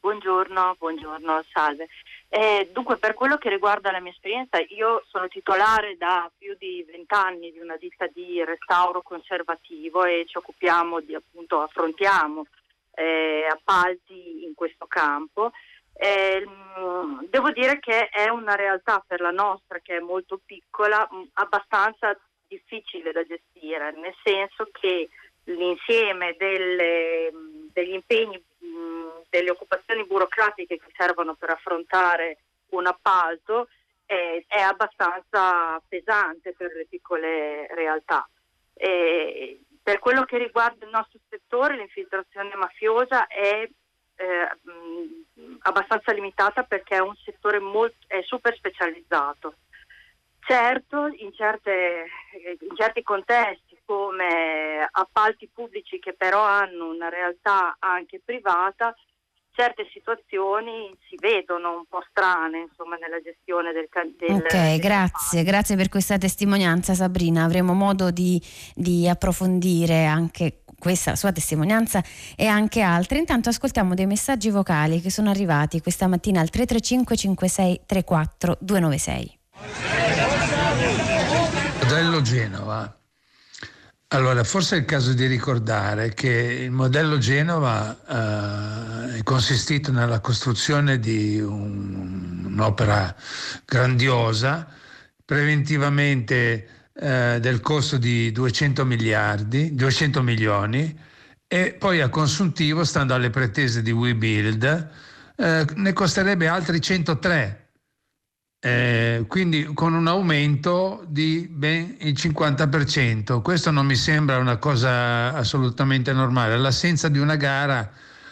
Buongiorno, 0.00 0.76
buongiorno, 0.78 1.44
salve. 1.52 1.88
Eh, 2.30 2.70
dunque, 2.72 2.96
per 2.96 3.14
quello 3.14 3.36
che 3.36 3.48
riguarda 3.48 3.90
la 3.90 4.00
mia 4.00 4.12
esperienza, 4.12 4.58
io 4.68 5.02
sono 5.08 5.28
titolare 5.28 5.96
da 5.96 6.30
più 6.36 6.54
di 6.58 6.84
vent'anni 6.90 7.52
di 7.52 7.58
una 7.58 7.76
ditta 7.76 8.06
di 8.06 8.42
restauro 8.44 9.02
conservativo 9.02 10.04
e 10.04 10.24
ci 10.26 10.36
occupiamo 10.36 11.00
di 11.00 11.14
appunto 11.14 11.60
affrontiamo 11.60 12.46
eh, 12.94 13.46
appalti 13.50 14.44
in 14.44 14.54
questo 14.54 14.86
campo 14.86 15.52
eh, 16.00 16.46
devo 17.28 17.50
dire 17.50 17.80
che 17.80 18.08
è 18.08 18.28
una 18.28 18.54
realtà 18.54 19.02
per 19.04 19.20
la 19.20 19.32
nostra, 19.32 19.80
che 19.80 19.96
è 19.96 20.00
molto 20.00 20.40
piccola, 20.44 21.08
abbastanza 21.34 22.16
difficile 22.46 23.10
da 23.10 23.24
gestire, 23.24 23.90
nel 23.92 24.14
senso 24.22 24.68
che 24.70 25.08
l'insieme 25.44 26.36
delle, 26.38 27.30
degli 27.72 27.94
impegni, 27.94 28.40
delle 29.28 29.50
occupazioni 29.50 30.04
burocratiche 30.04 30.78
che 30.78 30.92
servono 30.96 31.34
per 31.34 31.50
affrontare 31.50 32.38
un 32.70 32.86
appalto 32.86 33.68
è, 34.06 34.44
è 34.46 34.60
abbastanza 34.60 35.82
pesante 35.88 36.52
per 36.52 36.72
le 36.74 36.86
piccole 36.88 37.66
realtà. 37.74 38.28
E 38.72 39.62
per 39.82 39.98
quello 39.98 40.24
che 40.24 40.38
riguarda 40.38 40.84
il 40.84 40.92
nostro 40.92 41.18
settore, 41.28 41.76
l'infiltrazione 41.76 42.54
mafiosa 42.54 43.26
è 43.26 43.68
eh, 44.18 45.56
abbastanza 45.60 46.12
limitata 46.12 46.64
perché 46.64 46.96
è 46.96 47.00
un 47.00 47.14
settore 47.24 47.60
molto, 47.60 47.96
è 48.06 48.20
super 48.22 48.54
specializzato. 48.56 49.54
Certo, 50.40 51.06
in, 51.06 51.32
certe, 51.34 52.06
in 52.60 52.74
certi 52.74 53.02
contesti 53.02 53.78
come 53.84 54.88
appalti 54.90 55.48
pubblici 55.52 55.98
che 55.98 56.14
però 56.14 56.42
hanno 56.42 56.88
una 56.88 57.08
realtà 57.08 57.76
anche 57.78 58.20
privata, 58.24 58.96
certe 59.58 59.88
situazioni 59.92 60.96
si 61.08 61.16
vedono 61.18 61.78
un 61.78 61.84
po' 61.88 62.00
strane 62.10 62.60
insomma, 62.70 62.94
nella 62.94 63.20
gestione 63.20 63.72
del, 63.72 63.88
del 64.16 64.36
Ok, 64.36 64.52
del 64.52 64.78
grazie, 64.78 65.42
grazie 65.42 65.74
per 65.74 65.88
questa 65.88 66.16
testimonianza 66.16 66.94
Sabrina. 66.94 67.42
Avremo 67.42 67.74
modo 67.74 68.12
di, 68.12 68.40
di 68.76 69.08
approfondire 69.08 70.04
anche 70.04 70.62
questa 70.78 71.16
sua 71.16 71.32
testimonianza 71.32 72.04
e 72.36 72.46
anche 72.46 72.82
altre. 72.82 73.18
Intanto 73.18 73.48
ascoltiamo 73.48 73.94
dei 73.94 74.06
messaggi 74.06 74.50
vocali 74.50 75.00
che 75.00 75.10
sono 75.10 75.28
arrivati 75.28 75.80
questa 75.80 76.06
mattina 76.06 76.40
al 76.40 76.50
335 76.50 77.16
56 77.16 77.80
34 77.84 78.58
296. 78.60 79.38
Modello 81.82 82.20
Genova. 82.22 82.97
Allora, 84.10 84.42
forse 84.42 84.76
è 84.76 84.78
il 84.78 84.86
caso 84.86 85.12
di 85.12 85.26
ricordare 85.26 86.14
che 86.14 86.30
il 86.30 86.70
modello 86.70 87.18
Genova 87.18 89.10
eh, 89.12 89.18
è 89.18 89.22
consistito 89.22 89.92
nella 89.92 90.20
costruzione 90.20 90.98
di 90.98 91.38
un, 91.38 92.44
un'opera 92.46 93.14
grandiosa, 93.66 94.66
preventivamente 95.22 96.88
eh, 96.94 97.38
del 97.38 97.60
costo 97.60 97.98
di 97.98 98.32
200 98.32 98.86
miliardi, 98.86 99.74
200 99.74 100.22
milioni 100.22 100.98
e 101.46 101.74
poi 101.74 102.00
a 102.00 102.08
consuntivo, 102.08 102.84
stando 102.84 103.12
alle 103.12 103.28
pretese 103.28 103.82
di 103.82 103.90
WeBuild, 103.90 104.90
eh, 105.36 105.66
ne 105.74 105.92
costerebbe 105.92 106.48
altri 106.48 106.80
103. 106.80 107.67
Eh, 108.60 109.24
quindi 109.28 109.70
con 109.72 109.94
un 109.94 110.08
aumento 110.08 111.04
di 111.06 111.46
ben 111.48 111.96
il 112.00 112.14
50%. 112.14 113.40
Questo 113.40 113.70
non 113.70 113.86
mi 113.86 113.94
sembra 113.94 114.38
una 114.38 114.56
cosa 114.56 115.32
assolutamente 115.34 116.12
normale. 116.12 116.56
L'assenza 116.56 117.08
di 117.08 117.18
una 117.18 117.36
gara 117.36 117.90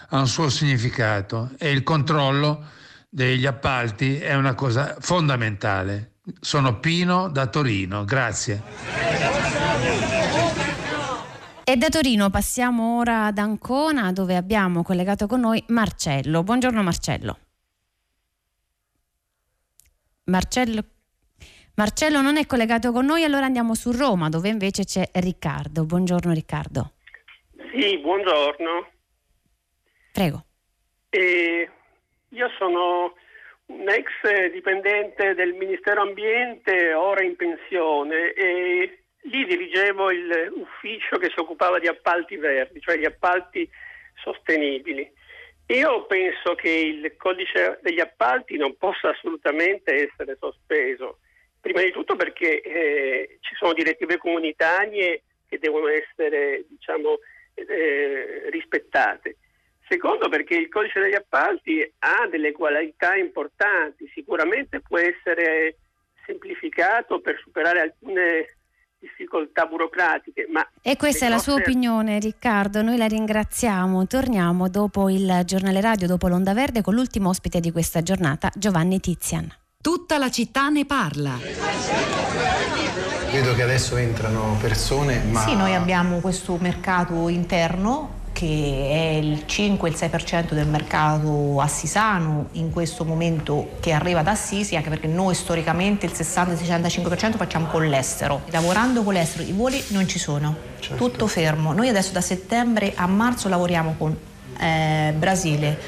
ha 0.08 0.18
un 0.18 0.26
suo 0.26 0.48
significato 0.48 1.50
e 1.58 1.70
il 1.70 1.82
controllo 1.84 2.64
degli 3.08 3.46
appalti 3.46 4.18
è 4.18 4.34
una 4.34 4.54
cosa 4.54 4.96
fondamentale. 4.98 6.14
Sono 6.40 6.80
Pino 6.80 7.28
da 7.28 7.46
Torino, 7.46 8.04
grazie. 8.04 8.62
E 11.62 11.76
da 11.76 11.88
Torino 11.88 12.30
passiamo 12.30 12.98
ora 12.98 13.26
ad 13.26 13.38
Ancona 13.38 14.10
dove 14.12 14.34
abbiamo 14.34 14.82
collegato 14.82 15.28
con 15.28 15.40
noi 15.40 15.62
Marcello. 15.68 16.42
Buongiorno 16.42 16.82
Marcello. 16.82 17.38
Marcello, 20.26 20.82
Marcello 21.76 22.20
non 22.20 22.36
è 22.36 22.46
collegato 22.46 22.90
con 22.90 23.04
noi, 23.04 23.22
allora 23.22 23.44
andiamo 23.44 23.74
su 23.74 23.92
Roma 23.92 24.28
dove 24.28 24.48
invece 24.48 24.82
c'è 24.82 25.08
Riccardo. 25.12 25.84
Buongiorno 25.84 26.32
Riccardo. 26.32 26.94
Sì, 27.72 27.96
buongiorno. 27.98 28.90
Prego. 30.12 30.44
Eh, 31.10 31.70
io 32.30 32.48
sono 32.58 33.14
un 33.66 33.88
ex 33.88 34.50
dipendente 34.52 35.34
del 35.34 35.52
Ministero 35.54 36.02
Ambiente, 36.02 36.92
ora 36.92 37.22
in 37.22 37.36
pensione, 37.36 38.32
e 38.32 39.04
lì 39.22 39.44
dirigevo 39.44 40.10
l'ufficio 40.10 41.18
che 41.18 41.30
si 41.32 41.38
occupava 41.38 41.78
di 41.78 41.86
appalti 41.86 42.36
verdi, 42.36 42.80
cioè 42.80 42.96
gli 42.96 43.04
appalti 43.04 43.68
sostenibili. 44.22 45.08
Io 45.68 46.06
penso 46.06 46.54
che 46.54 46.70
il 46.70 47.16
codice 47.16 47.80
degli 47.82 47.98
appalti 48.00 48.56
non 48.56 48.76
possa 48.76 49.10
assolutamente 49.10 50.08
essere 50.08 50.36
sospeso, 50.38 51.18
prima 51.60 51.82
di 51.82 51.90
tutto 51.90 52.14
perché 52.14 52.60
eh, 52.60 53.38
ci 53.40 53.54
sono 53.56 53.72
direttive 53.72 54.16
comunitarie 54.16 55.24
che 55.48 55.58
devono 55.58 55.88
essere 55.88 56.64
diciamo, 56.68 57.18
eh, 57.54 58.48
rispettate. 58.50 59.38
Secondo 59.88 60.28
perché 60.28 60.56
il 60.56 60.68
codice 60.68 61.00
degli 61.00 61.14
appalti 61.14 61.80
ha 62.00 62.26
delle 62.28 62.52
qualità 62.52 63.16
importanti, 63.16 64.08
sicuramente 64.12 64.80
può 64.80 64.98
essere 64.98 65.78
semplificato 66.24 67.20
per 67.20 67.38
superare 67.40 67.80
alcune 67.80 68.55
difficoltà 69.06 69.66
burocratiche. 69.66 70.46
Ma 70.50 70.66
e 70.82 70.96
questa 70.96 71.26
è 71.26 71.28
la 71.28 71.38
sua 71.38 71.54
opinione 71.54 72.18
Riccardo, 72.18 72.82
noi 72.82 72.96
la 72.96 73.06
ringraziamo. 73.06 74.06
Torniamo 74.06 74.68
dopo 74.68 75.08
il 75.08 75.42
giornale 75.44 75.80
radio, 75.80 76.06
dopo 76.06 76.28
l'Onda 76.28 76.54
Verde, 76.54 76.82
con 76.82 76.94
l'ultimo 76.94 77.28
ospite 77.28 77.60
di 77.60 77.70
questa 77.70 78.02
giornata, 78.02 78.50
Giovanni 78.54 79.00
Tizian. 79.00 79.48
Tutta 79.80 80.18
la 80.18 80.30
città 80.30 80.68
ne 80.68 80.84
parla. 80.84 81.38
Vedo 83.30 83.54
che 83.54 83.62
adesso 83.62 83.96
entrano 83.96 84.56
persone, 84.60 85.22
ma... 85.30 85.40
Sì, 85.40 85.54
noi 85.54 85.74
abbiamo 85.74 86.20
questo 86.20 86.56
mercato 86.60 87.28
interno 87.28 88.24
che 88.36 88.88
è 88.90 89.16
il 89.16 89.44
5-6% 89.46 90.52
del 90.52 90.66
mercato 90.66 91.58
assisano 91.58 92.48
in 92.52 92.70
questo 92.70 93.06
momento 93.06 93.70
che 93.80 93.92
arriva 93.92 94.20
da 94.20 94.32
Assisi, 94.32 94.76
anche 94.76 94.90
perché 94.90 95.06
noi 95.06 95.34
storicamente 95.34 96.04
il 96.04 96.12
60-65% 96.12 97.36
facciamo 97.36 97.64
con 97.68 97.88
l'estero. 97.88 98.42
Lavorando 98.50 99.02
con 99.02 99.14
l'estero 99.14 99.42
i 99.42 99.52
voli 99.52 99.82
non 99.88 100.06
ci 100.06 100.18
sono, 100.18 100.54
certo. 100.80 101.02
tutto 101.02 101.26
fermo. 101.26 101.72
Noi 101.72 101.88
adesso 101.88 102.12
da 102.12 102.20
settembre 102.20 102.92
a 102.94 103.06
marzo 103.06 103.48
lavoriamo 103.48 103.94
con 103.96 104.14
eh, 104.58 105.14
Brasile, 105.16 105.80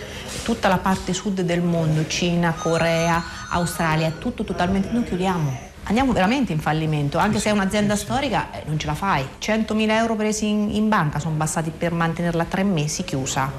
tutta 0.42 0.68
la 0.68 0.78
parte 0.78 1.12
sud 1.12 1.42
del 1.42 1.61
mondo, 1.61 2.07
Cina, 2.07 2.53
Corea, 2.53 3.22
Australia, 3.51 4.11
tutto 4.18 4.42
totalmente, 4.42 4.88
noi 4.90 5.05
chiudiamo 5.05 5.67
andiamo 5.89 6.12
veramente 6.12 6.53
in 6.53 6.61
fallimento, 6.61 7.18
anche 7.18 7.39
se 7.41 7.49
è 7.49 7.53
un'azienda 7.53 7.97
storica 7.97 8.53
eh, 8.53 8.62
non 8.66 8.78
ce 8.78 8.86
la 8.86 8.95
fai. 8.95 9.26
100.000 9.41 9.91
euro 9.91 10.14
presi 10.14 10.47
in, 10.47 10.70
in 10.74 10.89
banca 10.89 11.18
sono 11.18 11.34
bastati 11.34 11.70
per 11.76 11.93
mantenerla 11.93 12.45
tre 12.45 12.62
mesi 12.62 13.05
chiusa. 13.05 13.51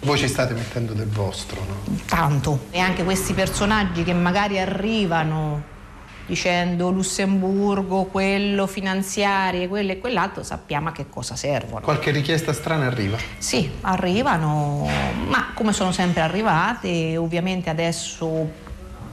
Voi 0.00 0.18
ci 0.18 0.28
state 0.28 0.54
mettendo 0.54 0.92
del 0.92 1.08
vostro, 1.08 1.64
no? 1.66 1.96
Tanto. 2.06 2.66
E 2.70 2.78
anche 2.78 3.02
questi 3.02 3.32
personaggi 3.32 4.04
che 4.04 4.12
magari 4.12 4.58
arrivano 4.58 5.74
dicendo 6.26 6.90
Lussemburgo, 6.90 8.04
quello 8.04 8.66
finanziario, 8.66 9.68
quello 9.68 9.92
e 9.92 9.98
quell'altro, 9.98 10.42
sappiamo 10.42 10.88
a 10.88 10.92
che 10.92 11.06
cosa 11.08 11.36
servono. 11.36 11.80
Qualche 11.80 12.10
richiesta 12.10 12.52
strana 12.52 12.86
arriva? 12.86 13.16
Sì, 13.38 13.70
arrivano, 13.82 14.88
ma 15.28 15.52
come 15.54 15.72
sono 15.72 15.92
sempre 15.92 16.22
arrivate, 16.22 17.16
ovviamente 17.16 17.70
adesso 17.70 18.64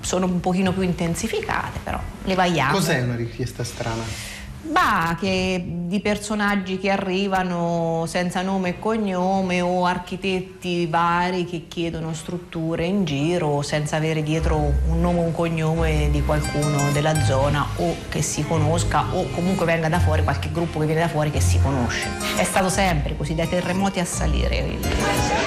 sono 0.04 0.26
un 0.26 0.40
pochino 0.40 0.72
più 0.72 0.84
intensificate, 0.84 1.80
però 1.82 2.00
le 2.24 2.36
vaiamo. 2.36 2.74
Cos'è 2.74 3.02
una 3.02 3.16
richiesta 3.16 3.64
strana? 3.64 4.32
Bah, 4.66 5.18
che 5.20 5.62
di 5.66 6.00
personaggi 6.00 6.80
che 6.80 6.90
arrivano 6.90 8.06
senza 8.08 8.42
nome 8.42 8.70
e 8.70 8.80
cognome 8.80 9.60
o 9.60 9.86
architetti 9.86 10.88
vari 10.88 11.44
che 11.44 11.66
chiedono 11.68 12.14
strutture 12.14 12.86
in 12.86 13.04
giro 13.04 13.62
senza 13.62 13.98
avere 13.98 14.24
dietro 14.24 14.56
un 14.88 15.02
nome 15.02 15.20
o 15.20 15.24
un 15.24 15.34
cognome 15.34 16.08
di 16.12 16.24
qualcuno 16.24 16.92
della 16.94 17.26
zona 17.26 17.68
o 17.76 17.94
che 18.08 18.22
si 18.22 18.46
conosca 18.48 19.14
o 19.14 19.28
comunque 19.32 19.66
venga 19.66 19.90
da 19.90 20.00
fuori 20.00 20.24
qualche 20.24 20.50
gruppo 20.50 20.80
che 20.80 20.86
viene 20.86 21.02
da 21.02 21.10
fuori 21.10 21.30
che 21.30 21.42
si 21.42 21.60
conosce. 21.62 22.08
È 22.38 22.44
stato 22.46 22.70
sempre 22.70 23.18
così, 23.18 23.36
dai 23.36 23.50
terremoti 23.50 24.00
a 24.00 24.06
salire. 24.06 25.42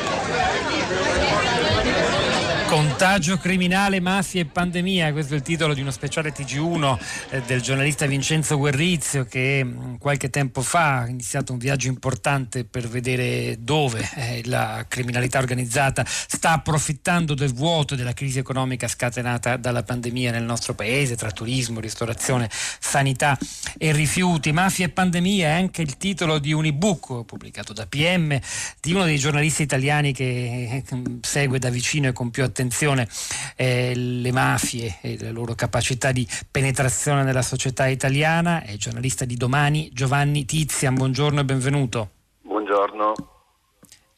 Contagio 2.77 3.39
criminale, 3.39 4.01
mafia 4.01 4.43
e 4.43 4.45
pandemia, 4.45 5.11
questo 5.13 5.33
è 5.33 5.37
il 5.39 5.43
titolo 5.43 5.73
di 5.73 5.81
uno 5.81 5.91
speciale 5.91 6.31
TG1 6.31 6.99
eh, 7.31 7.41
del 7.47 7.63
giornalista 7.63 8.05
Vincenzo 8.05 8.59
Guerrizio 8.59 9.25
che 9.25 9.65
mm, 9.65 9.95
qualche 9.95 10.29
tempo 10.29 10.61
fa 10.61 10.99
ha 10.99 11.09
iniziato 11.09 11.53
un 11.53 11.59
viaggio 11.59 11.89
importante 11.89 12.67
per 12.67 12.87
vedere 12.87 13.57
dove 13.61 14.07
eh, 14.17 14.43
la 14.45 14.85
criminalità 14.89 15.39
organizzata 15.39 16.05
sta 16.07 16.51
approfittando 16.51 17.33
del 17.33 17.55
vuoto 17.55 17.95
della 17.95 18.13
crisi 18.13 18.39
economica 18.39 18.89
scatenata 18.89 19.57
dalla 19.57 19.83
pandemia 19.83 20.31
nel 20.31 20.45
nostro 20.45 20.75
paese, 20.75 21.17
tra 21.17 21.31
turismo, 21.31 21.81
ristorazione, 21.81 22.51
sanità 22.51 23.39
e 23.79 23.93
rifiuti. 23.93 24.53
Mafia 24.53 24.85
e 24.85 24.91
pandemia 24.91 25.49
è 25.49 25.53
anche 25.53 25.81
il 25.81 25.97
titolo 25.97 26.39
di 26.39 26.53
un 26.53 26.67
ebook 26.67 27.25
pubblicato 27.25 27.73
da 27.73 27.87
PM 27.87 28.39
di 28.83 28.93
uno 28.93 29.05
dei 29.05 29.17
giornalisti 29.17 29.63
italiani 29.63 30.13
che 30.13 30.83
eh, 30.85 30.85
segue 31.23 31.59
da 31.59 31.71
vicino 31.71 32.09
e 32.09 32.13
con 32.13 32.29
più 32.31 32.43
attenzione 32.43 32.65
attenzione 32.67 33.09
eh, 33.55 33.95
le 33.95 34.33
mafie 34.33 34.99
e 35.01 35.17
la 35.21 35.31
loro 35.31 35.55
capacità 35.55 36.11
di 36.13 36.27
penetrazione 36.51 37.23
nella 37.23 37.43
società 37.43 37.87
italiana. 37.87 38.63
È 38.63 38.77
giornalista 38.77 39.25
di 39.25 39.37
domani 39.37 39.91
Giovanni 39.93 40.45
Tizian, 40.45 40.95
buongiorno 40.95 41.41
e 41.41 41.45
benvenuto. 41.45 42.11
Buongiorno. 42.43 43.15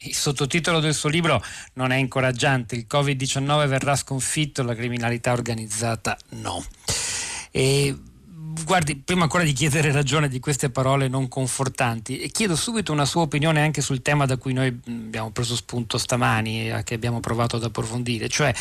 Il 0.01 0.15
sottotitolo 0.15 0.79
del 0.79 0.93
suo 0.93 1.09
libro 1.09 1.41
non 1.73 1.91
è 1.91 1.97
incoraggiante, 1.97 2.75
il 2.75 2.87
Covid-19 2.89 3.67
verrà 3.67 3.95
sconfitto, 3.95 4.63
la 4.63 4.73
criminalità 4.73 5.33
organizzata 5.33 6.17
no. 6.29 6.63
E 7.51 7.95
guardi, 8.63 8.95
prima 8.95 9.23
ancora 9.23 9.43
di 9.43 9.53
chiedere 9.53 9.91
ragione 9.91 10.27
di 10.27 10.39
queste 10.39 10.69
parole 10.69 11.07
non 11.07 11.27
confortanti, 11.27 12.29
chiedo 12.31 12.55
subito 12.55 12.91
una 12.91 13.05
sua 13.05 13.21
opinione 13.21 13.61
anche 13.61 13.81
sul 13.81 14.01
tema 14.01 14.25
da 14.25 14.37
cui 14.37 14.53
noi 14.53 14.67
abbiamo 14.87 15.29
preso 15.31 15.55
spunto 15.55 15.97
stamani 15.97 16.69
e 16.69 16.83
che 16.83 16.95
abbiamo 16.95 17.19
provato 17.19 17.57
ad 17.57 17.63
approfondire, 17.63 18.27
cioè 18.27 18.53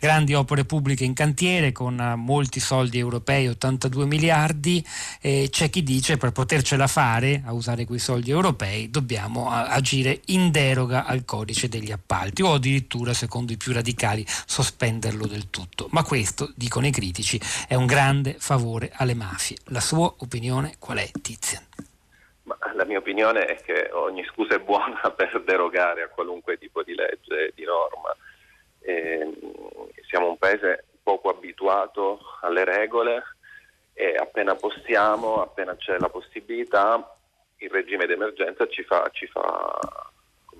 grandi 0.00 0.34
opere 0.34 0.64
pubbliche 0.64 1.04
in 1.04 1.12
cantiere 1.12 1.72
con 1.72 2.14
molti 2.16 2.58
soldi 2.60 2.98
europei, 2.98 3.48
82 3.48 4.06
miliardi, 4.06 4.84
e 5.20 5.48
c'è 5.50 5.68
chi 5.68 5.82
dice 5.82 6.16
per 6.16 6.32
potercela 6.32 6.86
fare 6.86 7.42
a 7.44 7.52
usare 7.52 7.84
quei 7.84 7.98
soldi 7.98 8.30
europei 8.30 8.90
dobbiamo 8.90 9.50
agire 9.50 10.22
in 10.26 10.50
deroga 10.50 11.04
al 11.04 11.24
codice 11.24 11.68
degli 11.68 11.92
appalti 11.92 12.42
o 12.42 12.54
addirittura, 12.54 13.12
secondo 13.12 13.52
i 13.52 13.56
più 13.56 13.72
radicali, 13.72 14.26
sospenderlo 14.46 15.26
del 15.26 15.50
tutto. 15.50 15.88
Ma 15.90 16.02
questo, 16.02 16.52
dicono 16.54 16.86
i 16.86 16.90
critici, 16.90 17.40
è 17.68 17.74
un 17.74 17.86
grande 17.86 18.36
favore 18.38 18.90
alle 18.94 19.14
mafie 19.14 19.32
mafie. 19.44 19.58
La 19.66 19.80
sua 19.80 20.12
opinione 20.18 20.76
qual 20.78 20.98
è, 20.98 21.10
Tizian? 21.20 21.62
Ma 22.44 22.56
la 22.74 22.84
mia 22.84 22.98
opinione 22.98 23.44
è 23.46 23.56
che 23.56 23.90
ogni 23.92 24.24
scusa 24.24 24.54
è 24.54 24.58
buona 24.58 25.00
per 25.14 25.42
derogare 25.42 26.02
a 26.02 26.08
qualunque 26.08 26.58
tipo 26.58 26.82
di 26.82 26.94
legge, 26.94 27.52
di 27.54 27.64
norma. 27.64 28.14
E 28.80 29.30
siamo 30.08 30.28
un 30.28 30.38
paese 30.38 30.84
poco 31.02 31.28
abituato 31.28 32.20
alle 32.40 32.64
regole 32.64 33.22
e 33.92 34.16
appena 34.16 34.54
possiamo, 34.54 35.42
appena 35.42 35.76
c'è 35.76 35.98
la 35.98 36.08
possibilità, 36.08 37.16
il 37.58 37.70
regime 37.70 38.06
d'emergenza 38.06 38.66
ci 38.66 38.82
fa, 38.82 39.08
ci 39.12 39.26
fa 39.26 39.78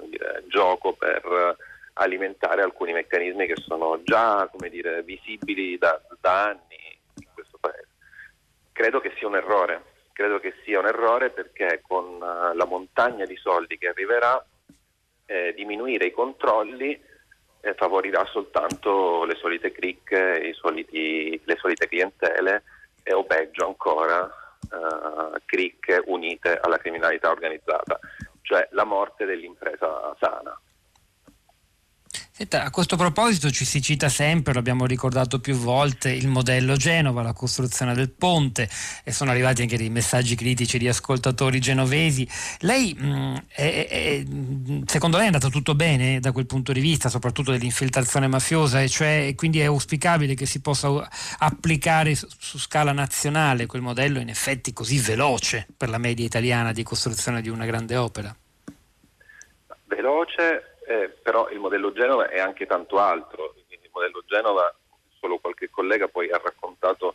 dire, 0.04 0.44
gioco 0.46 0.92
per 0.92 1.56
alimentare 1.94 2.62
alcuni 2.62 2.92
meccanismi 2.92 3.46
che 3.46 3.56
sono 3.56 4.00
già 4.02 4.48
dire, 4.70 5.02
visibili 5.02 5.76
da, 5.78 6.00
da 6.20 6.44
anni 6.44 6.73
Credo 8.74 8.98
che 8.98 9.12
sia 9.16 9.28
un 9.28 9.36
errore, 9.36 9.84
credo 10.12 10.40
che 10.40 10.52
sia 10.64 10.80
un 10.80 10.86
errore 10.86 11.30
perché 11.30 11.80
con 11.80 12.14
uh, 12.14 12.56
la 12.56 12.64
montagna 12.64 13.24
di 13.24 13.36
soldi 13.36 13.78
che 13.78 13.86
arriverà 13.86 14.44
eh, 15.26 15.54
diminuire 15.54 16.06
i 16.06 16.10
controlli 16.10 17.00
eh, 17.60 17.74
favorirà 17.74 18.24
soltanto 18.24 19.24
le 19.26 19.36
solite 19.36 19.70
cricche, 19.70 20.52
soliti, 20.54 21.40
le 21.44 21.56
solite 21.56 21.86
clientele 21.86 22.64
e 23.04 23.14
o 23.14 23.22
peggio 23.22 23.64
ancora 23.64 24.24
uh, 24.24 25.36
cricche 25.44 26.02
unite 26.06 26.58
alla 26.58 26.78
criminalità 26.78 27.30
organizzata, 27.30 28.00
cioè 28.42 28.66
la 28.72 28.84
morte 28.84 29.24
dell'impresa 29.24 30.16
sana. 30.18 30.60
Senta, 32.36 32.64
a 32.64 32.70
questo 32.70 32.96
proposito 32.96 33.48
ci 33.48 33.64
si 33.64 33.80
cita 33.80 34.08
sempre, 34.08 34.52
l'abbiamo 34.52 34.86
ricordato 34.86 35.38
più 35.38 35.54
volte, 35.54 36.10
il 36.10 36.26
modello 36.26 36.74
Genova, 36.74 37.22
la 37.22 37.32
costruzione 37.32 37.94
del 37.94 38.10
ponte 38.10 38.68
e 39.04 39.12
sono 39.12 39.30
arrivati 39.30 39.62
anche 39.62 39.76
dei 39.76 39.88
messaggi 39.88 40.34
critici 40.34 40.76
di 40.76 40.88
ascoltatori 40.88 41.60
genovesi. 41.60 42.28
Lei, 42.62 42.92
mh, 42.92 43.06
mm, 43.06 43.34
è, 43.46 43.86
è, 43.88 44.24
secondo 44.84 45.16
lei 45.16 45.26
è 45.26 45.28
andato 45.28 45.48
tutto 45.48 45.76
bene 45.76 46.18
da 46.18 46.32
quel 46.32 46.46
punto 46.46 46.72
di 46.72 46.80
vista, 46.80 47.08
soprattutto 47.08 47.52
dell'infiltrazione 47.52 48.26
mafiosa, 48.26 48.82
e 48.82 48.88
cioè, 48.88 49.32
quindi 49.36 49.60
è 49.60 49.66
auspicabile 49.66 50.34
che 50.34 50.46
si 50.46 50.60
possa 50.60 51.08
applicare 51.38 52.16
su, 52.16 52.26
su 52.36 52.58
scala 52.58 52.90
nazionale 52.90 53.66
quel 53.66 53.82
modello 53.82 54.18
in 54.18 54.28
effetti 54.28 54.72
così 54.72 54.98
veloce 54.98 55.68
per 55.76 55.88
la 55.88 55.98
media 55.98 56.26
italiana 56.26 56.72
di 56.72 56.82
costruzione 56.82 57.40
di 57.40 57.48
una 57.48 57.64
grande 57.64 57.94
opera? 57.94 58.34
Veloce 59.86 60.73
eh, 60.86 61.08
però 61.22 61.48
il 61.50 61.58
modello 61.58 61.92
Genova 61.92 62.28
è 62.28 62.38
anche 62.38 62.66
tanto 62.66 62.98
altro, 62.98 63.54
il 63.68 63.90
modello 63.92 64.22
Genova, 64.26 64.74
solo 65.18 65.38
qualche 65.38 65.70
collega 65.70 66.08
poi 66.08 66.30
ha 66.30 66.40
raccontato 66.42 67.14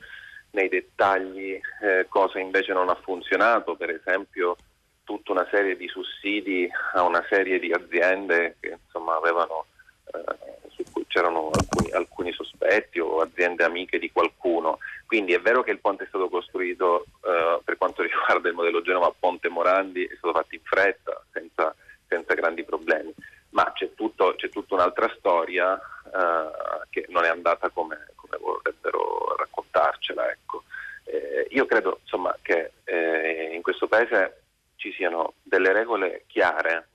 nei 0.51 0.69
dettagli 0.69 1.59
eh, 1.81 2.07
cosa 2.09 2.39
invece 2.39 2.73
non 2.73 2.89
ha 2.89 2.95
funzionato, 2.95 3.75
per 3.75 3.91
esempio 3.91 4.57
tutta 5.03 5.31
una 5.31 5.47
serie 5.49 5.75
di 5.75 5.87
sussidi 5.87 6.69
a 6.93 7.03
una 7.03 7.23
serie 7.29 7.59
di 7.59 7.71
aziende 7.71 8.57
che 8.59 8.77
insomma 8.83 9.15
avevano 9.15 9.65
eh, 10.05 10.69
su 10.69 10.83
cui 10.91 11.05
c'erano 11.07 11.49
alcuni, 11.51 11.91
alcuni, 11.91 12.31
sospetti 12.31 12.99
o 12.99 13.19
aziende 13.19 13.63
amiche 13.63 13.99
di 13.99 14.11
qualcuno. 14.11 14.77
Quindi 15.05 15.33
è 15.33 15.39
vero 15.39 15.63
che 15.63 15.71
il 15.71 15.79
ponte 15.79 16.03
è 16.03 16.07
stato 16.07 16.29
costruito 16.29 17.05
eh, 17.25 17.59
per 17.63 17.77
quanto 17.77 18.01
riguarda 18.03 18.49
il 18.49 18.55
modello 18.55 18.81
Genova 18.81 19.13
Ponte 19.17 19.49
Morandi, 19.49 20.05
è 20.05 20.15
stato 20.17 20.33
fatto 20.33 20.55
in 20.55 20.61
fretta, 20.63 21.23
senza, 21.31 21.75
senza 22.07 22.33
grandi 22.35 22.63
problemi 22.63 23.13
ma 23.51 23.71
c'è, 23.73 23.93
tutto, 23.93 24.35
c'è 24.35 24.49
tutta 24.49 24.75
un'altra 24.75 25.13
storia 25.17 25.75
eh, 25.75 26.87
che 26.89 27.05
non 27.09 27.23
è 27.23 27.29
andata 27.29 27.69
come, 27.69 28.07
come 28.15 28.37
vorrebbero 28.37 29.35
raccontarcela. 29.37 30.29
Ecco. 30.29 30.63
Eh, 31.05 31.47
io 31.49 31.65
credo 31.65 31.99
insomma, 32.01 32.35
che 32.41 32.71
eh, 32.83 33.51
in 33.53 33.61
questo 33.61 33.87
paese 33.87 34.43
ci 34.75 34.93
siano 34.93 35.33
delle 35.43 35.73
regole 35.73 36.23
chiare 36.27 36.87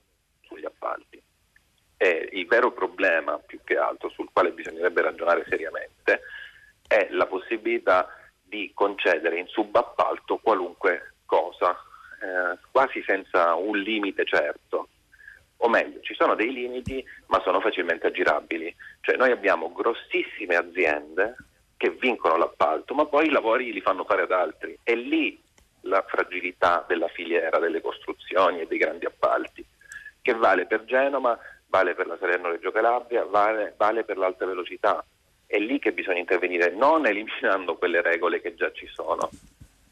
sugli 0.42 0.64
appalti 0.64 1.22
e 1.96 2.28
il 2.32 2.46
vero 2.46 2.72
problema 2.72 3.38
più 3.38 3.60
che 3.64 3.76
altro 3.76 4.08
sul 4.10 4.28
quale 4.32 4.50
bisognerebbe 4.50 5.02
ragionare 5.02 5.44
seriamente 5.48 6.20
è 6.86 7.08
la 7.10 7.26
possibilità 7.26 8.08
di 8.42 8.70
concedere 8.74 9.38
in 9.38 9.46
subappalto 9.46 10.36
qualunque 10.38 11.14
cosa, 11.24 11.70
eh, 12.20 12.58
quasi 12.70 13.02
senza 13.06 13.54
un 13.54 13.78
limite 13.78 14.24
certo 14.24 14.88
o 15.64 15.68
meglio, 15.68 16.00
ci 16.02 16.14
sono 16.14 16.34
dei 16.34 16.52
limiti 16.52 17.02
ma 17.26 17.40
sono 17.40 17.58
facilmente 17.60 18.06
aggirabili. 18.06 18.74
Cioè 19.00 19.16
noi 19.16 19.30
abbiamo 19.30 19.72
grossissime 19.72 20.56
aziende 20.56 21.36
che 21.78 21.90
vincono 21.90 22.36
l'appalto 22.36 22.94
ma 22.94 23.06
poi 23.06 23.26
i 23.26 23.30
lavori 23.30 23.72
li 23.72 23.80
fanno 23.80 24.04
fare 24.04 24.22
ad 24.22 24.32
altri. 24.32 24.78
È 24.82 24.94
lì 24.94 25.40
la 25.82 26.04
fragilità 26.06 26.84
della 26.86 27.08
filiera 27.08 27.58
delle 27.58 27.80
costruzioni 27.80 28.60
e 28.60 28.66
dei 28.66 28.76
grandi 28.76 29.06
appalti, 29.06 29.64
che 30.20 30.34
vale 30.34 30.66
per 30.66 30.84
Genova, 30.84 31.38
vale 31.68 31.94
per 31.94 32.06
la 32.06 32.18
Salerno-Reggio 32.18 32.70
Calabria, 32.70 33.24
vale, 33.24 33.72
vale 33.78 34.04
per 34.04 34.18
l'alta 34.18 34.44
velocità. 34.44 35.02
È 35.46 35.58
lì 35.58 35.78
che 35.78 35.92
bisogna 35.92 36.20
intervenire, 36.20 36.70
non 36.70 37.06
eliminando 37.06 37.76
quelle 37.76 38.02
regole 38.02 38.42
che 38.42 38.54
già 38.54 38.70
ci 38.72 38.86
sono, 38.92 39.30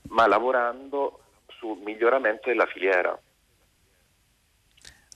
ma 0.08 0.26
lavorando 0.26 1.20
sul 1.46 1.78
miglioramento 1.78 2.48
della 2.48 2.66
filiera 2.66 3.18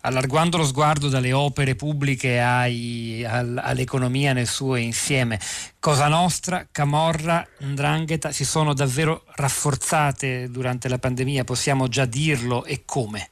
allargando 0.06 0.56
lo 0.56 0.64
sguardo 0.64 1.08
dalle 1.08 1.32
opere 1.32 1.74
pubbliche 1.74 2.38
ai, 2.38 3.24
al, 3.28 3.60
all'economia 3.60 4.32
nel 4.32 4.46
suo 4.46 4.76
insieme, 4.76 5.38
Cosa 5.80 6.06
Nostra, 6.06 6.68
Camorra, 6.70 7.46
Ndrangheta 7.58 8.30
si 8.30 8.44
sono 8.44 8.72
davvero 8.72 9.24
rafforzate 9.34 10.48
durante 10.48 10.88
la 10.88 10.98
pandemia, 10.98 11.42
possiamo 11.42 11.88
già 11.88 12.04
dirlo 12.04 12.64
e 12.64 12.82
come? 12.84 13.30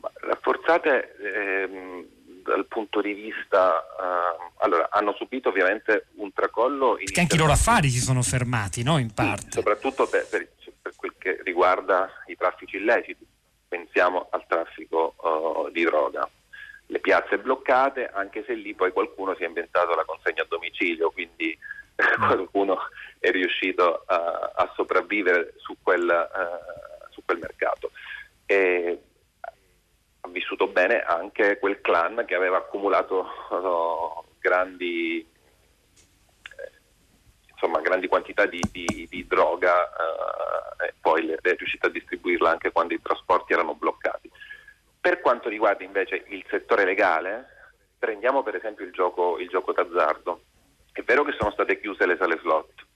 Rafforzate 0.00 1.16
ehm, 1.18 2.06
dal 2.42 2.66
punto 2.66 3.02
di 3.02 3.12
vista, 3.12 3.80
eh, 3.80 4.52
allora 4.58 4.88
hanno 4.90 5.12
subito 5.12 5.50
ovviamente 5.50 6.06
un 6.16 6.32
tracollo. 6.32 6.94
Perché 6.94 7.20
anche 7.20 7.36
i 7.36 7.38
loro 7.38 7.52
affari 7.52 7.90
si 7.90 8.00
sono 8.00 8.22
fermati, 8.22 8.82
no? 8.82 8.96
In 8.96 9.12
parte. 9.12 9.42
Sì, 9.42 9.50
soprattutto 9.50 10.06
per, 10.06 10.26
per, 10.28 10.48
per 10.80 10.92
quel 10.96 11.14
che 11.18 11.40
riguarda 11.44 12.08
i 12.26 12.36
traffici 12.36 12.76
illeciti 12.76 13.26
pensiamo 13.68 14.28
al 14.30 14.44
traffico 14.46 15.14
uh, 15.16 15.70
di 15.70 15.84
droga. 15.84 16.28
Le 16.86 16.98
piazze 17.00 17.38
bloccate, 17.38 18.08
anche 18.08 18.44
se 18.46 18.54
lì 18.54 18.74
poi 18.74 18.92
qualcuno 18.92 19.34
si 19.36 19.44
è 19.44 19.46
inventato 19.46 19.94
la 19.94 20.04
consegna 20.04 20.42
a 20.42 20.46
domicilio, 20.48 21.10
quindi 21.10 21.56
qualcuno 21.94 22.78
è 23.18 23.30
riuscito 23.30 24.04
a, 24.06 24.52
a 24.54 24.72
sopravvivere 24.74 25.54
su 25.56 25.76
quel, 25.82 26.08
uh, 26.08 27.12
su 27.12 27.22
quel 27.24 27.38
mercato. 27.38 27.90
E 28.46 28.98
ha 30.20 30.28
vissuto 30.28 30.68
bene 30.68 31.02
anche 31.02 31.58
quel 31.58 31.80
clan 31.80 32.24
che 32.26 32.34
aveva 32.34 32.56
accumulato 32.56 33.26
uh, 33.50 34.24
grandi 34.40 35.26
insomma, 37.60 37.80
grandi 37.80 38.06
quantità 38.06 38.46
di, 38.46 38.60
di, 38.70 39.06
di 39.10 39.26
droga 39.26 39.88
eh, 39.88 40.86
e 40.86 40.94
poi 41.00 41.28
è 41.28 41.54
riuscita 41.56 41.88
a 41.88 41.90
distribuirla 41.90 42.50
anche 42.50 42.70
quando 42.70 42.94
i 42.94 43.02
trasporti 43.02 43.52
erano 43.52 43.74
bloccati. 43.74 44.30
Per 45.00 45.20
quanto 45.20 45.48
riguarda 45.48 45.82
invece 45.82 46.24
il 46.28 46.44
settore 46.48 46.84
legale, 46.84 47.46
prendiamo 47.98 48.44
per 48.44 48.54
esempio 48.54 48.84
il 48.84 48.92
gioco, 48.92 49.38
il 49.38 49.48
gioco 49.48 49.72
d'azzardo. 49.72 50.42
È 50.92 51.02
vero 51.02 51.24
che 51.24 51.34
sono 51.36 51.50
state 51.50 51.80
chiuse 51.80 52.06
le 52.06 52.16
sale 52.16 52.38
slot, 52.40 52.86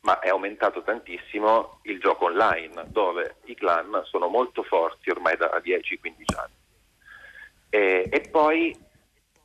ma 0.00 0.18
è 0.18 0.28
aumentato 0.28 0.82
tantissimo 0.82 1.80
il 1.82 2.00
gioco 2.00 2.26
online, 2.26 2.84
dove 2.88 3.36
i 3.44 3.54
clan 3.54 4.02
sono 4.04 4.26
molto 4.26 4.64
forti 4.64 5.10
ormai 5.10 5.36
da 5.36 5.60
10-15 5.62 6.36
anni. 6.36 6.54
E, 7.68 8.08
e 8.10 8.20
poi 8.30 8.76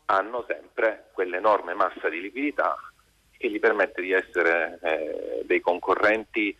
hanno 0.05 0.43
sempre 0.47 1.09
quell'enorme 1.13 1.73
massa 1.73 2.09
di 2.09 2.21
liquidità 2.21 2.75
che 3.41 3.49
gli 3.49 3.59
permette 3.59 4.01
di 4.01 4.11
essere 4.11 4.79
eh, 4.83 5.41
dei 5.43 5.59
concorrenti 5.59 6.55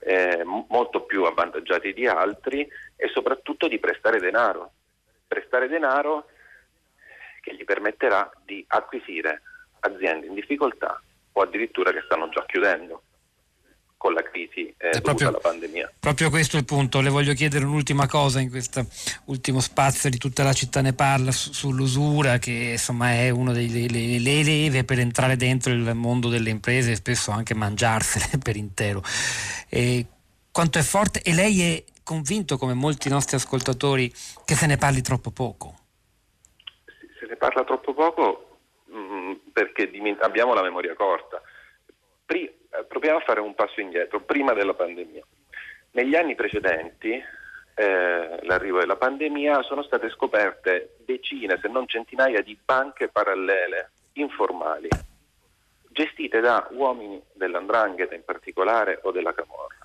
eh, 0.00 0.42
molto 0.44 1.00
più 1.00 1.24
avvantaggiati 1.24 1.94
di 1.94 2.06
altri 2.06 2.68
e 2.94 3.08
soprattutto 3.08 3.66
di 3.66 3.78
prestare 3.78 4.20
denaro. 4.20 4.70
Prestare 5.26 5.66
denaro 5.66 6.28
che 7.40 7.54
gli 7.54 7.64
permetterà 7.64 8.30
di 8.44 8.62
acquisire 8.68 9.42
aziende 9.80 10.26
in 10.26 10.34
difficoltà 10.34 11.00
o 11.32 11.40
addirittura 11.40 11.90
che 11.90 12.02
stanno 12.04 12.28
già 12.28 12.44
chiudendo 12.46 13.02
con 13.96 14.12
la 14.12 14.22
crisi 14.22 14.68
eh, 14.78 14.90
dovuta 14.90 15.00
proprio, 15.00 15.28
alla 15.28 15.38
pandemia. 15.38 15.92
Proprio 15.98 16.30
questo 16.30 16.56
è 16.56 16.60
il 16.60 16.64
punto. 16.64 17.00
Le 17.00 17.08
voglio 17.08 17.32
chiedere 17.32 17.64
un'ultima 17.64 18.06
cosa 18.06 18.40
in 18.40 18.50
questo 18.50 18.86
ultimo 19.26 19.60
spazio 19.60 20.10
di 20.10 20.18
tutta 20.18 20.42
la 20.42 20.52
città 20.52 20.80
ne 20.80 20.92
parla 20.92 21.32
su, 21.32 21.52
sull'usura 21.52 22.38
che 22.38 22.70
insomma 22.72 23.12
è 23.12 23.30
una 23.30 23.52
delle 23.52 23.88
le, 23.88 24.18
le 24.18 24.42
leve 24.42 24.84
per 24.84 24.98
entrare 24.98 25.36
dentro 25.36 25.72
il 25.72 25.94
mondo 25.94 26.28
delle 26.28 26.50
imprese 26.50 26.92
e 26.92 26.96
spesso 26.96 27.30
anche 27.30 27.54
mangiarsele 27.54 28.38
per 28.42 28.56
intero. 28.56 29.02
E 29.68 30.06
quanto 30.52 30.78
è 30.78 30.82
forte 30.82 31.22
e 31.22 31.34
lei 31.34 31.60
è 31.62 31.84
convinto 32.02 32.56
come 32.56 32.74
molti 32.74 33.08
nostri 33.08 33.36
ascoltatori 33.36 34.12
che 34.44 34.54
se 34.54 34.66
ne 34.66 34.76
parli 34.76 35.00
troppo 35.00 35.30
poco? 35.30 35.74
Se 37.18 37.26
ne 37.26 37.36
parla 37.36 37.64
troppo 37.64 37.94
poco 37.94 38.58
mh, 38.84 38.98
mm, 38.98 39.32
perché 39.52 39.90
abbiamo 40.20 40.54
la 40.54 40.62
memoria 40.62 40.94
corta. 40.94 41.40
Pri- 42.24 42.55
proviamo 42.84 43.18
a 43.18 43.22
fare 43.22 43.40
un 43.40 43.54
passo 43.54 43.80
indietro, 43.80 44.20
prima 44.20 44.52
della 44.52 44.74
pandemia. 44.74 45.24
Negli 45.92 46.14
anni 46.14 46.34
precedenti, 46.34 47.22
eh, 47.74 48.38
l'arrivo 48.42 48.78
della 48.78 48.96
pandemia, 48.96 49.62
sono 49.62 49.82
state 49.82 50.10
scoperte 50.10 50.96
decine, 51.04 51.58
se 51.60 51.68
non 51.68 51.86
centinaia, 51.86 52.42
di 52.42 52.58
banche 52.62 53.08
parallele, 53.08 53.90
informali, 54.14 54.88
gestite 55.88 56.40
da 56.40 56.66
uomini 56.72 57.20
dell'andrangheta 57.32 58.14
in 58.14 58.24
particolare 58.24 59.00
o 59.02 59.10
della 59.10 59.32
Camorra. 59.34 59.76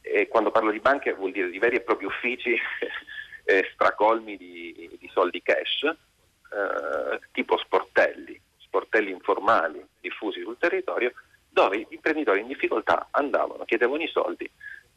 E 0.00 0.26
quando 0.28 0.50
parlo 0.50 0.72
di 0.72 0.80
banche 0.80 1.12
vuol 1.12 1.30
dire 1.30 1.50
di 1.50 1.58
veri 1.58 1.76
e 1.76 1.80
propri 1.80 2.06
uffici 2.06 2.54
eh, 3.44 3.70
stracolmi 3.72 4.36
di, 4.36 4.96
di, 4.98 5.10
soldi 5.12 5.40
cash, 5.42 5.84
eh, 5.84 7.20
tipo 7.30 7.56
sportelli, 7.56 8.40
sportelli 8.58 9.10
informali 9.10 9.84
diffusi 10.00 10.40
sul 10.42 10.58
territorio, 10.58 11.12
dove 11.52 11.78
gli 11.78 11.86
imprenditori 11.90 12.40
in 12.40 12.46
difficoltà 12.46 13.08
andavano, 13.10 13.64
chiedevano 13.64 14.02
i 14.02 14.08
soldi 14.08 14.50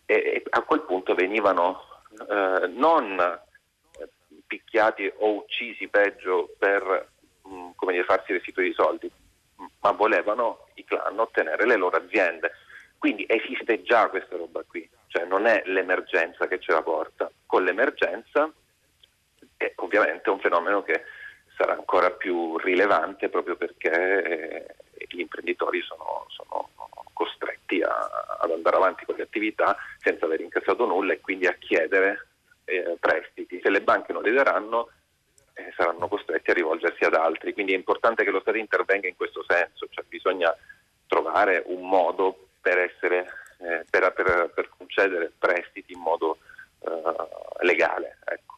e, 0.06 0.44
a 0.50 0.62
quel 0.62 0.82
punto 0.82 1.14
venivano 1.14 1.82
eh, 2.30 2.68
non 2.68 3.20
eh, 3.20 4.08
picchiati 4.48 5.12
o 5.18 5.36
uccisi 5.36 5.88
peggio 5.90 6.56
per 6.58 7.10
mh, 7.44 7.54
mm, 7.54 7.90
dire, 7.90 8.04
farsi 8.06 8.32
restituire 8.32 8.70
i 8.70 8.74
soldi, 8.74 9.12
ma 9.82 9.92
volevano 9.92 10.68
i 10.76 10.86
clan 10.86 11.20
ottenere 11.20 11.66
le 11.66 11.76
loro 11.76 11.98
aziende. 11.98 12.52
Quindi 12.98 13.26
esiste 13.28 13.84
già 13.84 14.08
questa 14.08 14.38
roba 14.38 14.64
qui, 14.66 14.90
cioè 15.08 15.26
non 15.26 15.46
è 15.46 15.62
l'emergenza 15.66 16.48
che 16.48 16.60
ce 16.60 16.72
la 16.72 16.82
porta, 16.82 17.30
con 17.46 17.64
l'emergenza 17.64 18.50
è 19.58 19.74
ovviamente 19.76 20.30
un 20.30 20.40
fenomeno 20.40 20.84
che 20.84 21.04
sarà 21.58 21.74
ancora 21.74 22.12
più 22.12 22.58
rilevante 22.58 23.30
proprio 23.30 23.56
perché 23.56 24.24
eh, 24.24 24.76
gli 25.10 25.20
imprenditori 25.20 25.82
sono, 25.82 26.26
sono 26.30 26.70
costretti 27.14 27.82
a, 27.82 28.38
ad 28.40 28.52
andare 28.52 28.76
avanti 28.76 29.06
con 29.06 29.16
le 29.16 29.24
attività 29.24 29.76
senza 30.00 30.26
aver 30.26 30.42
incassato 30.42 30.86
nulla 30.86 31.14
e 31.14 31.22
quindi 31.22 31.48
a 31.48 31.54
chiedere 31.54 32.28
eh, 32.66 32.98
prestiti. 33.00 33.60
Se 33.62 33.70
le 33.70 33.82
banche 33.82 34.14
non 34.14 34.24
li 34.24 34.34
daranno 34.34 34.90
eh, 35.54 35.74
saranno 35.76 36.08
costretti 36.08 36.52
a 36.52 36.54
rivolgersi 36.54 37.04
ad 37.06 37.14
altri, 37.14 37.54
quindi 37.54 37.74
è 37.74 37.78
importante 37.78 38.24
che 38.24 38.32
lo 38.32 38.42
Stato 38.42 38.58
intervenga 38.58 39.08
in 39.08 39.16
questo 39.16 39.44
senso, 39.48 39.88
cioè 39.90 40.04
bisogna 40.08 40.54
trovare 41.08 41.64
un 41.68 41.88
modo 41.88 42.48
per, 42.60 42.78
essere, 42.78 43.26
eh, 43.60 43.86
per, 43.90 44.12
per, 44.14 44.52
per 44.54 44.70
concedere 44.78 45.32
prestiti 45.38 45.94
in 45.94 46.00
modo 46.00 46.38
eh, 46.80 47.66
legale. 47.66 48.18
Ecco 48.26 48.55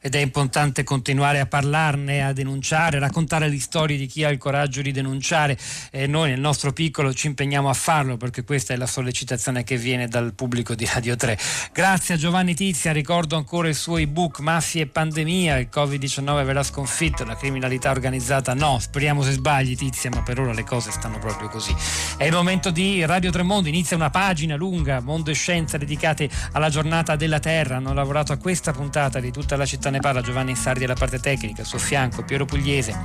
ed 0.00 0.14
è 0.14 0.18
importante 0.18 0.84
continuare 0.84 1.40
a 1.40 1.46
parlarne, 1.46 2.24
a 2.24 2.32
denunciare, 2.32 2.98
a 2.98 3.00
raccontare 3.00 3.48
le 3.48 3.58
storie 3.58 3.96
di 3.96 4.06
chi 4.06 4.22
ha 4.22 4.28
il 4.28 4.38
coraggio 4.38 4.80
di 4.80 4.92
denunciare 4.92 5.58
e 5.90 6.06
noi 6.06 6.30
nel 6.30 6.40
nostro 6.40 6.72
piccolo 6.72 7.12
ci 7.12 7.26
impegniamo 7.26 7.68
a 7.68 7.74
farlo 7.74 8.16
perché 8.16 8.44
questa 8.44 8.74
è 8.74 8.76
la 8.76 8.86
sollecitazione 8.86 9.64
che 9.64 9.76
viene 9.76 10.06
dal 10.06 10.34
pubblico 10.34 10.74
di 10.74 10.88
Radio 10.92 11.16
3. 11.16 11.38
Grazie 11.72 12.14
a 12.14 12.16
Giovanni 12.16 12.54
Tizia, 12.54 12.92
ricordo 12.92 13.36
ancora 13.36 13.68
il 13.68 13.74
suo 13.74 13.96
ebook 13.96 14.38
Mafia 14.38 14.82
e 14.82 14.86
pandemia, 14.86 15.58
il 15.58 15.68
Covid-19 15.72 16.44
verrà 16.44 16.62
sconfitto, 16.62 17.24
la 17.24 17.36
criminalità 17.36 17.90
organizzata 17.90 18.54
no, 18.54 18.78
speriamo 18.78 19.22
se 19.22 19.32
sbagli 19.32 19.74
Tizia, 19.74 20.10
ma 20.10 20.22
per 20.22 20.38
ora 20.38 20.52
le 20.52 20.64
cose 20.64 20.92
stanno 20.92 21.18
proprio 21.18 21.48
così. 21.48 21.74
È 22.16 22.24
il 22.24 22.32
momento 22.32 22.70
di 22.70 23.04
Radio 23.04 23.30
Tremondo, 23.30 23.68
inizia 23.68 23.96
una 23.96 24.10
pagina 24.10 24.54
lunga, 24.54 25.00
Mondo 25.00 25.30
e 25.30 25.34
Scienza 25.34 25.76
dedicate 25.76 26.30
alla 26.52 26.68
giornata 26.68 27.16
della 27.16 27.40
Terra, 27.40 27.76
hanno 27.76 27.92
lavorato 27.92 28.32
a 28.32 28.36
questa 28.36 28.72
puntata 28.72 29.18
di 29.18 29.32
tutta 29.32 29.56
la 29.56 29.66
città 29.66 29.87
diretta 29.88 29.90
ne 29.90 30.00
parla 30.00 30.20
Giovanni 30.20 30.54
Sardi 30.54 30.84
alla 30.84 30.94
parte 30.94 31.18
tecnica, 31.18 31.64
suo 31.64 31.78
fianco 31.78 32.22
Piero 32.22 32.44
Pugliese 32.44 32.96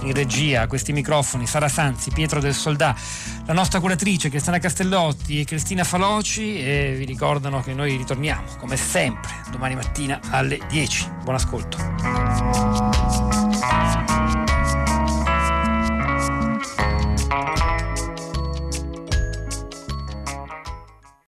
in 0.00 0.12
regia, 0.12 0.62
a 0.62 0.66
questi 0.66 0.92
microfoni 0.92 1.46
Sara 1.46 1.68
Sanzi, 1.68 2.10
Pietro 2.10 2.40
del 2.40 2.54
Soldà, 2.54 2.94
la 3.46 3.52
nostra 3.52 3.80
curatrice 3.80 4.28
Cristiana 4.28 4.58
Castellotti 4.58 5.40
e 5.40 5.44
Cristina 5.44 5.84
Faloci 5.84 6.60
e 6.60 6.94
vi 6.96 7.04
ricordano 7.04 7.60
che 7.62 7.74
noi 7.74 7.96
ritorniamo 7.96 8.56
come 8.58 8.76
sempre 8.76 9.30
domani 9.50 9.74
mattina 9.74 10.20
alle 10.30 10.58
10. 10.68 11.10
Buon 11.22 11.34
ascolto. 11.34 11.76